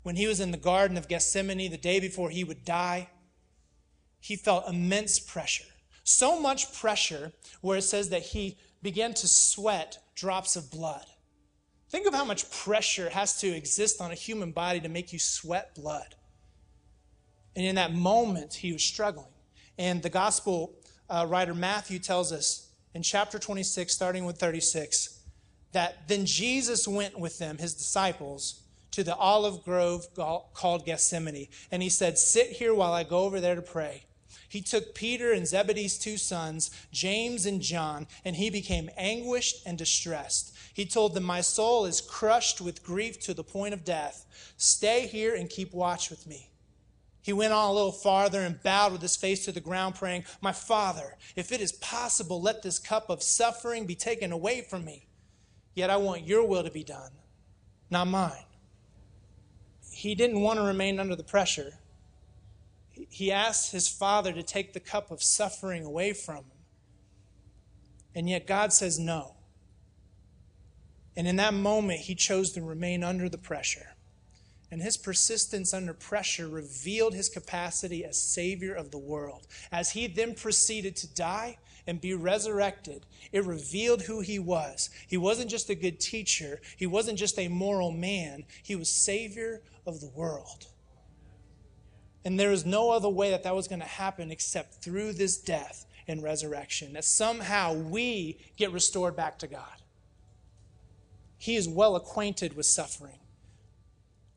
When 0.02 0.16
he 0.16 0.26
was 0.26 0.40
in 0.40 0.52
the 0.52 0.56
Garden 0.56 0.96
of 0.96 1.08
Gethsemane 1.08 1.70
the 1.70 1.76
day 1.76 2.00
before 2.00 2.30
he 2.30 2.42
would 2.42 2.64
die, 2.64 3.10
he 4.20 4.36
felt 4.36 4.68
immense 4.68 5.18
pressure. 5.18 5.66
So 6.02 6.40
much 6.40 6.72
pressure 6.72 7.32
where 7.60 7.76
it 7.76 7.82
says 7.82 8.08
that 8.08 8.22
he 8.22 8.56
began 8.80 9.12
to 9.14 9.28
sweat 9.28 9.98
drops 10.14 10.56
of 10.56 10.70
blood. 10.70 11.04
Think 11.90 12.06
of 12.06 12.14
how 12.14 12.24
much 12.24 12.50
pressure 12.50 13.10
has 13.10 13.38
to 13.40 13.48
exist 13.48 14.00
on 14.00 14.10
a 14.10 14.14
human 14.14 14.52
body 14.52 14.80
to 14.80 14.88
make 14.88 15.12
you 15.12 15.18
sweat 15.18 15.74
blood. 15.74 16.14
And 17.56 17.66
in 17.66 17.74
that 17.74 17.92
moment, 17.92 18.54
he 18.54 18.72
was 18.72 18.82
struggling. 18.82 19.26
And 19.78 20.02
the 20.02 20.10
gospel 20.10 20.74
uh, 21.08 21.26
writer 21.28 21.54
Matthew 21.54 21.98
tells 21.98 22.32
us 22.32 22.68
in 22.94 23.02
chapter 23.02 23.38
26, 23.38 23.92
starting 23.92 24.24
with 24.24 24.38
36, 24.38 25.20
that 25.72 26.08
then 26.08 26.26
Jesus 26.26 26.88
went 26.88 27.18
with 27.18 27.38
them, 27.38 27.58
his 27.58 27.74
disciples, 27.74 28.62
to 28.90 29.04
the 29.04 29.14
olive 29.16 29.62
grove 29.64 30.06
called 30.54 30.84
Gethsemane. 30.84 31.48
And 31.70 31.82
he 31.82 31.88
said, 31.88 32.18
Sit 32.18 32.48
here 32.48 32.74
while 32.74 32.92
I 32.92 33.04
go 33.04 33.20
over 33.20 33.40
there 33.40 33.54
to 33.54 33.62
pray. 33.62 34.04
He 34.48 34.62
took 34.62 34.94
Peter 34.94 35.32
and 35.32 35.46
Zebedee's 35.46 35.98
two 35.98 36.16
sons, 36.16 36.70
James 36.90 37.44
and 37.44 37.60
John, 37.60 38.06
and 38.24 38.34
he 38.34 38.48
became 38.48 38.88
anguished 38.96 39.66
and 39.66 39.76
distressed. 39.76 40.56
He 40.72 40.86
told 40.86 41.14
them, 41.14 41.24
My 41.24 41.42
soul 41.42 41.84
is 41.84 42.00
crushed 42.00 42.60
with 42.60 42.82
grief 42.82 43.20
to 43.20 43.34
the 43.34 43.44
point 43.44 43.74
of 43.74 43.84
death. 43.84 44.24
Stay 44.56 45.06
here 45.06 45.34
and 45.34 45.50
keep 45.50 45.74
watch 45.74 46.08
with 46.08 46.26
me. 46.26 46.50
He 47.20 47.32
went 47.32 47.52
on 47.52 47.68
a 47.68 47.72
little 47.72 47.92
farther 47.92 48.40
and 48.40 48.62
bowed 48.62 48.92
with 48.92 49.02
his 49.02 49.16
face 49.16 49.44
to 49.44 49.52
the 49.52 49.60
ground, 49.60 49.96
praying, 49.96 50.24
My 50.40 50.52
Father, 50.52 51.16
if 51.36 51.52
it 51.52 51.60
is 51.60 51.72
possible, 51.72 52.40
let 52.40 52.62
this 52.62 52.78
cup 52.78 53.10
of 53.10 53.22
suffering 53.22 53.86
be 53.86 53.94
taken 53.94 54.32
away 54.32 54.62
from 54.62 54.84
me. 54.84 55.06
Yet 55.74 55.90
I 55.90 55.96
want 55.96 56.26
your 56.26 56.46
will 56.46 56.62
to 56.62 56.70
be 56.70 56.84
done, 56.84 57.12
not 57.90 58.06
mine. 58.06 58.44
He 59.92 60.14
didn't 60.14 60.40
want 60.40 60.58
to 60.58 60.64
remain 60.64 60.98
under 60.98 61.16
the 61.16 61.24
pressure 61.24 61.74
he 63.08 63.30
asked 63.32 63.72
his 63.72 63.88
father 63.88 64.32
to 64.32 64.42
take 64.42 64.72
the 64.72 64.80
cup 64.80 65.10
of 65.10 65.22
suffering 65.22 65.84
away 65.84 66.12
from 66.12 66.36
him. 66.36 66.44
And 68.14 68.28
yet 68.28 68.46
God 68.46 68.72
says 68.72 68.98
no. 68.98 69.34
And 71.16 71.26
in 71.26 71.36
that 71.36 71.54
moment, 71.54 72.00
he 72.00 72.14
chose 72.14 72.52
to 72.52 72.62
remain 72.62 73.02
under 73.02 73.28
the 73.28 73.38
pressure. 73.38 73.96
And 74.70 74.82
his 74.82 74.96
persistence 74.96 75.72
under 75.72 75.94
pressure 75.94 76.46
revealed 76.46 77.14
his 77.14 77.28
capacity 77.28 78.04
as 78.04 78.18
Savior 78.18 78.74
of 78.74 78.90
the 78.90 78.98
world. 78.98 79.46
As 79.72 79.90
he 79.90 80.06
then 80.06 80.34
proceeded 80.34 80.94
to 80.96 81.14
die 81.14 81.56
and 81.86 82.00
be 82.00 82.12
resurrected, 82.12 83.06
it 83.32 83.46
revealed 83.46 84.02
who 84.02 84.20
he 84.20 84.38
was. 84.38 84.90
He 85.06 85.16
wasn't 85.16 85.50
just 85.50 85.70
a 85.70 85.74
good 85.74 86.00
teacher, 86.00 86.60
he 86.76 86.86
wasn't 86.86 87.18
just 87.18 87.38
a 87.38 87.48
moral 87.48 87.92
man, 87.92 88.44
he 88.62 88.76
was 88.76 88.90
Savior 88.90 89.62
of 89.86 90.00
the 90.00 90.10
world. 90.14 90.66
And 92.24 92.38
there 92.38 92.50
was 92.50 92.66
no 92.66 92.90
other 92.90 93.08
way 93.08 93.30
that 93.30 93.44
that 93.44 93.56
was 93.56 93.68
going 93.68 93.80
to 93.80 93.86
happen 93.86 94.30
except 94.30 94.82
through 94.84 95.14
this 95.14 95.38
death 95.38 95.86
and 96.06 96.22
resurrection, 96.22 96.92
that 96.92 97.04
somehow 97.04 97.74
we 97.74 98.38
get 98.56 98.72
restored 98.72 99.16
back 99.16 99.38
to 99.38 99.46
God. 99.46 99.82
He 101.38 101.56
is 101.56 101.68
well 101.68 101.96
acquainted 101.96 102.54
with 102.54 102.66
suffering. 102.66 103.17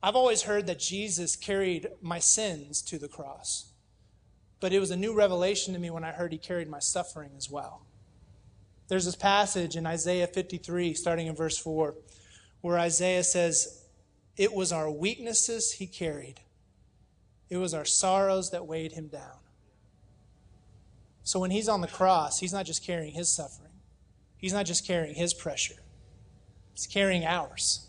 I've 0.03 0.15
always 0.15 0.43
heard 0.43 0.67
that 0.67 0.79
Jesus 0.79 1.35
carried 1.35 1.87
my 2.01 2.19
sins 2.19 2.81
to 2.83 2.97
the 2.97 3.07
cross, 3.07 3.71
but 4.59 4.73
it 4.73 4.79
was 4.79 4.91
a 4.91 4.97
new 4.97 5.13
revelation 5.13 5.73
to 5.73 5.79
me 5.79 5.89
when 5.89 6.03
I 6.03 6.11
heard 6.11 6.31
he 6.31 6.37
carried 6.37 6.69
my 6.69 6.79
suffering 6.79 7.31
as 7.37 7.49
well. 7.49 7.85
There's 8.87 9.05
this 9.05 9.15
passage 9.15 9.75
in 9.75 9.85
Isaiah 9.85 10.27
53, 10.27 10.93
starting 10.93 11.27
in 11.27 11.35
verse 11.35 11.57
4, 11.57 11.95
where 12.61 12.79
Isaiah 12.79 13.23
says, 13.23 13.85
It 14.37 14.53
was 14.53 14.71
our 14.71 14.89
weaknesses 14.89 15.73
he 15.73 15.87
carried 15.87 16.41
it 17.51 17.57
was 17.57 17.73
our 17.73 17.85
sorrows 17.85 18.49
that 18.51 18.65
weighed 18.65 18.93
him 18.93 19.07
down. 19.07 19.37
So 21.23 21.37
when 21.37 21.51
he's 21.51 21.67
on 21.67 21.81
the 21.81 21.87
cross, 21.87 22.39
he's 22.39 22.53
not 22.53 22.65
just 22.65 22.83
carrying 22.83 23.13
his 23.13 23.27
suffering, 23.27 23.73
he's 24.37 24.53
not 24.53 24.65
just 24.65 24.87
carrying 24.87 25.15
his 25.15 25.33
pressure, 25.33 25.83
he's 26.73 26.87
carrying 26.87 27.25
ours. 27.25 27.87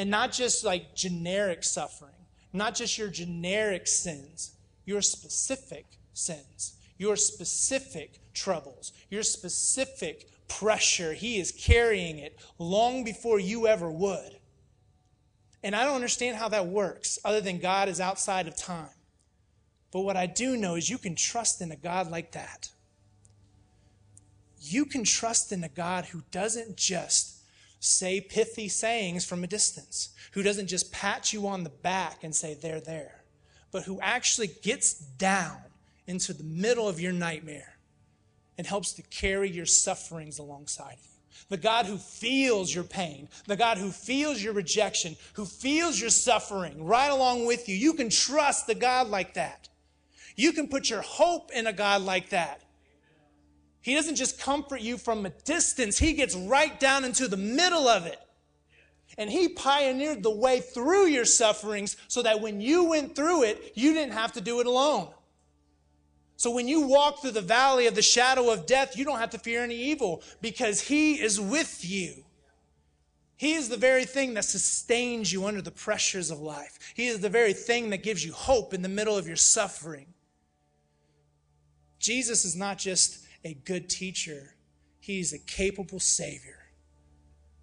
And 0.00 0.08
not 0.10 0.32
just 0.32 0.64
like 0.64 0.94
generic 0.94 1.62
suffering, 1.62 2.14
not 2.54 2.74
just 2.74 2.96
your 2.96 3.08
generic 3.08 3.86
sins, 3.86 4.52
your 4.86 5.02
specific 5.02 5.84
sins, 6.14 6.78
your 6.96 7.16
specific 7.16 8.18
troubles, 8.32 8.94
your 9.10 9.22
specific 9.22 10.30
pressure. 10.48 11.12
He 11.12 11.38
is 11.38 11.52
carrying 11.52 12.16
it 12.16 12.40
long 12.58 13.04
before 13.04 13.38
you 13.38 13.66
ever 13.66 13.90
would. 13.90 14.38
And 15.62 15.76
I 15.76 15.84
don't 15.84 15.96
understand 15.96 16.38
how 16.38 16.48
that 16.48 16.66
works, 16.66 17.18
other 17.22 17.42
than 17.42 17.58
God 17.58 17.90
is 17.90 18.00
outside 18.00 18.48
of 18.48 18.56
time. 18.56 18.96
But 19.92 20.00
what 20.00 20.16
I 20.16 20.24
do 20.24 20.56
know 20.56 20.76
is 20.76 20.88
you 20.88 20.96
can 20.96 21.14
trust 21.14 21.60
in 21.60 21.72
a 21.72 21.76
God 21.76 22.10
like 22.10 22.32
that. 22.32 22.70
You 24.62 24.86
can 24.86 25.04
trust 25.04 25.52
in 25.52 25.62
a 25.62 25.68
God 25.68 26.06
who 26.06 26.22
doesn't 26.30 26.78
just 26.78 27.29
say 27.80 28.20
pithy 28.20 28.68
sayings 28.68 29.24
from 29.24 29.42
a 29.42 29.46
distance, 29.46 30.10
who 30.32 30.42
doesn't 30.42 30.68
just 30.68 30.92
pat 30.92 31.32
you 31.32 31.48
on 31.48 31.64
the 31.64 31.70
back 31.70 32.22
and 32.22 32.34
say, 32.34 32.54
they're 32.54 32.80
there, 32.80 33.24
but 33.72 33.82
who 33.82 34.00
actually 34.00 34.48
gets 34.62 34.94
down 34.94 35.58
into 36.06 36.32
the 36.32 36.44
middle 36.44 36.88
of 36.88 37.00
your 37.00 37.12
nightmare 37.12 37.78
and 38.58 38.66
helps 38.66 38.92
to 38.92 39.02
carry 39.02 39.50
your 39.50 39.66
sufferings 39.66 40.38
alongside 40.38 40.96
you. 41.02 41.10
the 41.48 41.56
God 41.56 41.86
who 41.86 41.98
feels 41.98 42.74
your 42.74 42.84
pain, 42.84 43.28
the 43.46 43.56
God 43.56 43.76
who 43.78 43.90
feels 43.90 44.42
your 44.42 44.52
rejection, 44.52 45.16
who 45.34 45.44
feels 45.44 46.00
your 46.00 46.10
suffering 46.10 46.84
right 46.84 47.10
along 47.10 47.46
with 47.46 47.68
you. 47.68 47.74
You 47.74 47.94
can 47.94 48.08
trust 48.08 48.66
the 48.66 48.74
God 48.74 49.08
like 49.08 49.34
that. 49.34 49.68
You 50.36 50.52
can 50.52 50.68
put 50.68 50.88
your 50.88 51.02
hope 51.02 51.50
in 51.52 51.66
a 51.66 51.72
God 51.72 52.02
like 52.02 52.30
that. 52.30 52.62
He 53.82 53.94
doesn't 53.94 54.16
just 54.16 54.38
comfort 54.38 54.80
you 54.80 54.98
from 54.98 55.24
a 55.24 55.30
distance, 55.30 55.98
He 55.98 56.12
gets 56.12 56.36
right 56.36 56.78
down 56.78 57.04
into 57.04 57.28
the 57.28 57.36
middle 57.36 57.88
of 57.88 58.06
it. 58.06 58.20
And 59.18 59.30
He 59.30 59.48
pioneered 59.48 60.22
the 60.22 60.30
way 60.30 60.60
through 60.60 61.06
your 61.06 61.24
sufferings 61.24 61.96
so 62.08 62.22
that 62.22 62.40
when 62.40 62.60
you 62.60 62.84
went 62.84 63.16
through 63.16 63.44
it, 63.44 63.72
you 63.74 63.92
didn't 63.92 64.12
have 64.12 64.32
to 64.32 64.40
do 64.40 64.60
it 64.60 64.66
alone. 64.66 65.08
So 66.36 66.50
when 66.50 66.68
you 66.68 66.82
walk 66.82 67.20
through 67.20 67.32
the 67.32 67.42
valley 67.42 67.86
of 67.86 67.94
the 67.94 68.02
shadow 68.02 68.50
of 68.50 68.64
death, 68.64 68.96
you 68.96 69.04
don't 69.04 69.18
have 69.18 69.30
to 69.30 69.38
fear 69.38 69.62
any 69.62 69.76
evil 69.76 70.22
because 70.40 70.80
He 70.80 71.20
is 71.20 71.40
with 71.40 71.84
you. 71.84 72.24
He 73.36 73.54
is 73.54 73.70
the 73.70 73.78
very 73.78 74.04
thing 74.04 74.34
that 74.34 74.44
sustains 74.44 75.32
you 75.32 75.46
under 75.46 75.62
the 75.62 75.70
pressures 75.70 76.30
of 76.30 76.40
life. 76.40 76.78
He 76.94 77.06
is 77.06 77.20
the 77.20 77.30
very 77.30 77.54
thing 77.54 77.88
that 77.88 78.02
gives 78.02 78.22
you 78.22 78.34
hope 78.34 78.74
in 78.74 78.82
the 78.82 78.88
middle 78.88 79.16
of 79.16 79.26
your 79.26 79.36
suffering. 79.36 80.06
Jesus 81.98 82.44
is 82.44 82.54
not 82.54 82.76
just 82.76 83.24
a 83.44 83.54
good 83.54 83.88
teacher, 83.88 84.54
He's 85.00 85.32
a 85.32 85.38
capable 85.38 86.00
Savior 86.00 86.66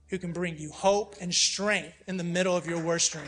who 0.09 0.17
can 0.17 0.31
bring 0.31 0.57
you 0.57 0.71
hope 0.71 1.15
and 1.19 1.33
strength 1.33 2.01
in 2.07 2.17
the 2.17 2.23
middle 2.23 2.55
of 2.55 2.65
your 2.65 2.79
worst 2.79 3.11
dream. 3.11 3.25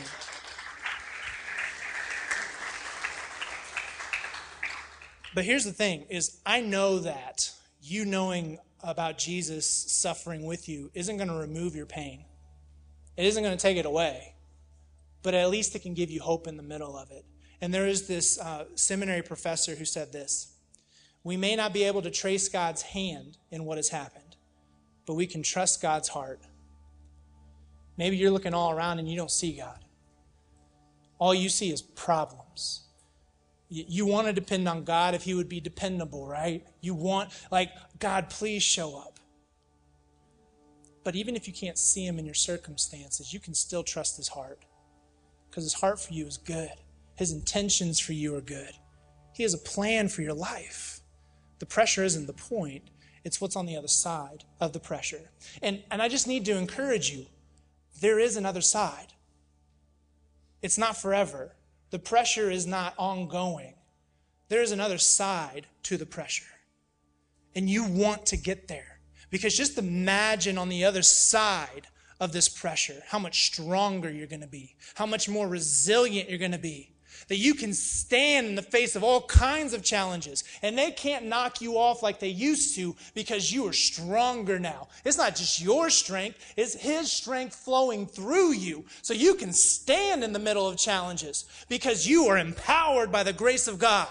But 5.34 5.44
here's 5.44 5.64
the 5.64 5.72
thing 5.72 6.06
is 6.10 6.40
I 6.44 6.60
know 6.60 6.98
that 7.00 7.52
you 7.80 8.04
knowing 8.04 8.58
about 8.82 9.18
Jesus 9.18 9.68
suffering 9.68 10.44
with 10.44 10.68
you 10.68 10.90
isn't 10.94 11.16
going 11.16 11.28
to 11.28 11.34
remove 11.34 11.76
your 11.76 11.86
pain. 11.86 12.24
It 13.16 13.26
isn't 13.26 13.42
going 13.42 13.56
to 13.56 13.62
take 13.62 13.76
it 13.76 13.86
away. 13.86 14.34
But 15.22 15.34
at 15.34 15.50
least 15.50 15.74
it 15.74 15.82
can 15.82 15.94
give 15.94 16.10
you 16.10 16.20
hope 16.20 16.46
in 16.46 16.56
the 16.56 16.62
middle 16.62 16.96
of 16.96 17.10
it. 17.10 17.24
And 17.60 17.74
there 17.74 17.86
is 17.86 18.06
this 18.06 18.40
uh, 18.40 18.64
seminary 18.74 19.22
professor 19.22 19.74
who 19.74 19.84
said 19.84 20.12
this 20.12 20.49
We 21.22 21.36
may 21.36 21.54
not 21.56 21.72
be 21.72 21.84
able 21.84 22.02
to 22.02 22.10
trace 22.10 22.48
God's 22.48 22.82
hand 22.82 23.36
in 23.50 23.64
what 23.64 23.78
has 23.78 23.88
happened, 23.88 24.36
but 25.06 25.14
we 25.14 25.26
can 25.26 25.42
trust 25.42 25.82
God's 25.82 26.08
heart. 26.08 26.40
Maybe 27.96 28.16
you're 28.16 28.30
looking 28.30 28.54
all 28.54 28.70
around 28.70 28.98
and 28.98 29.08
you 29.08 29.16
don't 29.16 29.30
see 29.30 29.52
God. 29.52 29.84
All 31.18 31.34
you 31.34 31.50
see 31.50 31.70
is 31.70 31.82
problems. 31.82 32.86
You 33.68 34.06
want 34.06 34.26
to 34.26 34.32
depend 34.32 34.66
on 34.66 34.84
God 34.84 35.14
if 35.14 35.22
He 35.22 35.34
would 35.34 35.48
be 35.48 35.60
dependable, 35.60 36.26
right? 36.26 36.66
You 36.80 36.94
want, 36.94 37.30
like, 37.52 37.70
God, 37.98 38.30
please 38.30 38.62
show 38.62 38.98
up. 38.98 39.20
But 41.04 41.14
even 41.14 41.36
if 41.36 41.46
you 41.46 41.52
can't 41.52 41.78
see 41.78 42.04
Him 42.04 42.18
in 42.18 42.24
your 42.24 42.34
circumstances, 42.34 43.32
you 43.32 43.38
can 43.38 43.54
still 43.54 43.84
trust 43.84 44.16
His 44.16 44.28
heart. 44.28 44.64
Because 45.48 45.64
His 45.64 45.74
heart 45.74 46.00
for 46.00 46.12
you 46.12 46.26
is 46.26 46.36
good, 46.36 46.72
His 47.16 47.32
intentions 47.32 48.00
for 48.00 48.12
you 48.12 48.34
are 48.34 48.40
good. 48.40 48.72
He 49.34 49.42
has 49.42 49.54
a 49.54 49.58
plan 49.58 50.08
for 50.08 50.22
your 50.22 50.34
life. 50.34 50.99
The 51.60 51.66
pressure 51.66 52.02
isn't 52.02 52.26
the 52.26 52.32
point, 52.32 52.90
it's 53.22 53.40
what's 53.40 53.54
on 53.54 53.66
the 53.66 53.76
other 53.76 53.88
side 53.88 54.44
of 54.60 54.72
the 54.72 54.80
pressure. 54.80 55.30
And, 55.62 55.82
and 55.90 56.02
I 56.02 56.08
just 56.08 56.26
need 56.26 56.44
to 56.46 56.56
encourage 56.56 57.10
you 57.10 57.26
there 58.00 58.18
is 58.18 58.36
another 58.36 58.62
side, 58.62 59.12
it's 60.62 60.78
not 60.78 60.96
forever. 60.96 61.54
The 61.90 61.98
pressure 61.98 62.50
is 62.50 62.66
not 62.66 62.94
ongoing. 62.98 63.74
There 64.48 64.62
is 64.62 64.72
another 64.72 64.98
side 64.98 65.66
to 65.84 65.96
the 65.96 66.06
pressure. 66.06 66.44
And 67.54 67.68
you 67.68 67.84
want 67.84 68.26
to 68.26 68.36
get 68.36 68.68
there. 68.68 69.00
Because 69.30 69.56
just 69.56 69.76
imagine 69.76 70.56
on 70.56 70.68
the 70.68 70.84
other 70.84 71.02
side 71.02 71.88
of 72.20 72.32
this 72.32 72.48
pressure 72.48 73.02
how 73.08 73.18
much 73.18 73.46
stronger 73.46 74.10
you're 74.10 74.26
going 74.26 74.40
to 74.40 74.46
be, 74.46 74.76
how 74.94 75.06
much 75.06 75.28
more 75.28 75.48
resilient 75.48 76.28
you're 76.28 76.38
going 76.38 76.52
to 76.52 76.58
be 76.58 76.92
that 77.30 77.36
you 77.36 77.54
can 77.54 77.72
stand 77.72 78.48
in 78.48 78.54
the 78.56 78.62
face 78.62 78.96
of 78.96 79.04
all 79.04 79.22
kinds 79.22 79.72
of 79.72 79.84
challenges 79.84 80.42
and 80.62 80.76
they 80.76 80.90
can't 80.90 81.26
knock 81.26 81.60
you 81.60 81.78
off 81.78 82.02
like 82.02 82.18
they 82.18 82.28
used 82.28 82.74
to 82.74 82.96
because 83.14 83.52
you 83.52 83.68
are 83.68 83.72
stronger 83.72 84.58
now. 84.58 84.88
It's 85.04 85.16
not 85.16 85.36
just 85.36 85.62
your 85.62 85.90
strength, 85.90 86.54
it's 86.56 86.74
His 86.74 87.10
strength 87.12 87.54
flowing 87.54 88.08
through 88.08 88.54
you 88.54 88.84
so 89.00 89.14
you 89.14 89.36
can 89.36 89.52
stand 89.52 90.24
in 90.24 90.32
the 90.32 90.40
middle 90.40 90.66
of 90.66 90.76
challenges 90.76 91.44
because 91.68 92.04
you 92.04 92.26
are 92.26 92.36
empowered 92.36 93.12
by 93.12 93.22
the 93.22 93.32
grace 93.32 93.68
of 93.68 93.78
God. 93.78 94.08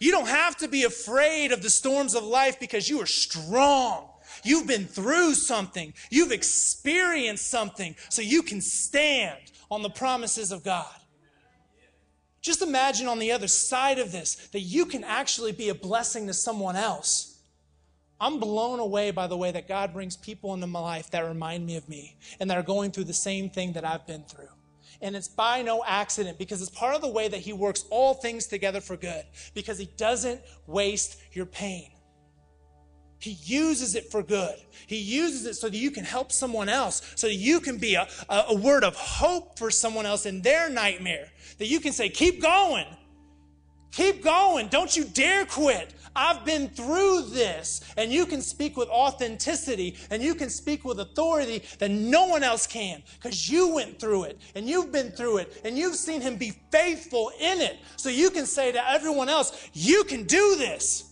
You 0.00 0.10
don't 0.10 0.26
have 0.26 0.56
to 0.56 0.66
be 0.66 0.82
afraid 0.82 1.52
of 1.52 1.62
the 1.62 1.70
storms 1.70 2.16
of 2.16 2.24
life 2.24 2.58
because 2.58 2.88
you 2.88 3.00
are 3.00 3.06
strong. 3.06 4.08
You've 4.42 4.66
been 4.66 4.86
through 4.86 5.34
something. 5.34 5.94
You've 6.10 6.32
experienced 6.32 7.48
something 7.48 7.94
so 8.08 8.22
you 8.22 8.42
can 8.42 8.60
stand 8.60 9.38
on 9.70 9.82
the 9.82 9.90
promises 9.90 10.50
of 10.50 10.64
God. 10.64 10.96
Just 12.48 12.62
imagine 12.62 13.08
on 13.08 13.18
the 13.18 13.32
other 13.32 13.46
side 13.46 13.98
of 13.98 14.10
this 14.10 14.36
that 14.52 14.60
you 14.60 14.86
can 14.86 15.04
actually 15.04 15.52
be 15.52 15.68
a 15.68 15.74
blessing 15.74 16.26
to 16.28 16.32
someone 16.32 16.76
else. 16.76 17.42
I'm 18.18 18.40
blown 18.40 18.80
away 18.80 19.10
by 19.10 19.26
the 19.26 19.36
way 19.36 19.52
that 19.52 19.68
God 19.68 19.92
brings 19.92 20.16
people 20.16 20.54
into 20.54 20.66
my 20.66 20.80
life 20.80 21.10
that 21.10 21.28
remind 21.28 21.66
me 21.66 21.76
of 21.76 21.86
me 21.90 22.16
and 22.40 22.48
that 22.48 22.56
are 22.56 22.62
going 22.62 22.90
through 22.90 23.04
the 23.04 23.12
same 23.12 23.50
thing 23.50 23.74
that 23.74 23.84
I've 23.84 24.06
been 24.06 24.22
through. 24.22 24.48
And 25.02 25.14
it's 25.14 25.28
by 25.28 25.60
no 25.60 25.84
accident 25.86 26.38
because 26.38 26.62
it's 26.62 26.70
part 26.70 26.94
of 26.94 27.02
the 27.02 27.10
way 27.10 27.28
that 27.28 27.40
He 27.40 27.52
works 27.52 27.84
all 27.90 28.14
things 28.14 28.46
together 28.46 28.80
for 28.80 28.96
good 28.96 29.26
because 29.52 29.78
He 29.78 29.90
doesn't 29.98 30.40
waste 30.66 31.20
your 31.34 31.44
pain. 31.44 31.90
He 33.18 33.38
uses 33.44 33.94
it 33.94 34.10
for 34.10 34.22
good. 34.22 34.54
He 34.86 34.96
uses 34.96 35.44
it 35.44 35.54
so 35.54 35.68
that 35.68 35.76
you 35.76 35.90
can 35.90 36.04
help 36.04 36.30
someone 36.30 36.68
else, 36.68 37.02
so 37.16 37.26
that 37.26 37.34
you 37.34 37.60
can 37.60 37.78
be 37.78 37.94
a, 37.94 38.06
a, 38.28 38.54
word 38.54 38.84
of 38.84 38.94
hope 38.94 39.58
for 39.58 39.70
someone 39.70 40.06
else 40.06 40.24
in 40.24 40.40
their 40.40 40.70
nightmare. 40.70 41.28
That 41.58 41.66
you 41.66 41.80
can 41.80 41.92
say, 41.92 42.08
keep 42.08 42.40
going. 42.40 42.86
Keep 43.90 44.22
going. 44.22 44.68
Don't 44.68 44.96
you 44.96 45.04
dare 45.04 45.44
quit. 45.46 45.94
I've 46.14 46.44
been 46.44 46.68
through 46.68 47.22
this. 47.30 47.80
And 47.96 48.12
you 48.12 48.24
can 48.24 48.40
speak 48.40 48.76
with 48.76 48.88
authenticity 48.88 49.96
and 50.10 50.22
you 50.22 50.34
can 50.34 50.50
speak 50.50 50.84
with 50.84 51.00
authority 51.00 51.62
that 51.78 51.90
no 51.90 52.26
one 52.26 52.44
else 52.44 52.66
can 52.66 53.02
because 53.20 53.50
you 53.50 53.74
went 53.74 53.98
through 53.98 54.24
it 54.24 54.40
and 54.54 54.68
you've 54.68 54.92
been 54.92 55.10
through 55.10 55.38
it 55.38 55.60
and 55.64 55.76
you've 55.76 55.96
seen 55.96 56.20
him 56.20 56.36
be 56.36 56.52
faithful 56.70 57.32
in 57.40 57.60
it. 57.60 57.78
So 57.96 58.10
you 58.10 58.30
can 58.30 58.46
say 58.46 58.70
to 58.72 58.90
everyone 58.90 59.28
else, 59.28 59.68
you 59.72 60.04
can 60.04 60.24
do 60.24 60.56
this 60.56 61.07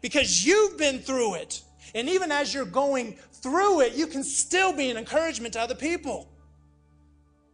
because 0.00 0.44
you've 0.44 0.78
been 0.78 1.00
through 1.00 1.34
it. 1.34 1.62
And 1.94 2.08
even 2.08 2.30
as 2.30 2.54
you're 2.54 2.64
going 2.64 3.16
through 3.32 3.80
it, 3.80 3.94
you 3.94 4.06
can 4.06 4.22
still 4.22 4.72
be 4.72 4.90
an 4.90 4.96
encouragement 4.96 5.54
to 5.54 5.60
other 5.60 5.74
people. 5.74 6.28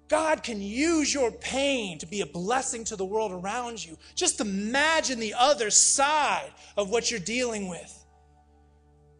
God 0.08 0.42
can 0.42 0.60
use 0.60 1.12
your 1.12 1.32
pain 1.32 1.98
to 1.98 2.06
be 2.06 2.20
a 2.20 2.26
blessing 2.26 2.84
to 2.84 2.96
the 2.96 3.04
world 3.04 3.32
around 3.32 3.84
you. 3.84 3.98
Just 4.14 4.40
imagine 4.40 5.18
the 5.18 5.34
other 5.34 5.70
side 5.70 6.52
of 6.76 6.90
what 6.90 7.10
you're 7.10 7.18
dealing 7.18 7.68
with. 7.68 8.04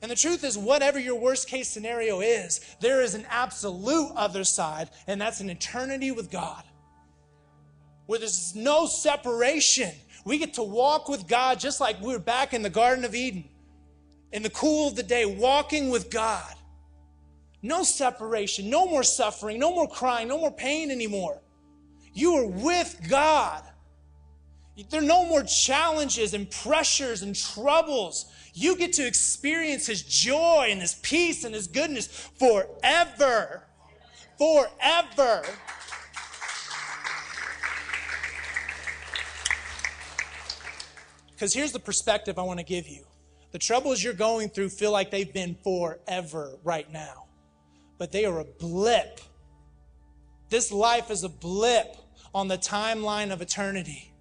And 0.03 0.11
the 0.11 0.17
truth 0.17 0.45
is, 0.45 0.57
whatever 0.57 1.01
your 1.01 1.19
worst 1.19 1.49
case 1.49 1.69
scenario 1.69 2.21
is, 2.21 2.61
there 2.81 3.03
is 3.03 3.15
an 3.15 3.27
absolute 3.29 4.13
other 4.15 4.45
side, 4.45 4.91
and 5.07 5.21
that's 5.21 5.41
an 5.41 5.51
eternity 5.51 6.13
with 6.13 6.31
God. 6.31 6.63
Where 8.07 8.19
there's 8.19 8.55
no 8.55 8.87
separation 8.87 9.91
we 10.27 10.39
get 10.39 10.55
to 10.55 10.63
walk 10.65 11.09
with 11.09 11.29
God 11.29 11.61
just 11.61 11.81
like 11.81 12.01
we 12.01 12.13
were 12.13 12.19
back 12.19 12.53
in 12.53 12.61
the 12.61 12.69
Garden 12.69 13.05
of 13.05 13.15
Eden, 13.15 13.45
in 14.33 14.43
the 14.43 14.51
cool 14.51 14.89
of 14.89 14.97
the 14.97 15.05
day, 15.05 15.25
walking 15.25 15.89
with 15.89 16.11
God. 16.11 16.53
No 17.63 17.85
separation, 17.85 18.69
no 18.69 18.87
more 18.87 19.05
suffering, 19.05 19.61
no 19.61 19.73
more 19.73 19.89
crying, 19.89 20.27
no 20.27 20.37
more 20.37 20.51
pain 20.51 20.91
anymore. 20.91 21.41
You 22.13 22.35
are 22.39 22.47
with 22.47 23.01
God. 23.09 23.63
There 24.91 25.01
are 25.01 25.05
no 25.05 25.25
more 25.27 25.45
challenges 25.45 26.35
and 26.35 26.51
pressures 26.51 27.23
and 27.23 27.33
troubles. 27.33 28.27
You 28.53 28.77
get 28.77 28.95
to 28.95 29.07
experience 29.07 29.87
His 29.87 30.03
joy 30.03 30.69
and 30.71 30.81
His 30.81 30.95
peace 30.95 31.45
and 31.45 31.55
His 31.55 31.69
goodness 31.69 32.09
forever. 32.09 33.63
Forever. 34.39 35.45
Because 41.37 41.53
here's 41.53 41.73
the 41.73 41.79
perspective 41.79 42.39
I 42.39 42.43
want 42.43 42.61
to 42.61 42.65
give 42.65 42.89
you 42.89 43.05
the 43.53 43.59
troubles 43.59 44.03
you're 44.03 44.15
going 44.15 44.49
through 44.49 44.71
feel 44.71 44.91
like 44.91 45.11
they've 45.11 45.33
been 45.33 45.55
forever 45.63 46.59
right 46.65 46.91
now, 46.91 47.27
but 47.99 48.11
they 48.11 48.25
are 48.25 48.41
a 48.41 48.45
blip. 48.45 49.21
This 50.49 50.73
life 50.73 51.11
is 51.11 51.25
a 51.25 51.29
blip 51.29 51.97
on 52.35 52.49
the 52.49 52.57
timeline 52.57 53.33
of 53.33 53.43
eternity. 53.43 54.13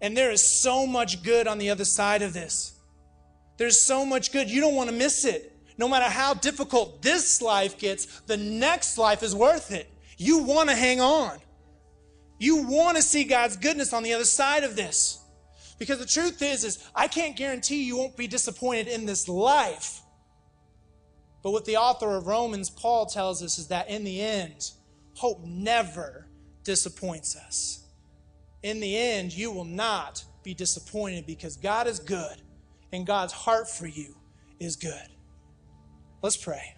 And 0.00 0.16
there 0.16 0.30
is 0.30 0.42
so 0.42 0.86
much 0.86 1.22
good 1.22 1.48
on 1.48 1.58
the 1.58 1.70
other 1.70 1.84
side 1.84 2.22
of 2.22 2.32
this. 2.32 2.78
There's 3.56 3.80
so 3.80 4.06
much 4.06 4.32
good. 4.32 4.48
You 4.48 4.60
don't 4.60 4.74
want 4.74 4.88
to 4.88 4.94
miss 4.96 5.24
it. 5.24 5.56
No 5.76 5.88
matter 5.88 6.08
how 6.08 6.34
difficult 6.34 7.02
this 7.02 7.42
life 7.42 7.76
gets, 7.78 8.20
the 8.22 8.36
next 8.36 8.98
life 8.98 9.22
is 9.22 9.34
worth 9.34 9.72
it. 9.72 9.90
You 10.16 10.38
want 10.38 10.68
to 10.70 10.76
hang 10.76 11.00
on. 11.00 11.38
You 12.38 12.68
want 12.68 12.96
to 12.96 13.02
see 13.02 13.24
God's 13.24 13.56
goodness 13.56 13.92
on 13.92 14.02
the 14.02 14.12
other 14.12 14.24
side 14.24 14.62
of 14.64 14.76
this. 14.76 15.19
Because 15.80 15.98
the 15.98 16.04
truth 16.04 16.42
is, 16.42 16.62
is 16.62 16.86
I 16.94 17.08
can't 17.08 17.34
guarantee 17.34 17.84
you 17.84 17.96
won't 17.96 18.14
be 18.14 18.26
disappointed 18.26 18.86
in 18.86 19.06
this 19.06 19.28
life. 19.28 20.02
But 21.42 21.52
what 21.52 21.64
the 21.64 21.78
author 21.78 22.14
of 22.14 22.26
Romans, 22.26 22.68
Paul, 22.68 23.06
tells 23.06 23.42
us 23.42 23.58
is 23.58 23.68
that 23.68 23.88
in 23.88 24.04
the 24.04 24.20
end, 24.20 24.72
hope 25.14 25.42
never 25.42 26.26
disappoints 26.64 27.34
us. 27.34 27.86
In 28.62 28.78
the 28.78 28.94
end, 28.94 29.32
you 29.32 29.50
will 29.50 29.64
not 29.64 30.22
be 30.42 30.52
disappointed 30.52 31.24
because 31.24 31.56
God 31.56 31.86
is 31.86 31.98
good 31.98 32.42
and 32.92 33.06
God's 33.06 33.32
heart 33.32 33.66
for 33.66 33.86
you 33.86 34.14
is 34.58 34.76
good. 34.76 35.08
Let's 36.20 36.36
pray. 36.36 36.74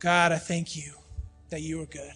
God, 0.00 0.32
I 0.32 0.38
thank 0.38 0.74
you 0.76 0.94
that 1.50 1.62
you 1.62 1.80
are 1.80 1.86
good. 1.86 2.12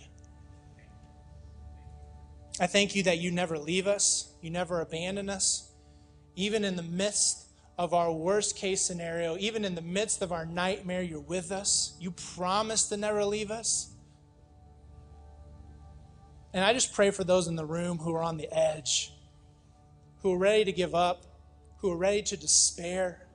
I 2.61 2.67
thank 2.67 2.95
you 2.95 3.03
that 3.05 3.19
you 3.19 3.31
never 3.31 3.59
leave 3.59 3.87
us, 3.87 4.33
you 4.43 4.51
never 4.51 4.81
abandon 4.81 5.31
us, 5.31 5.73
even 6.37 6.65
in 6.65 6.77
the 6.77 6.83
midst 6.83 7.47
of 7.79 7.95
our 7.95 8.13
worst 8.13 8.57
case 8.57 8.83
scenario, 8.83 9.37
even 9.39 9.65
in 9.65 9.75
the 9.75 9.83
midst 9.83 10.23
of 10.23 10.33
our 10.33 10.45
nightmare, 10.45 11.03
you're 11.03 11.21
with 11.21 11.51
us. 11.51 11.97
You 11.99 12.11
promise 12.35 12.89
to 12.91 12.97
never 12.97 13.25
leave 13.25 13.51
us. 13.51 13.91
And 16.53 16.65
I 16.65 16.75
just 16.75 16.93
pray 16.93 17.11
for 17.11 17.25
those 17.25 17.49
in 17.49 17.57
the 17.57 17.65
room 17.65 17.99
who 17.99 18.15
are 18.15 18.23
on 18.23 18.37
the 18.37 18.53
edge, 18.53 19.13
who 20.21 20.35
are 20.35 20.39
ready 20.39 20.65
to 20.65 20.73
give 20.73 20.95
up, 20.95 21.25
who 21.79 21.91
are 21.91 21.97
ready 21.97 22.23
to 22.23 22.37
despair, 22.37 23.27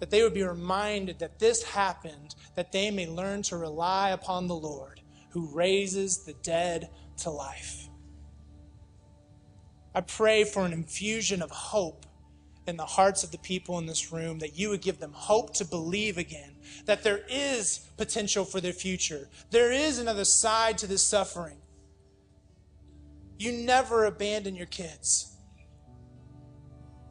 that 0.00 0.10
they 0.10 0.22
would 0.22 0.34
be 0.34 0.42
reminded 0.42 1.18
that 1.18 1.38
this 1.38 1.62
happened, 1.62 2.34
that 2.56 2.72
they 2.72 2.90
may 2.90 3.06
learn 3.06 3.42
to 3.42 3.56
rely 3.56 4.10
upon 4.10 4.46
the 4.46 4.56
Lord 4.56 5.00
who 5.34 5.48
raises 5.52 6.24
the 6.24 6.32
dead 6.42 6.88
to 7.18 7.30
life. 7.30 7.88
I 9.94 10.00
pray 10.00 10.44
for 10.44 10.64
an 10.64 10.72
infusion 10.72 11.40
of 11.42 11.50
hope 11.50 12.06
in 12.66 12.76
the 12.76 12.84
hearts 12.84 13.22
of 13.22 13.30
the 13.30 13.38
people 13.38 13.78
in 13.78 13.86
this 13.86 14.12
room, 14.12 14.38
that 14.38 14.58
you 14.58 14.70
would 14.70 14.80
give 14.80 14.98
them 14.98 15.12
hope 15.12 15.54
to 15.54 15.64
believe 15.64 16.16
again, 16.18 16.56
that 16.86 17.02
there 17.02 17.20
is 17.28 17.90
potential 17.96 18.44
for 18.44 18.60
their 18.60 18.72
future. 18.72 19.28
There 19.50 19.70
is 19.70 19.98
another 19.98 20.24
side 20.24 20.78
to 20.78 20.86
this 20.86 21.06
suffering. 21.06 21.58
You 23.38 23.52
never 23.52 24.06
abandon 24.06 24.54
your 24.54 24.66
kids. 24.66 25.36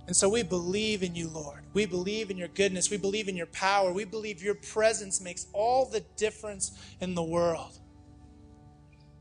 And 0.07 0.15
so 0.15 0.27
we 0.27 0.43
believe 0.43 1.03
in 1.03 1.15
you, 1.15 1.29
Lord. 1.29 1.63
We 1.73 1.85
believe 1.85 2.29
in 2.29 2.37
your 2.37 2.49
goodness. 2.49 2.89
We 2.89 2.97
believe 2.97 3.29
in 3.29 3.37
your 3.37 3.45
power. 3.47 3.93
We 3.93 4.05
believe 4.05 4.43
your 4.43 4.55
presence 4.55 5.21
makes 5.21 5.47
all 5.53 5.85
the 5.85 6.01
difference 6.17 6.77
in 6.99 7.15
the 7.15 7.23
world. 7.23 7.79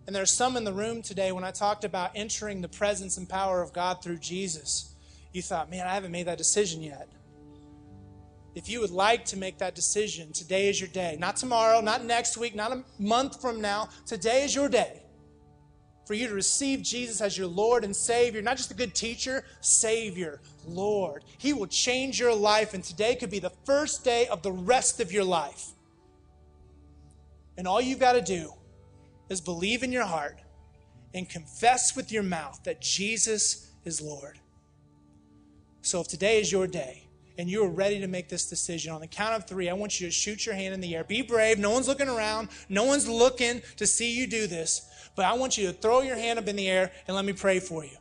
And 0.07 0.16
there's 0.16 0.32
some 0.32 0.57
in 0.57 0.64
the 0.64 0.72
room 0.72 1.03
today 1.03 1.32
when 1.32 1.44
I 1.44 1.50
talked 1.50 1.84
about 1.84 2.11
entering 2.14 2.61
the 2.61 2.68
presence 2.68 3.16
and 3.18 3.28
power 3.28 3.62
of 3.62 3.72
God 3.72 4.03
through 4.03 4.18
Jesus 4.18 4.92
you 5.32 5.40
thought, 5.40 5.70
man, 5.70 5.86
I 5.86 5.94
haven't 5.94 6.12
made 6.12 6.26
that 6.26 6.38
decision 6.38 6.82
yet. 6.82 7.09
If 8.55 8.68
you 8.68 8.80
would 8.80 8.90
like 8.90 9.24
to 9.26 9.38
make 9.38 9.59
that 9.59 9.74
decision, 9.74 10.30
today 10.32 10.68
is 10.68 10.78
your 10.78 10.90
day. 10.90 11.16
Not 11.18 11.36
tomorrow, 11.36 11.80
not 11.80 12.05
next 12.05 12.36
week, 12.36 12.55
not 12.55 12.70
a 12.70 12.84
month 12.98 13.40
from 13.40 13.62
now. 13.62 13.88
Today 14.07 14.44
is 14.44 14.55
your 14.55 14.68
day 14.68 15.03
for 16.05 16.14
you 16.14 16.28
to 16.28 16.34
receive 16.34 16.82
Jesus 16.82 17.22
as 17.22 17.38
your 17.38 17.46
Lord 17.46 17.82
and 17.82 17.96
Savior. 17.96 18.42
Not 18.42 18.59
just 18.59 18.70
a 18.70 18.74
good 18.74 18.94
teacher, 18.94 19.44
Savior, 19.62 20.42
Lord. 20.66 21.24
He 21.38 21.55
will 21.55 21.66
change 21.66 22.20
your 22.20 22.34
life, 22.34 22.74
and 22.74 22.84
today 22.84 23.14
could 23.14 23.30
be 23.30 23.38
the 23.38 23.53
first 23.64 24.05
day 24.05 24.26
of 24.26 24.42
the 24.42 24.53
rest 24.53 25.00
of 25.00 25.12
your 25.12 25.24
life. 25.24 25.68
And 27.57 27.66
all 27.66 27.80
you've 27.80 28.00
got 28.00 28.12
to 28.12 28.22
do 28.22 28.53
is 29.33 29.41
believe 29.41 29.83
in 29.83 29.91
your 29.91 30.05
heart 30.05 30.41
and 31.14 31.28
confess 31.28 31.97
with 31.97 32.12
your 32.12 32.22
mouth 32.22 32.61
that 32.64 32.80
Jesus 32.80 33.72
is 33.85 34.01
Lord. 34.01 34.39
So 35.80 36.01
if 36.01 36.09
today 36.09 36.41
is 36.41 36.53
your 36.53 36.66
day 36.66 37.09
and 37.39 37.49
you 37.49 37.64
are 37.64 37.68
ready 37.68 37.99
to 38.01 38.07
make 38.07 38.28
this 38.28 38.49
decision, 38.49 38.93
on 38.93 39.01
the 39.01 39.07
count 39.07 39.35
of 39.35 39.49
three, 39.49 39.68
I 39.68 39.72
want 39.72 40.01
you 40.01 40.07
to 40.07 40.12
shoot 40.12 40.47
your 40.47 40.55
hand 40.55 40.74
in 40.74 40.80
the 40.80 40.95
air. 40.95 41.03
Be 41.03 41.22
brave. 41.22 41.59
No 41.59 41.70
one's 41.70 41.89
looking 41.89 42.09
around, 42.09 42.51
no 42.68 42.85
one's 42.85 43.09
looking 43.09 43.62
to 43.76 43.87
see 43.87 44.16
you 44.16 44.26
do 44.26 44.47
this. 44.47 44.89
But 45.16 45.24
I 45.24 45.33
want 45.35 45.59
you 45.59 45.66
to 45.66 45.72
throw 45.72 46.03
your 46.03 46.16
hand 46.16 46.39
up 46.39 46.49
in 46.49 46.57
the 46.57 46.68
air 46.68 46.93
and 47.07 47.16
let 47.16 47.24
me 47.24 47.33
pray 47.33 47.59
for 47.59 47.85
you. 47.85 47.97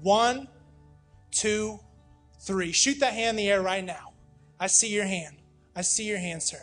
One, 0.00 0.48
two, 1.30 1.78
three. 2.40 2.72
Shoot 2.72 3.00
that 3.00 3.12
hand 3.12 3.38
in 3.38 3.44
the 3.44 3.50
air 3.50 3.62
right 3.62 3.84
now. 3.84 4.12
I 4.58 4.66
see 4.66 4.88
your 4.88 5.04
hand. 5.04 5.36
I 5.76 5.82
see 5.82 6.04
your 6.04 6.18
hand, 6.18 6.42
sir. 6.42 6.60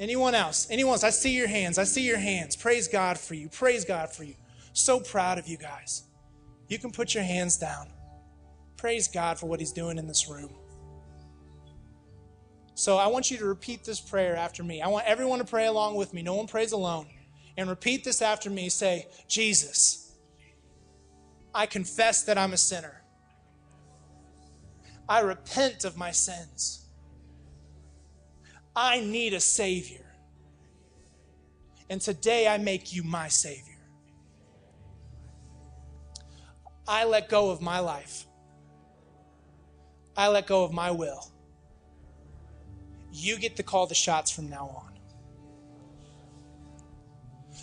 Anyone 0.00 0.34
else? 0.34 0.68
Anyone 0.70 0.92
else? 0.94 1.04
I 1.04 1.10
see 1.10 1.34
your 1.36 1.48
hands. 1.48 1.78
I 1.78 1.84
see 1.84 2.02
your 2.02 2.18
hands. 2.18 2.54
Praise 2.54 2.86
God 2.86 3.18
for 3.18 3.34
you. 3.34 3.48
Praise 3.48 3.84
God 3.84 4.12
for 4.12 4.24
you. 4.24 4.34
So 4.72 5.00
proud 5.00 5.38
of 5.38 5.48
you 5.48 5.56
guys. 5.56 6.04
You 6.68 6.78
can 6.78 6.92
put 6.92 7.14
your 7.14 7.24
hands 7.24 7.56
down. 7.56 7.88
Praise 8.76 9.08
God 9.08 9.38
for 9.38 9.46
what 9.46 9.58
He's 9.58 9.72
doing 9.72 9.98
in 9.98 10.06
this 10.06 10.28
room. 10.28 10.50
So 12.74 12.96
I 12.96 13.08
want 13.08 13.28
you 13.28 13.38
to 13.38 13.44
repeat 13.44 13.84
this 13.84 14.00
prayer 14.00 14.36
after 14.36 14.62
me. 14.62 14.80
I 14.80 14.86
want 14.86 15.04
everyone 15.06 15.40
to 15.40 15.44
pray 15.44 15.66
along 15.66 15.96
with 15.96 16.14
me. 16.14 16.22
No 16.22 16.34
one 16.34 16.46
prays 16.46 16.70
alone. 16.70 17.08
And 17.56 17.68
repeat 17.68 18.04
this 18.04 18.22
after 18.22 18.50
me. 18.50 18.68
Say, 18.68 19.08
Jesus, 19.26 20.12
I 21.52 21.66
confess 21.66 22.22
that 22.22 22.38
I'm 22.38 22.52
a 22.52 22.56
sinner. 22.56 23.02
I 25.08 25.20
repent 25.20 25.84
of 25.84 25.96
my 25.96 26.12
sins. 26.12 26.84
I 28.80 29.00
need 29.00 29.34
a 29.34 29.40
Savior. 29.40 30.06
And 31.90 32.00
today 32.00 32.46
I 32.46 32.58
make 32.58 32.94
you 32.94 33.02
my 33.02 33.26
Savior. 33.26 33.74
I 36.86 37.04
let 37.04 37.28
go 37.28 37.50
of 37.50 37.60
my 37.60 37.80
life. 37.80 38.24
I 40.16 40.28
let 40.28 40.46
go 40.46 40.62
of 40.62 40.72
my 40.72 40.92
will. 40.92 41.28
You 43.10 43.36
get 43.36 43.56
to 43.56 43.64
call 43.64 43.88
the 43.88 43.96
shots 43.96 44.30
from 44.30 44.48
now 44.48 44.68
on. 44.68 44.98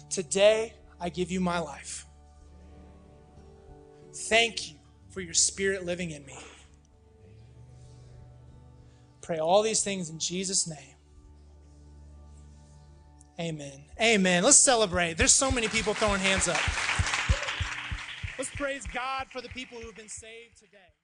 Today, 0.09 0.73
I 0.99 1.07
give 1.07 1.31
you 1.31 1.39
my 1.39 1.59
life. 1.59 2.05
Thank 4.13 4.69
you 4.69 4.75
for 5.11 5.21
your 5.21 5.33
spirit 5.33 5.85
living 5.85 6.11
in 6.11 6.25
me. 6.25 6.37
Pray 9.21 9.37
all 9.37 9.61
these 9.63 9.81
things 9.81 10.09
in 10.09 10.19
Jesus' 10.19 10.67
name. 10.67 10.94
Amen. 13.39 13.83
Amen. 14.01 14.43
Let's 14.43 14.57
celebrate. 14.57 15.17
There's 15.17 15.33
so 15.33 15.51
many 15.51 15.67
people 15.67 15.93
throwing 15.93 16.21
hands 16.21 16.47
up. 16.47 16.59
Let's 18.37 18.49
praise 18.55 18.83
God 18.93 19.27
for 19.29 19.41
the 19.41 19.49
people 19.49 19.77
who 19.79 19.87
have 19.87 19.95
been 19.95 20.09
saved 20.09 20.57
today. 20.57 20.94